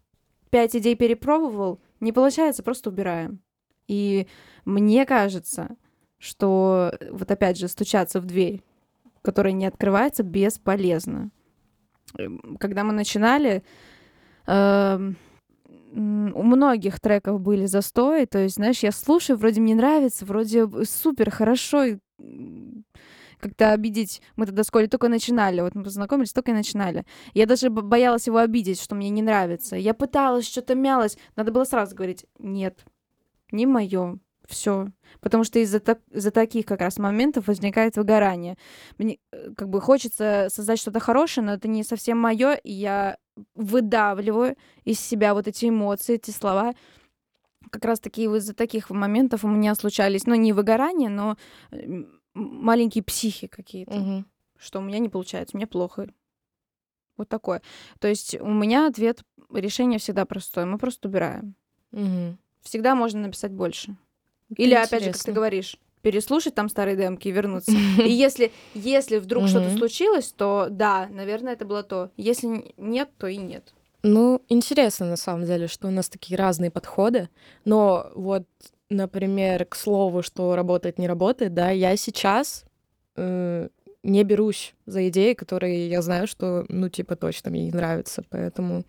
Пять 0.51 0.75
идей 0.75 0.97
перепробовал, 0.97 1.81
не 2.01 2.13
получается, 2.13 2.63
просто 2.63 2.91
убираем. 2.91 3.41
И 3.87 4.27
мне 4.65 5.07
кажется, 5.07 5.77
что 6.19 6.93
вот 7.11 7.31
опять 7.31 7.59
же 7.59 7.69
стучаться 7.69 8.21
в 8.21 8.27
дверь, 8.27 8.63
которая 9.23 9.53
не 9.53 9.67
открывается, 9.67 10.23
бесполезно. 10.23 11.31
Эм, 12.19 12.57
Когда 12.59 12.85
мы 12.85 12.93
начинали, 12.93 13.63
м, 14.47 15.17
у 15.93 16.43
многих 16.43 17.01
треков 17.01 17.41
были 17.41 17.67
застои, 17.67 18.25
то 18.25 18.39
есть, 18.39 18.57
знаешь, 18.57 18.81
я 18.81 18.93
слушаю, 18.93 19.37
вроде 19.37 19.61
мне 19.61 19.75
нравится, 19.75 20.25
вроде 20.25 20.69
супер, 20.85 21.31
хорошо, 21.31 21.99
как-то 23.39 23.73
обидеть. 23.73 24.23
Мы 24.37 24.47
тогда 24.47 24.63
с 24.63 24.71
Колей 24.71 24.89
только 24.89 25.09
начинали, 25.09 25.61
вот 25.61 25.75
мы 25.75 25.83
познакомились, 25.83 26.33
только 26.33 26.53
и 26.53 26.55
начинали. 26.55 27.05
Я 27.35 27.47
даже 27.47 27.71
боялась 27.71 28.27
его 28.27 28.39
обидеть, 28.39 28.81
что 28.81 28.95
мне 28.95 29.11
не 29.11 29.23
нравится. 29.23 29.77
Я 29.77 29.95
пыталась, 29.95 30.47
что-то 30.47 30.75
мялась. 30.75 31.17
Надо 31.37 31.51
было 31.51 31.65
сразу 31.65 31.97
говорить, 31.97 32.27
нет, 32.39 32.85
не 33.51 33.67
мое, 33.67 34.19
все. 34.47 34.89
Потому 35.21 35.45
что 35.45 35.59
из-за 35.61 35.81
так- 35.81 36.03
из-за 36.11 36.31
таких 36.31 36.67
как 36.67 36.81
раз 36.81 36.99
моментов 36.99 37.47
возникает 37.47 37.97
выгорание. 37.97 38.57
Мне 38.99 39.19
э, 39.33 39.53
как 39.57 39.69
бы 39.69 39.81
хочется 39.81 40.49
создать 40.51 40.79
что-то 40.79 41.01
хорошее, 41.01 41.47
но 41.47 41.55
это 41.55 41.69
не 41.69 41.83
совсем 41.83 42.19
мое, 42.19 42.55
и 42.55 42.73
я 42.73 43.17
выдавливаю 43.55 44.57
из 44.85 45.01
себя 45.01 45.35
вот 45.35 45.49
эти 45.49 45.69
эмоции, 45.69 46.15
эти 46.17 46.31
слова. 46.31 46.75
Как 47.71 47.85
раз 47.85 48.01
таки 48.01 48.25
из-за 48.25 48.55
таких 48.55 48.91
моментов 48.91 49.45
у 49.45 49.49
меня 49.49 49.75
случались, 49.75 50.27
ну, 50.27 50.35
не 50.35 50.53
выгорание, 50.53 51.09
но 51.11 51.37
маленькие 52.35 53.05
психи 53.05 53.47
какие-то, 53.47 53.95
Мгм. 53.95 54.27
что 54.59 54.79
у 54.79 54.83
меня 54.83 54.99
не 54.99 55.09
получается, 55.09 55.57
мне 55.57 55.67
плохо. 55.67 56.09
Вот 57.17 57.29
такое. 57.29 57.61
То 57.99 58.09
есть 58.09 58.35
у 58.41 58.49
меня 58.49 58.87
ответ, 58.87 59.23
решение 59.53 59.99
всегда 59.99 60.25
простое. 60.25 60.65
Мы 60.65 60.79
просто 60.79 61.09
убираем. 61.09 61.55
Мгм. 61.93 62.39
Всегда 62.63 62.95
можно 62.95 63.21
написать 63.23 63.53
больше. 63.53 63.97
Это 64.51 64.63
Или, 64.63 64.75
опять 64.75 64.91
же, 64.91 64.97
как 64.97 65.01
ты 65.01 65.09
интересно. 65.11 65.33
говоришь, 65.33 65.77
переслушать 66.03 66.55
там 66.55 66.69
старые 66.69 66.97
демки 66.97 67.29
и 67.29 67.33
вернуться. 67.33 67.73
И 67.99 68.11
если, 68.11 68.53
если 68.75 69.19
вдруг 69.19 69.49
что-то 69.49 69.71
случилось, 69.77 70.33
то 70.37 70.69
да, 70.71 71.09
наверное, 71.11 71.53
это 71.53 71.65
было 71.65 71.83
то. 71.83 72.11
Если 72.17 72.73
нет, 72.77 73.11
то 73.19 73.27
и 73.27 73.37
нет. 73.37 73.75
Ну, 74.03 74.43
интересно 74.49 75.07
на 75.07 75.17
самом 75.17 75.45
деле, 75.45 75.67
что 75.67 75.89
у 75.89 75.91
нас 75.91 76.09
такие 76.09 76.39
разные 76.39 76.71
подходы. 76.71 77.29
Но 77.65 78.11
вот, 78.15 78.45
например, 78.89 79.67
к 79.67 79.75
слову, 79.75 80.23
что 80.23 80.57
работает, 80.57 80.99
не 80.99 81.07
работает, 81.07 81.53
да, 81.53 81.71
я 81.71 81.97
сейчас 81.97 82.65
э, 83.17 83.69
не 84.03 84.25
берусь 84.25 84.75
за 84.87 85.09
идеи, 85.09 85.35
которые 85.35 85.89
я 85.89 86.01
знаю, 86.01 86.27
что, 86.27 86.65
ну, 86.69 86.89
типа, 86.89 87.17
точно 87.17 87.51
мне 87.51 87.65
не 87.65 87.73
нравятся. 87.73 88.25
Поэтому 88.31 88.85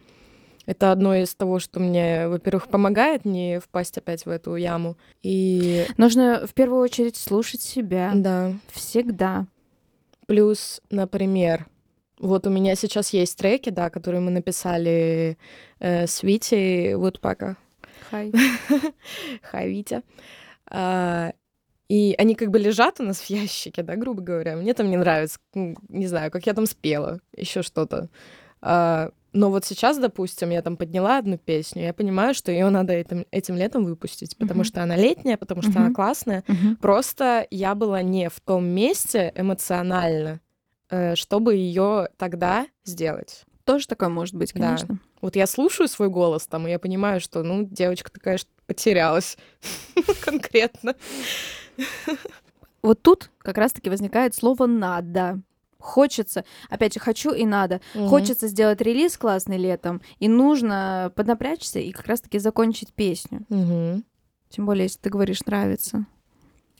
это 0.66 0.92
одно 0.92 1.16
из 1.16 1.34
того, 1.36 1.60
что 1.60 1.80
мне, 1.80 2.28
во-первых, 2.28 2.68
помогает 2.68 3.26
не 3.26 3.60
впасть 3.60 3.98
опять 3.98 4.26
в 4.26 4.30
эту 4.30 4.56
яму. 4.56 4.98
И 5.24 5.86
Нужно 5.98 6.46
в 6.46 6.54
первую 6.54 6.82
очередь 6.82 7.18
слушать 7.18 7.62
себя. 7.62 8.12
да, 8.16 8.54
Всегда. 8.72 9.48
Плюс, 10.28 10.82
например, 10.90 11.68
вот 12.20 12.46
у 12.46 12.50
меня 12.50 12.76
сейчас 12.76 13.12
есть 13.12 13.38
треки, 13.38 13.70
да, 13.70 13.90
которые 13.90 14.22
мы 14.22 14.32
написали 14.32 15.38
э, 15.80 16.06
с 16.06 16.24
Витей 16.24 16.94
Вудпака. 16.96 17.58
Хай. 18.10 18.32
Хай, 19.42 19.70
Витя. 19.70 20.04
А, 20.68 21.34
и 21.90 22.16
они 22.18 22.36
как 22.36 22.52
бы 22.52 22.60
лежат 22.60 23.00
у 23.00 23.04
нас 23.04 23.20
в 23.20 23.30
ящике, 23.30 23.84
да, 23.84 23.96
грубо 23.96 24.22
говоря. 24.22 24.56
Мне 24.56 24.74
там 24.74 24.90
не 24.90 24.98
нравится, 24.98 25.40
не 25.54 26.08
знаю, 26.08 26.32
как 26.32 26.46
я 26.46 26.54
там 26.54 26.66
спела, 26.68 27.20
еще 27.36 27.64
что-то. 27.64 28.10
А, 28.62 29.10
но 29.34 29.50
вот 29.50 29.66
сейчас, 29.66 29.98
допустим, 29.98 30.50
я 30.50 30.62
там 30.62 30.76
подняла 30.78 31.18
одну 31.18 31.38
песню, 31.38 31.84
я 31.84 31.94
понимаю, 31.94 32.34
что 32.34 32.52
ее 32.52 32.70
надо 32.70 32.94
этим, 32.94 33.26
этим 33.32 33.56
летом 33.56 33.86
выпустить, 33.86 34.36
потому 34.38 34.60
Мгм. 34.60 34.66
что 34.66 34.84
она 34.84 34.96
летняя, 34.96 35.38
потому 35.38 35.62
что 35.62 35.72
она 35.80 35.86
Мгм. 35.86 35.94
классная. 35.96 36.44
Мгм. 36.48 36.76
Просто 36.78 37.48
я 37.50 37.76
была 37.76 38.02
не 38.02 38.30
в 38.30 38.40
том 38.42 38.66
месте 38.66 39.32
эмоционально, 39.36 40.42
э, 40.90 41.16
чтобы 41.16 41.56
ее 41.56 42.10
тогда 42.18 42.68
сделать. 42.84 43.44
Тоже 43.64 43.88
такое 43.88 44.10
может 44.10 44.36
быть, 44.36 44.54
Да. 44.54 44.60
конечно. 44.60 44.98
Вот 45.22 45.36
я 45.36 45.48
слушаю 45.48 45.88
свой 45.88 46.10
голос 46.10 46.48
там, 46.48 46.68
и 46.68 46.72
я 46.72 46.80
понимаю, 46.80 47.22
что, 47.22 47.44
ну, 47.44 47.64
девочка 47.64 48.12
такая 48.12 48.40
потерялась 48.66 49.38
конкретно. 50.26 50.96
Вот 52.82 53.02
тут 53.02 53.30
как 53.38 53.58
раз-таки 53.58 53.90
возникает 53.90 54.34
слово 54.34 54.66
«надо». 54.66 55.40
Хочется, 55.82 56.46
опять 56.70 56.94
же, 56.94 57.00
хочу 57.00 57.32
и 57.34 57.46
надо. 57.46 57.82
Мгм. 57.94 58.08
Хочется 58.08 58.48
сделать 58.48 58.80
релиз 58.82 59.18
классный 59.18 59.58
летом, 59.58 60.02
и 60.20 60.28
нужно 60.28 61.12
поднапрячься 61.16 61.80
и 61.80 61.92
как 61.92 62.06
раз-таки 62.08 62.40
закончить 62.40 62.94
песню. 62.94 63.42
Мгм. 63.50 64.04
Тем 64.50 64.66
более, 64.66 64.84
если 64.84 65.00
ты 65.00 65.10
говоришь 65.10 65.42
«нравится». 65.46 66.06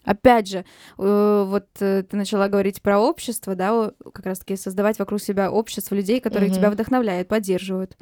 Опять 0.04 0.48
же, 0.48 0.66
э, 0.98 1.46
вот 1.48 1.68
э, 1.80 2.04
ты 2.04 2.18
начала 2.18 2.48
говорить 2.48 2.82
про 2.82 3.00
общество, 3.00 3.54
да, 3.54 3.92
как 4.14 4.26
раз-таки 4.26 4.56
создавать 4.56 4.98
вокруг 4.98 5.22
себя 5.22 5.52
общество 5.52 5.94
людей, 5.94 6.20
которые 6.20 6.50
Мгм. 6.50 6.58
тебя 6.58 6.72
вдохновляют, 6.72 7.28
поддерживают. 7.28 7.96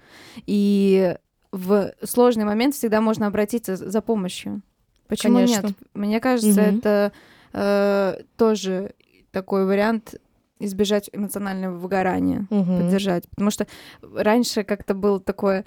И 0.45 1.15
в 1.51 1.91
сложный 2.03 2.45
момент 2.45 2.75
всегда 2.75 3.01
можно 3.01 3.27
обратиться 3.27 3.75
за 3.75 4.01
помощью. 4.01 4.61
Почему 5.07 5.35
Конечно. 5.39 5.67
нет? 5.67 5.75
Мне 5.93 6.19
кажется, 6.21 6.61
Мгм. 6.61 6.77
это 6.79 7.11
э, 7.51 8.21
тоже 8.37 8.93
такой 9.31 9.65
вариант 9.65 10.15
избежать 10.59 11.09
эмоционального 11.13 11.77
выгорания 11.77 12.45
Мгм. 12.49 12.77
поддержать. 12.77 13.29
Потому 13.29 13.49
что 13.51 13.67
раньше 14.01 14.63
как-то 14.63 14.93
было 14.93 15.19
такое 15.19 15.65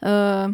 э, 0.00 0.48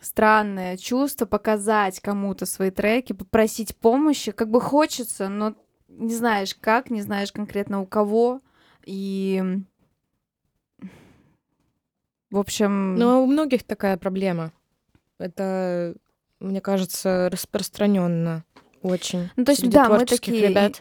странное 0.00 0.76
чувство 0.76 1.26
показать 1.26 2.00
кому-то 2.00 2.46
свои 2.46 2.70
треки, 2.70 3.12
попросить 3.12 3.76
помощи. 3.76 4.32
Как 4.32 4.50
бы 4.50 4.60
хочется, 4.60 5.28
но 5.28 5.54
не 5.88 6.14
знаешь 6.14 6.54
как, 6.54 6.90
не 6.90 7.02
знаешь 7.02 7.32
конкретно 7.32 7.80
у 7.80 7.86
кого. 7.86 8.40
И 8.84 9.42
в 12.30 12.38
общем, 12.38 12.94
Но 12.94 13.22
у 13.22 13.26
многих 13.26 13.64
такая 13.64 13.96
проблема. 13.96 14.52
Это, 15.18 15.94
мне 16.38 16.60
кажется, 16.60 17.28
распространенно 17.30 18.44
очень. 18.82 19.30
Ну, 19.36 19.44
то 19.44 19.52
есть, 19.52 19.68
да, 19.68 19.88
мы 19.88 20.06
такие, 20.06 20.48
ребят. 20.48 20.80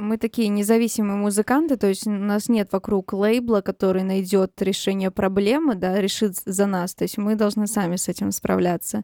Мы 0.00 0.16
такие 0.18 0.48
независимые 0.48 1.16
музыканты, 1.16 1.76
то 1.76 1.86
есть 1.86 2.06
у 2.06 2.10
нас 2.10 2.48
нет 2.48 2.72
вокруг 2.72 3.12
лейбла, 3.12 3.60
который 3.60 4.02
найдет 4.02 4.60
решение 4.62 5.10
проблемы, 5.10 5.74
да, 5.74 6.00
решит 6.00 6.36
за 6.44 6.66
нас. 6.66 6.94
То 6.94 7.04
есть 7.04 7.18
мы 7.18 7.34
должны 7.36 7.66
сами 7.66 7.96
с 7.96 8.08
этим 8.08 8.32
справляться. 8.32 9.02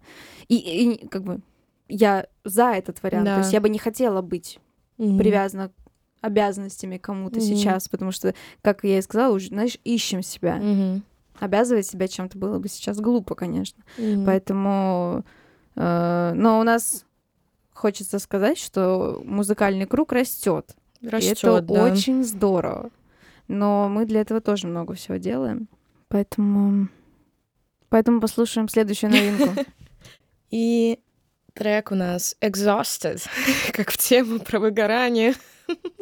И, 0.49 0.57
и 0.57 1.07
как 1.09 1.23
бы 1.23 1.41
я 1.89 2.27
за 2.45 2.73
этот 2.73 3.03
вариант. 3.03 3.27
Да. 3.27 3.35
То 3.37 3.41
есть 3.43 3.53
я 3.53 3.61
бы 3.61 3.69
не 3.69 3.79
хотела 3.79 4.23
быть 4.23 4.59
Мгм. 4.99 5.19
привязана 5.19 5.71
обязанностями 6.23 6.97
кому-то 6.97 7.37
Мгм. 7.37 7.45
сейчас, 7.47 7.89
потому 7.89 8.11
что, 8.11 8.35
как 8.63 8.83
я 8.83 8.99
и 8.99 9.03
сказала, 9.03 9.35
уже, 9.35 9.49
знаешь, 9.49 9.79
ищем 9.85 10.23
себя. 10.23 10.57
Мгм. 10.57 11.03
Обязывать 11.39 11.87
себя 11.87 12.09
чем-то 12.09 12.39
было 12.39 12.59
бы 12.59 12.69
сейчас 12.69 12.99
глупо, 12.99 13.35
конечно. 13.35 13.85
Мгм. 13.99 14.25
Поэтому, 14.25 15.25
э, 15.77 16.33
но 16.35 16.59
у 16.59 16.63
нас 16.63 17.05
хочется 17.75 18.19
сказать, 18.19 18.59
что 18.59 19.23
музыкальный 19.25 19.85
круг 19.87 20.13
растет. 20.13 20.75
И 21.01 21.09
Растёт, 21.09 21.65
это 21.65 21.75
да. 21.75 21.85
очень 21.85 22.25
здорово. 22.25 22.91
Но 23.49 23.89
мы 23.89 24.07
для 24.07 24.21
этого 24.21 24.41
тоже 24.41 24.67
много 24.67 24.95
всего 24.95 25.17
делаем. 25.17 25.69
Поэтому... 26.09 26.89
Поэтому 27.89 28.21
послушаем 28.21 28.69
следующую 28.69 29.11
новинку. 29.11 29.55
И 30.51 31.01
трек 31.55 31.93
у 31.93 31.95
нас 31.95 32.37
Exhausted, 32.41 33.27
как 33.73 33.91
в 33.91 33.99
тему 33.99 34.41
про 34.41 34.59
выгорание. 34.59 35.35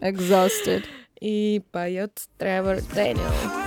Exhausted. 0.01 0.85
И 1.21 1.63
поет 1.71 2.23
Тревор 2.39 2.79
Дэниел. 2.95 3.64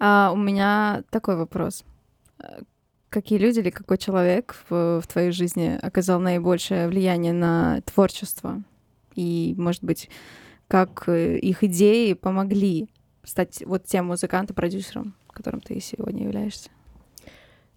А, 0.00 0.32
у 0.32 0.36
меня 0.36 1.04
такой 1.10 1.36
вопрос. 1.36 1.84
Э, 2.38 2.62
Какие 3.10 3.40
люди 3.40 3.58
или 3.58 3.70
какой 3.70 3.98
человек 3.98 4.54
в, 4.68 5.00
в 5.00 5.06
твоей 5.08 5.32
жизни 5.32 5.76
оказал 5.82 6.20
наибольшее 6.20 6.86
влияние 6.86 7.32
на 7.32 7.80
творчество? 7.80 8.62
И, 9.16 9.52
может 9.58 9.82
быть, 9.82 10.08
как 10.68 11.08
э, 11.08 11.36
их 11.38 11.64
идеи 11.64 12.12
помогли 12.12 12.88
стать 13.24 13.64
вот 13.66 13.84
тем 13.84 14.06
музыкантом, 14.06 14.54
продюсером, 14.54 15.14
которым 15.32 15.60
ты 15.60 15.80
сегодня 15.80 16.22
являешься? 16.22 16.70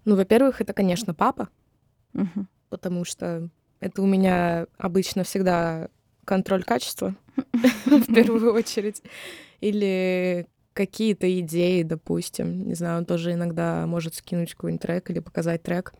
Ну, 0.06 0.16
во-первых, 0.16 0.62
это, 0.62 0.72
конечно, 0.74 1.16
папа, 1.16 1.50
Мгм. 2.14 2.48
потому 2.70 3.04
что 3.04 3.50
это 3.80 4.04
у 4.04 4.06
меня 4.06 4.68
обычно 4.78 5.24
всегда 5.24 5.90
контроль 6.26 6.64
качества 6.64 7.16
в 7.86 8.06
первую 8.14 8.54
очередь. 8.54 9.02
Или 9.62 10.46
какие-то 10.74 11.40
идеи, 11.40 11.84
допустим. 11.84 12.68
Не 12.68 12.74
знаю, 12.76 13.00
он 13.00 13.06
тоже 13.06 13.34
иногда 13.34 13.86
может 13.88 14.16
скинуть 14.16 14.54
какой-нибудь 14.54 14.82
трек 14.82 15.10
или 15.10 15.20
показать 15.20 15.64
трек. 15.64 15.94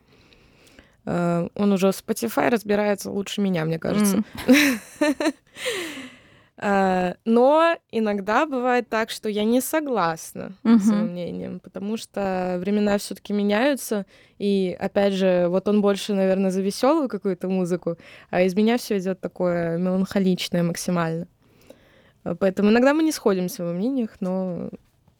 Э, 1.06 1.48
Он 1.54 1.72
уже 1.72 1.90
в 1.92 1.94
Spotify 1.94 2.48
разбирается 2.50 3.10
лучше 3.10 3.40
меня, 3.40 3.64
мне 3.64 3.78
кажется. 3.78 4.22
Э, 6.56 7.14
Но 7.24 7.76
иногда 7.90 8.46
бывает 8.46 8.88
так, 8.88 9.10
что 9.10 9.28
я 9.28 9.42
не 9.44 9.60
согласна 9.60 10.52
с 10.62 10.86
его 10.86 11.04
мнением, 11.04 11.58
потому 11.58 11.96
что 11.96 12.58
времена 12.60 12.96
все-таки 12.98 13.32
меняются. 13.32 14.06
И 14.38 14.76
опять 14.78 15.14
же, 15.14 15.46
вот 15.48 15.66
он 15.66 15.80
больше, 15.82 16.14
наверное, 16.14 16.50
за 16.52 16.62
веселую 16.62 17.08
какую-то 17.08 17.48
музыку, 17.48 17.96
а 18.30 18.42
из 18.42 18.54
меня 18.54 18.78
все 18.78 18.98
идет 18.98 19.20
такое 19.20 19.78
меланхоличное 19.78 20.62
максимально. 20.62 21.26
Поэтому 22.38 22.70
иногда 22.70 22.94
мы 22.94 23.02
не 23.02 23.12
сходимся 23.12 23.64
во 23.64 23.72
мнениях, 23.72 24.10
но 24.20 24.70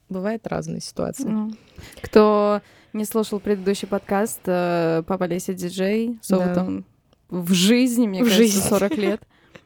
бывают 0.09 0.47
разные 0.47 0.81
ситуации. 0.81 1.25
Ну, 1.29 1.53
Кто 2.03 2.61
не 2.93 3.05
слушал 3.05 3.41
предыдущий 3.41 3.87
подкаст, 3.89 4.41
э, 4.47 5.03
Папа 5.07 5.25
Леся 5.25 5.53
диджей 5.55 6.19
с 6.23 6.29
Да. 6.29 6.39
опытом 6.39 6.85
в 7.29 7.53
жизни, 7.53 8.07
мне 8.07 8.21
В 8.23 8.25
кажется, 8.29 8.43
жизни. 8.43 8.69
40 8.69 8.97
лет. 8.97 9.21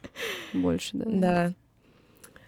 Больше, 0.53 0.89
да. 0.93 1.05
Да. 1.07 1.53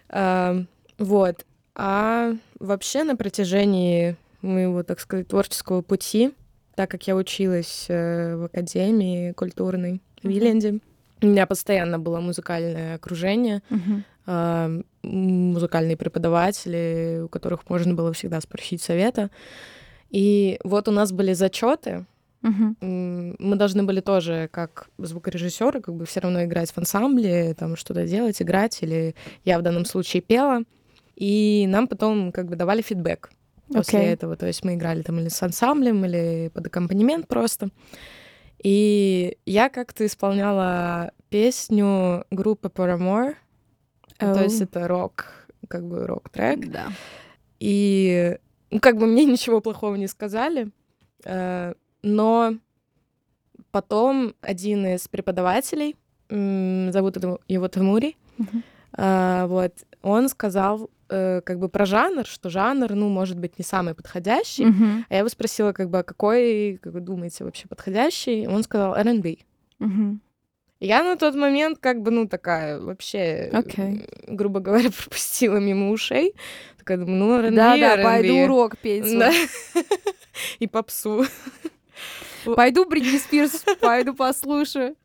А, 0.08 0.64
вот. 0.98 1.44
А 1.74 2.32
вообще 2.60 3.04
на 3.04 3.16
протяжении 3.16 4.16
моего, 4.42 4.82
так 4.82 5.00
сказать, 5.00 5.28
творческого 5.28 5.80
пути, 5.82 6.32
так 6.74 6.90
как 6.90 7.06
я 7.06 7.16
училась 7.16 7.86
э, 7.88 8.36
в 8.36 8.44
академии 8.44 9.32
культурной 9.32 10.02
в. 10.22 10.28
Виленде, 10.28 10.80
у 11.22 11.26
меня 11.26 11.46
постоянно 11.46 11.98
было 11.98 12.20
музыкальное 12.20 12.96
окружение, 12.96 13.62
Мгм. 13.70 14.04
М, 14.26 14.84
музыкальные 15.02 15.96
преподаватели, 15.96 17.22
у 17.24 17.28
которых 17.28 17.68
можно 17.68 17.94
было 17.94 18.12
всегда 18.12 18.40
спросить 18.40 18.82
совета. 18.82 19.30
И 20.10 20.58
вот 20.64 20.88
у 20.88 20.90
нас 20.92 21.12
были 21.12 21.32
зачеты. 21.32 22.06
М, 22.42 23.36
мы 23.38 23.56
должны 23.56 23.84
были 23.84 24.00
тоже, 24.00 24.48
как 24.50 24.88
звукорежиссеры, 24.98 25.80
как 25.80 25.94
бы 25.94 26.04
все 26.06 26.20
равно 26.20 26.44
играть 26.44 26.70
в 26.72 26.78
ансамбле, 26.78 27.54
там 27.54 27.76
что-то 27.76 28.06
делать, 28.06 28.42
играть, 28.42 28.82
или 28.82 29.14
я 29.44 29.58
в 29.58 29.62
данном 29.62 29.84
случае 29.84 30.22
пела. 30.22 30.62
И 31.14 31.66
нам 31.68 31.86
потом 31.86 32.32
как 32.32 32.46
бы 32.48 32.56
давали 32.56 32.82
фидбэк 32.82 33.30
после 33.72 33.98
Окей. 34.00 34.12
этого. 34.12 34.36
То 34.36 34.46
есть 34.46 34.64
мы 34.64 34.74
играли 34.74 35.02
там 35.02 35.20
или 35.20 35.28
с 35.28 35.42
ансамблем, 35.42 36.04
или 36.04 36.50
под 36.52 36.66
аккомпанемент 36.66 37.28
просто. 37.28 37.68
И 38.62 39.38
я 39.46 39.68
как-то 39.68 40.04
исполняла 40.06 41.12
песню 41.28 42.24
группы 42.30 42.68
Paramore. 42.68 43.34
Ну, 44.28 44.34
То 44.34 44.42
есть 44.44 44.60
это 44.60 44.88
рок, 44.88 45.26
как 45.68 45.84
бы 45.86 46.06
рок-трек. 46.06 46.70
Да. 46.70 46.86
И 47.60 48.36
ну, 48.70 48.80
как 48.80 48.96
бы 48.96 49.06
мне 49.06 49.24
ничего 49.26 49.60
плохого 49.60 49.94
не 49.96 50.06
сказали, 50.08 50.70
э, 51.24 51.74
но 52.02 52.54
потом 53.70 54.34
один 54.40 54.86
из 54.86 55.08
преподавателей, 55.08 55.96
зовут 56.28 57.16
его- 57.48 57.68
Тамури, 57.68 58.16
Мгм. 58.38 58.62
а, 58.94 59.46
вот, 59.46 59.72
он 60.02 60.28
сказал 60.28 60.90
э, 61.10 61.42
как 61.42 61.58
бы 61.58 61.68
про 61.68 61.84
жанр, 61.84 62.24
что 62.24 62.48
жанр, 62.48 62.94
ну, 62.94 63.10
может 63.10 63.38
быть, 63.38 63.58
не 63.58 63.64
самый 63.64 63.94
подходящий. 63.94 64.64
Мгм. 64.64 65.04
А 65.10 65.12
я 65.12 65.18
его 65.18 65.28
спросила, 65.28 65.72
как 65.72 65.90
бы, 65.90 65.98
а 65.98 66.02
какой, 66.02 66.78
как 66.82 66.94
вы 66.94 67.00
думаете, 67.00 67.44
вообще 67.44 67.68
подходящий? 67.68 68.46
Он 68.48 68.62
сказал 68.62 68.94
R&B. 68.94 69.36
Мгм. 69.78 70.22
Я 70.84 71.04
на 71.04 71.16
тот 71.16 71.36
момент 71.36 71.78
как 71.78 72.02
бы, 72.02 72.10
ну, 72.10 72.26
такая 72.26 72.80
вообще, 72.80 73.50
Окей. 73.52 74.04
э, 74.26 74.34
грубо 74.34 74.58
говоря, 74.58 74.90
пропустила 74.98 75.58
мимо 75.58 75.90
ушей. 75.90 76.34
Такая 76.78 76.98
думаю, 76.98 77.18
ну, 77.18 77.38
R&B, 77.38 77.54
Да, 77.56 77.76
да, 77.76 77.92
R&B. 77.92 78.02
пойду 78.02 78.34
урок 78.42 78.76
петь. 78.78 79.18
Да. 79.18 79.30
И 80.58 80.66
попсу. 80.66 81.24
Пойду 82.56 82.84
Бритни 82.84 83.18
Спирс, 83.18 83.64
пойду 83.80 84.14
послушаю. 84.14 84.96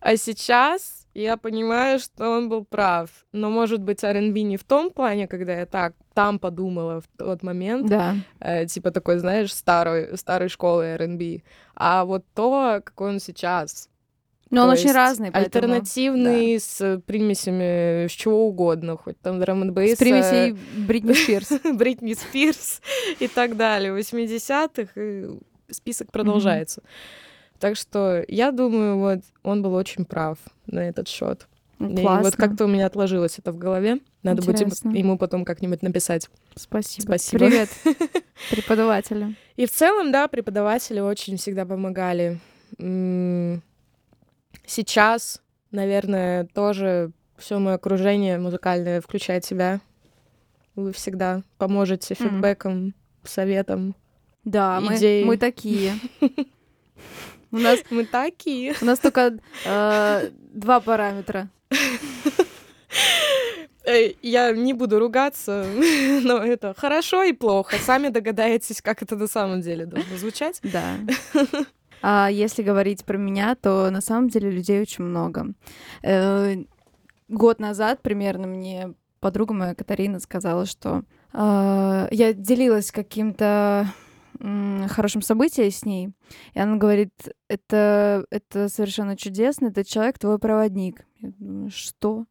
А 0.00 0.16
сейчас 0.16 1.06
я 1.14 1.36
понимаю, 1.38 1.98
что 1.98 2.28
он 2.28 2.50
был 2.50 2.64
прав. 2.66 3.08
Но, 3.32 3.48
может 3.48 3.80
быть, 3.80 4.04
R&B 4.04 4.42
не 4.42 4.56
в 4.58 4.64
том 4.64 4.90
плане, 4.90 5.26
когда 5.26 5.54
я 5.58 5.64
так 5.64 5.94
там 6.12 6.38
подумала 6.38 7.00
в 7.00 7.04
тот 7.16 7.42
момент, 7.42 7.88
Да. 7.88 8.16
э, 8.40 8.66
типа 8.66 8.90
такой, 8.90 9.18
знаешь, 9.18 9.54
старой, 9.54 10.16
старой 10.18 10.48
школы 10.50 10.84
R&B, 10.84 11.40
а 11.74 12.04
вот 12.04 12.24
то, 12.34 12.82
какой 12.84 13.08
он 13.10 13.20
сейчас. 13.20 13.88
Но 14.50 14.62
он 14.62 14.68
То 14.68 14.72
очень 14.72 14.82
есть 14.84 14.94
разный, 14.96 15.30
поэтому... 15.30 15.64
Альтернативный, 15.74 16.58
с 16.58 17.00
примесями 17.06 18.08
с 18.08 18.10
чего 18.10 18.46
угодно, 18.48 18.96
хоть 18.96 19.18
там 19.20 19.38
драм 19.38 19.62
н 19.62 19.70
С 19.70 19.96
примесей 19.96 20.56
Бритни 20.76 21.12
Спирс. 21.12 21.50
Бритни 21.74 22.14
Спирс 22.14 22.80
и 23.20 23.28
так 23.28 23.56
далее, 23.56 23.96
80-х, 23.96 24.90
и 25.00 25.28
список 25.70 26.10
продолжается. 26.10 26.82
Так 27.60 27.76
что 27.76 28.24
я 28.26 28.50
думаю, 28.50 28.98
вот 28.98 29.20
он 29.42 29.62
был 29.62 29.74
очень 29.74 30.04
прав 30.04 30.38
на 30.66 30.80
этот 30.80 31.06
счет. 31.08 31.46
Ну, 31.78 31.92
И 31.92 32.02
Классно. 32.02 32.24
вот 32.24 32.36
как-то 32.36 32.64
у 32.64 32.68
меня 32.68 32.86
отложилось 32.86 33.38
это 33.38 33.52
в 33.52 33.58
голове. 33.58 34.00
Надо 34.22 34.42
будет 34.42 34.60
Интересно. 34.62 34.88
ему- 34.88 34.98
ему 34.98 35.18
потом 35.18 35.44
как-нибудь 35.46 35.80
написать. 35.82 36.28
Спасибо. 36.54 37.02
Спасибо. 37.04 37.46
Привет 37.46 37.68
преподавателю. 38.50 39.34
И 39.56 39.64
в 39.66 39.70
целом, 39.70 40.12
да, 40.12 40.28
преподаватели 40.28 41.00
очень 41.00 41.36
всегда 41.38 41.64
помогали. 41.64 42.38
М, 42.78 43.62
Сейчас, 44.70 45.42
наверное, 45.72 46.44
тоже 46.44 47.10
все 47.36 47.58
мое 47.58 47.74
окружение 47.74 48.38
музыкальное 48.38 49.00
включает 49.00 49.44
себя. 49.44 49.80
Вы 50.76 50.92
всегда 50.92 51.42
поможете 51.58 52.14
фидбэком, 52.14 52.94
советом. 53.24 53.96
Да, 54.44 54.80
мы, 54.80 54.94
Идеи. 54.94 55.24
мы 55.24 55.38
такие. 55.38 55.94
У 57.50 57.56
нас, 57.56 57.80
Мы 57.90 58.04
такие. 58.04 58.76
у 58.80 58.84
нас 58.84 59.00
только 59.00 59.38
э, 59.64 60.30
два 60.54 60.78
параметра. 60.78 61.48
Эй, 63.84 64.16
Я 64.22 64.52
не 64.52 64.72
буду 64.72 65.00
ругаться, 65.00 65.66
но 66.22 66.38
это 66.38 66.74
хорошо 66.78 67.24
и 67.24 67.32
плохо. 67.32 67.74
Сами 67.84 68.10
догадаетесь, 68.10 68.80
как 68.80 69.02
это 69.02 69.16
на 69.16 69.26
самом 69.26 69.62
деле 69.62 69.84
должно 69.84 70.16
звучать. 70.16 70.60
Да. 70.62 70.94
А 72.02 72.28
если 72.30 72.62
говорить 72.62 73.04
про 73.04 73.16
меня, 73.18 73.54
то 73.54 73.90
на 73.90 74.00
самом 74.00 74.28
деле 74.28 74.50
людей 74.50 74.80
очень 74.80 75.04
много. 75.04 75.54
Э, 76.02 76.56
Год 77.28 77.60
назад 77.60 78.02
примерно 78.02 78.48
мне 78.48 78.94
подруга 79.20 79.54
моя 79.54 79.74
Катарина 79.74 80.18
сказала, 80.18 80.66
что 80.66 81.04
э, 81.32 82.08
я 82.10 82.32
делилась 82.32 82.90
каким-то 82.90 83.86
хорошим 84.88 85.20
событием 85.20 85.70
с 85.70 85.84
ней, 85.84 86.12
и 86.54 86.58
она 86.58 86.76
говорит, 86.76 87.12
это, 87.48 88.24
это 88.30 88.70
совершенно 88.70 89.14
чудесно, 89.14 89.66
этот 89.66 89.86
человек 89.86 90.18
твой 90.18 90.38
проводник. 90.38 91.04
Я 91.18 91.30
думаю, 91.38 91.70
что? 91.70 92.24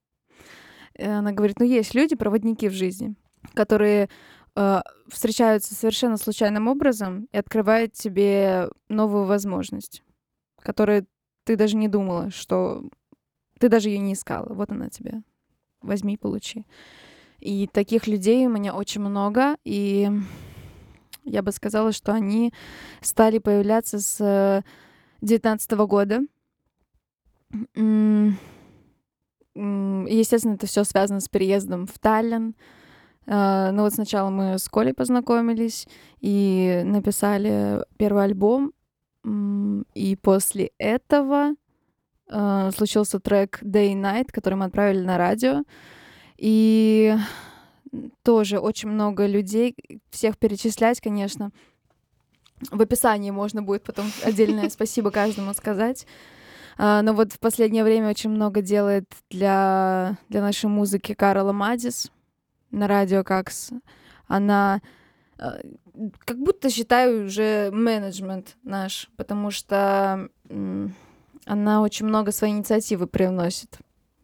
И 0.97 1.03
она 1.03 1.32
говорит, 1.32 1.59
ну 1.59 1.65
есть 1.65 1.93
люди, 1.93 2.15
проводники 2.15 2.67
в 2.67 2.74
жизни, 2.74 3.13
которые 3.53 4.09
э, 4.56 4.82
встречаются 5.08 5.76
совершенно 5.76 6.18
случайным 6.18 6.68
образом 6.68 7.28
и 7.32 7.38
открывают 7.38 7.93
тебе 7.93 8.70
новую 8.88 9.26
возможность, 9.26 10.04
которую 10.60 11.08
ты 11.43 11.56
даже 11.56 11.76
не 11.76 11.88
думала, 11.88 12.32
что 12.32 12.84
ты 13.60 13.70
даже 13.70 13.89
ее 13.89 14.00
не 14.00 14.14
искала. 14.14 14.54
Вот 14.54 14.72
она 14.72 14.89
тебе. 14.89 15.22
Возьми, 15.82 16.18
получи. 16.18 16.66
И 17.39 17.68
таких 17.68 18.08
людей 18.08 18.45
у 18.47 18.50
меня 18.50 18.76
очень 18.76 19.02
много, 19.02 19.56
и 19.64 20.10
я 21.24 21.41
бы 21.41 21.52
сказала, 21.52 21.91
что 21.91 22.14
они 22.14 22.54
стали 23.02 23.38
появляться 23.38 24.00
с 24.00 24.64
2019 25.22 25.72
года. 25.88 26.22
Естественно, 29.56 30.54
это 30.56 30.68
все 30.68 30.84
связано 30.84 31.20
с 31.20 31.30
переездом 31.30 31.88
в 31.88 31.97
Таллин. 32.00 32.56
А, 33.32 33.71
Ну 33.71 33.84
вот 33.84 33.93
сначала 33.93 34.30
мы 34.30 34.57
с 34.57 34.67
Колей 34.67 34.93
познакомились 34.93 35.88
и 36.19 36.82
написали 36.84 37.86
первый 37.97 38.23
альбом. 38.23 38.73
И 39.93 40.17
после 40.21 40.71
этого 40.80 41.53
а, 42.27 42.71
случился 42.71 43.19
трек 43.19 43.61
Day 43.61 43.93
and 43.93 44.01
Night, 44.01 44.30
который 44.32 44.55
мы 44.55 44.65
отправили 44.65 45.01
на 45.01 45.17
радио. 45.17 45.63
И 46.38 47.15
тоже 48.23 48.59
очень 48.59 48.89
много 48.89 49.27
людей, 49.27 49.75
всех 50.09 50.38
перечислять, 50.38 50.99
конечно. 50.99 51.51
В 52.71 52.82
описании 52.82 53.32
можно 53.32 53.61
будет 53.61 53.84
потом 53.84 54.07
отдельное 54.23 54.69
спасибо 54.69 55.11
каждому 55.11 55.53
сказать. 55.53 56.07
А, 56.80 57.03
Но 57.03 57.13
вот 57.13 57.34
в 57.34 57.39
последнее 57.39 57.84
время 57.84 58.09
очень 58.09 58.32
много 58.32 58.63
делает 58.63 59.05
для, 59.30 60.17
для 60.30 60.41
нашей 60.41 60.67
музыки 60.67 61.13
Карла 61.13 61.51
Мадис 61.51 62.11
на 62.72 62.88
радио 62.88 63.24
Какс. 63.24 63.72
Она 64.28 64.82
э, 65.38 65.61
как 66.20 66.39
будто 66.39 66.70
считаю 66.70 67.26
уже 67.26 67.72
менеджмент 67.72 68.57
наш, 68.63 69.09
потому 69.17 69.51
что 69.51 70.30
она 71.45 71.82
очень 71.82 72.05
много 72.05 72.32
своей 72.32 72.53
инициативы 72.53 73.07
привносит, 73.07 73.80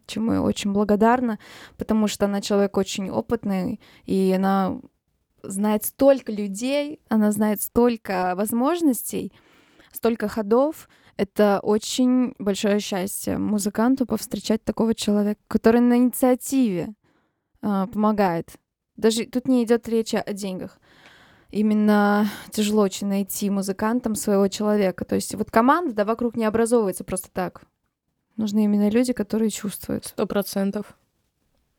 чему 0.06 0.34
я 0.34 0.42
очень 0.42 0.72
благодарна, 0.72 1.40
потому 1.78 2.08
что 2.08 2.26
она 2.26 2.42
человек 2.42 2.78
очень 2.78 3.10
опытный, 3.10 3.80
и 4.06 4.34
она 4.36 4.80
знает 5.44 5.86
столько 5.86 6.32
людей, 6.32 7.00
она 7.10 7.32
знает 7.32 7.62
столько 7.62 8.34
возможностей, 8.36 9.32
столько 9.92 10.28
ходов. 10.28 10.90
Это 11.18 11.60
очень 11.62 12.36
большое 12.40 12.80
счастье 12.80 13.38
музыканту 13.38 14.06
повстречать 14.06 14.64
такого 14.64 14.94
человека, 14.94 15.40
который 15.48 15.82
на 15.82 15.98
инициативе 15.98 16.94
а, 17.66 17.88
помогает. 17.88 18.52
Даже 18.96 19.26
тут 19.26 19.48
не 19.48 19.64
идет 19.64 19.90
речь 19.90 20.14
о 20.14 20.34
деньгах. 20.34 20.80
Именно 21.50 22.28
тяжело 22.52 22.84
очень 22.84 23.08
найти 23.08 23.50
музыкантам 23.50 24.14
своего 24.16 24.48
человека. 24.48 25.04
То 25.04 25.16
есть 25.16 25.34
вот 25.36 25.50
команда 25.50 25.94
да, 25.94 26.06
вокруг 26.06 26.36
не 26.38 26.46
образовывается 26.46 27.04
просто 27.04 27.30
так. 27.32 27.64
Нужны 28.38 28.66
именно 28.66 28.90
люди, 28.90 29.14
которые 29.14 29.50
чувствуют. 29.50 30.06
Сто 30.06 30.28
процентов. 30.28 30.96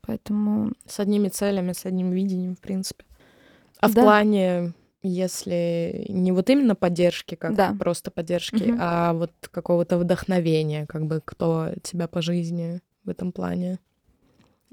Поэтому 0.01 0.73
С 0.87 0.99
одними 1.01 1.29
целями, 1.29 1.73
с 1.73 1.85
одним 1.85 2.11
видением, 2.11 2.57
в 2.57 2.61
принципе. 2.61 3.05
А 3.81 3.89
в 3.89 3.95
Да. 3.95 4.03
плане, 4.03 4.73
если 5.03 6.07
не 6.09 6.33
вот 6.33 6.51
именно 6.51 6.75
поддержки, 6.75 7.35
как 7.37 7.55
Да. 7.55 7.77
просто 7.79 8.11
поддержки, 8.11 8.63
Мгм. 8.65 8.79
а 8.81 9.13
вот 9.13 9.33
какого-то 9.51 9.99
вдохновения, 9.99 10.87
как 10.87 11.07
бы 11.07 11.21
кто 11.25 11.71
тебя 11.83 12.09
по 12.09 12.23
жизни 12.23 12.81
в 13.05 13.11
этом 13.11 13.31
плане 13.33 13.79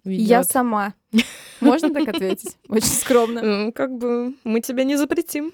я 0.06 0.39
ведёт. 0.39 0.51
сама. 0.51 0.93
Можно 1.62 1.93
так 1.93 2.08
ответить? 2.10 2.58
Очень 2.68 2.88
скромно. 2.88 3.41
Ну, 3.41 3.72
как 3.72 3.97
бы 3.97 4.36
мы 4.43 4.62
тебя 4.62 4.84
не 4.84 4.97
запретим. 4.97 5.54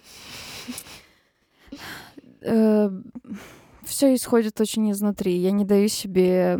Все 2.42 4.14
исходит 4.16 4.60
очень 4.62 4.92
изнутри. 4.92 5.36
Я 5.36 5.52
не 5.52 5.66
даю 5.66 5.88
себе 5.88 6.60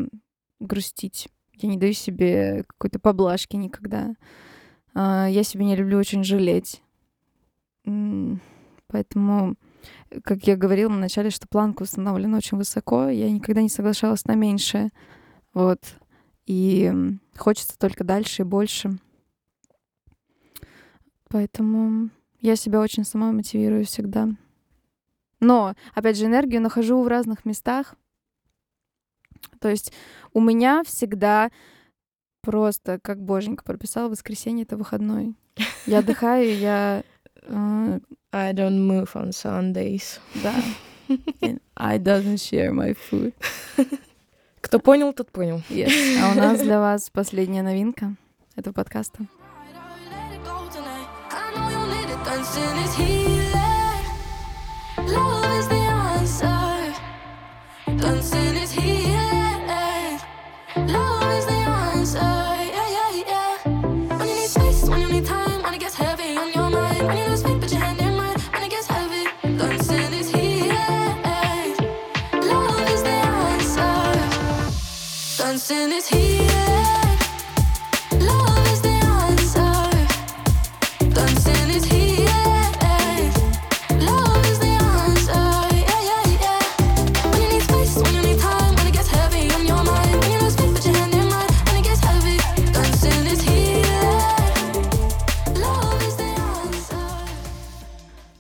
грустить. 0.60 1.30
Я 1.54 1.70
не 1.70 1.78
даю 1.78 1.94
себе 1.94 2.64
какой-то 2.68 3.00
поблажки 3.00 3.56
никогда. 3.56 4.14
А, 4.94 5.28
Я 5.28 5.44
себя 5.44 5.66
не 5.66 5.76
люблю 5.76 5.98
очень 5.98 6.24
жалеть. 6.24 6.82
Поэтому, 8.88 9.56
как 10.24 10.44
я 10.48 10.56
говорила 10.56 10.90
вначале, 10.90 11.30
что 11.30 11.48
планка 11.48 11.84
установлена 11.84 12.38
очень 12.38 12.58
высоко, 12.58 13.10
я 13.10 13.30
никогда 13.32 13.62
не 13.62 13.70
соглашалась 13.70 14.26
на 14.26 14.36
меньшее. 14.36 14.90
Вот. 15.54 15.80
И 16.50 16.92
хочется 17.38 17.78
только 17.78 18.04
дальше 18.04 18.42
и 18.42 18.46
больше. 18.46 18.98
Поэтому 21.30 22.10
я 22.42 22.56
себя 22.56 22.82
очень 22.82 23.04
сама 23.04 23.32
мотивирую 23.32 23.86
всегда. 23.86 24.30
Но, 25.40 25.76
опять 25.94 26.18
же, 26.18 26.26
энергию 26.26 26.60
нахожу 26.60 27.04
в 27.04 27.08
разных 27.08 27.46
местах. 27.46 27.94
То 29.60 29.70
есть 29.70 29.94
у 30.34 30.42
меня 30.42 30.82
всегда 30.84 31.52
просто, 32.42 33.00
как 33.00 33.22
боженька 33.22 33.64
прописал, 33.64 34.10
воскресенье— 34.10 34.64
это 34.66 34.76
выходной. 34.76 35.36
Я 35.86 36.00
отдыхаю, 36.00 36.58
я... 36.58 37.04
э, 37.44 38.00
I 38.32 38.54
don't 38.54 38.88
move 38.88 39.14
on 39.14 39.30
Sundays. 39.30 40.20
да. 40.42 40.56
And 41.42 41.60
I 41.76 42.00
doesn't 42.00 42.38
share 42.38 42.74
my 42.74 42.96
food. 42.96 43.36
Кто 44.70 44.78
понял, 44.78 45.14
тот 45.14 45.32
понял. 45.32 45.64
Yes. 45.68 45.92
А 46.22 46.32
у 46.32 46.36
нас 46.36 46.60
для 46.60 46.80
вас 46.80 47.10
последняя 47.10 47.64
новинка 47.64 48.14
этого 48.56 48.72
подкаста. 48.72 49.24
Let 49.24 49.28
it 55.12 55.74
go 55.74 55.79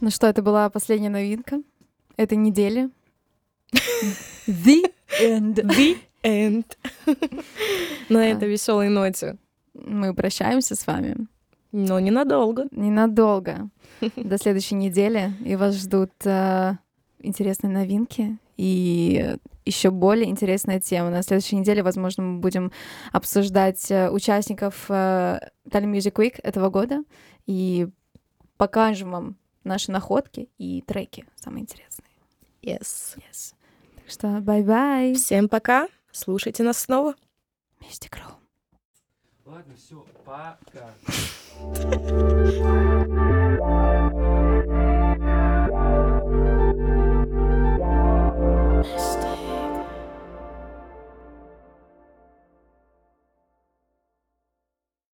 Ну 0.01 0.11
что, 0.11 0.25
это 0.25 0.41
была 0.41 0.67
последняя 0.71 1.11
новинка 1.11 1.61
этой 2.17 2.37
недели. 2.37 2.89
The 4.47 4.91
end. 5.21 5.57
The 5.57 6.08
end. 6.23 6.65
На 8.09 8.29
этой 8.29 8.49
веселой 8.49 8.89
ноте. 8.89 9.37
Мы 9.73 10.13
прощаемся 10.13 10.75
с 10.75 10.85
вами 10.85 11.15
Но 11.71 11.99
ненадолго. 11.99 12.67
ненадолго. 12.71 13.69
До 14.15 14.37
следующей 14.37 14.75
недели. 14.75 15.33
И 15.45 15.55
вас 15.55 15.75
ждут 15.75 16.11
э, 16.25 16.73
интересные 17.19 17.71
новинки 17.71 18.37
и 18.57 19.35
еще 19.65 19.91
более 19.91 20.29
интересная 20.29 20.79
тема. 20.79 21.09
На 21.09 21.21
следующей 21.21 21.55
неделе, 21.55 21.83
возможно, 21.83 22.23
мы 22.23 22.39
будем 22.39 22.71
обсуждать 23.11 23.89
э, 23.91 24.09
участников 24.09 24.85
э, 24.89 25.39
Tallinn 25.69 25.93
Music 25.93 26.13
Week 26.13 26.39
этого 26.43 26.69
года 26.69 27.03
и 27.45 27.87
покажем 28.57 29.11
вам 29.11 29.37
наши 29.63 29.91
находки 29.91 30.49
и 30.57 30.81
треки 30.81 31.25
самые 31.35 31.61
интересные. 31.61 32.09
Yes. 32.61 33.17
Yes. 33.17 33.53
Так 33.95 34.09
что 34.09 34.27
bye-bye. 34.41 35.13
Всем 35.13 35.47
пока. 35.47 35.87
Слушайте 36.11 36.63
нас 36.63 36.79
снова. 36.79 37.15
Вместе 37.79 38.09
Кроу. 38.09 38.33
Ладно, 39.45 39.73
все, 39.75 40.05
пока. 40.25 40.93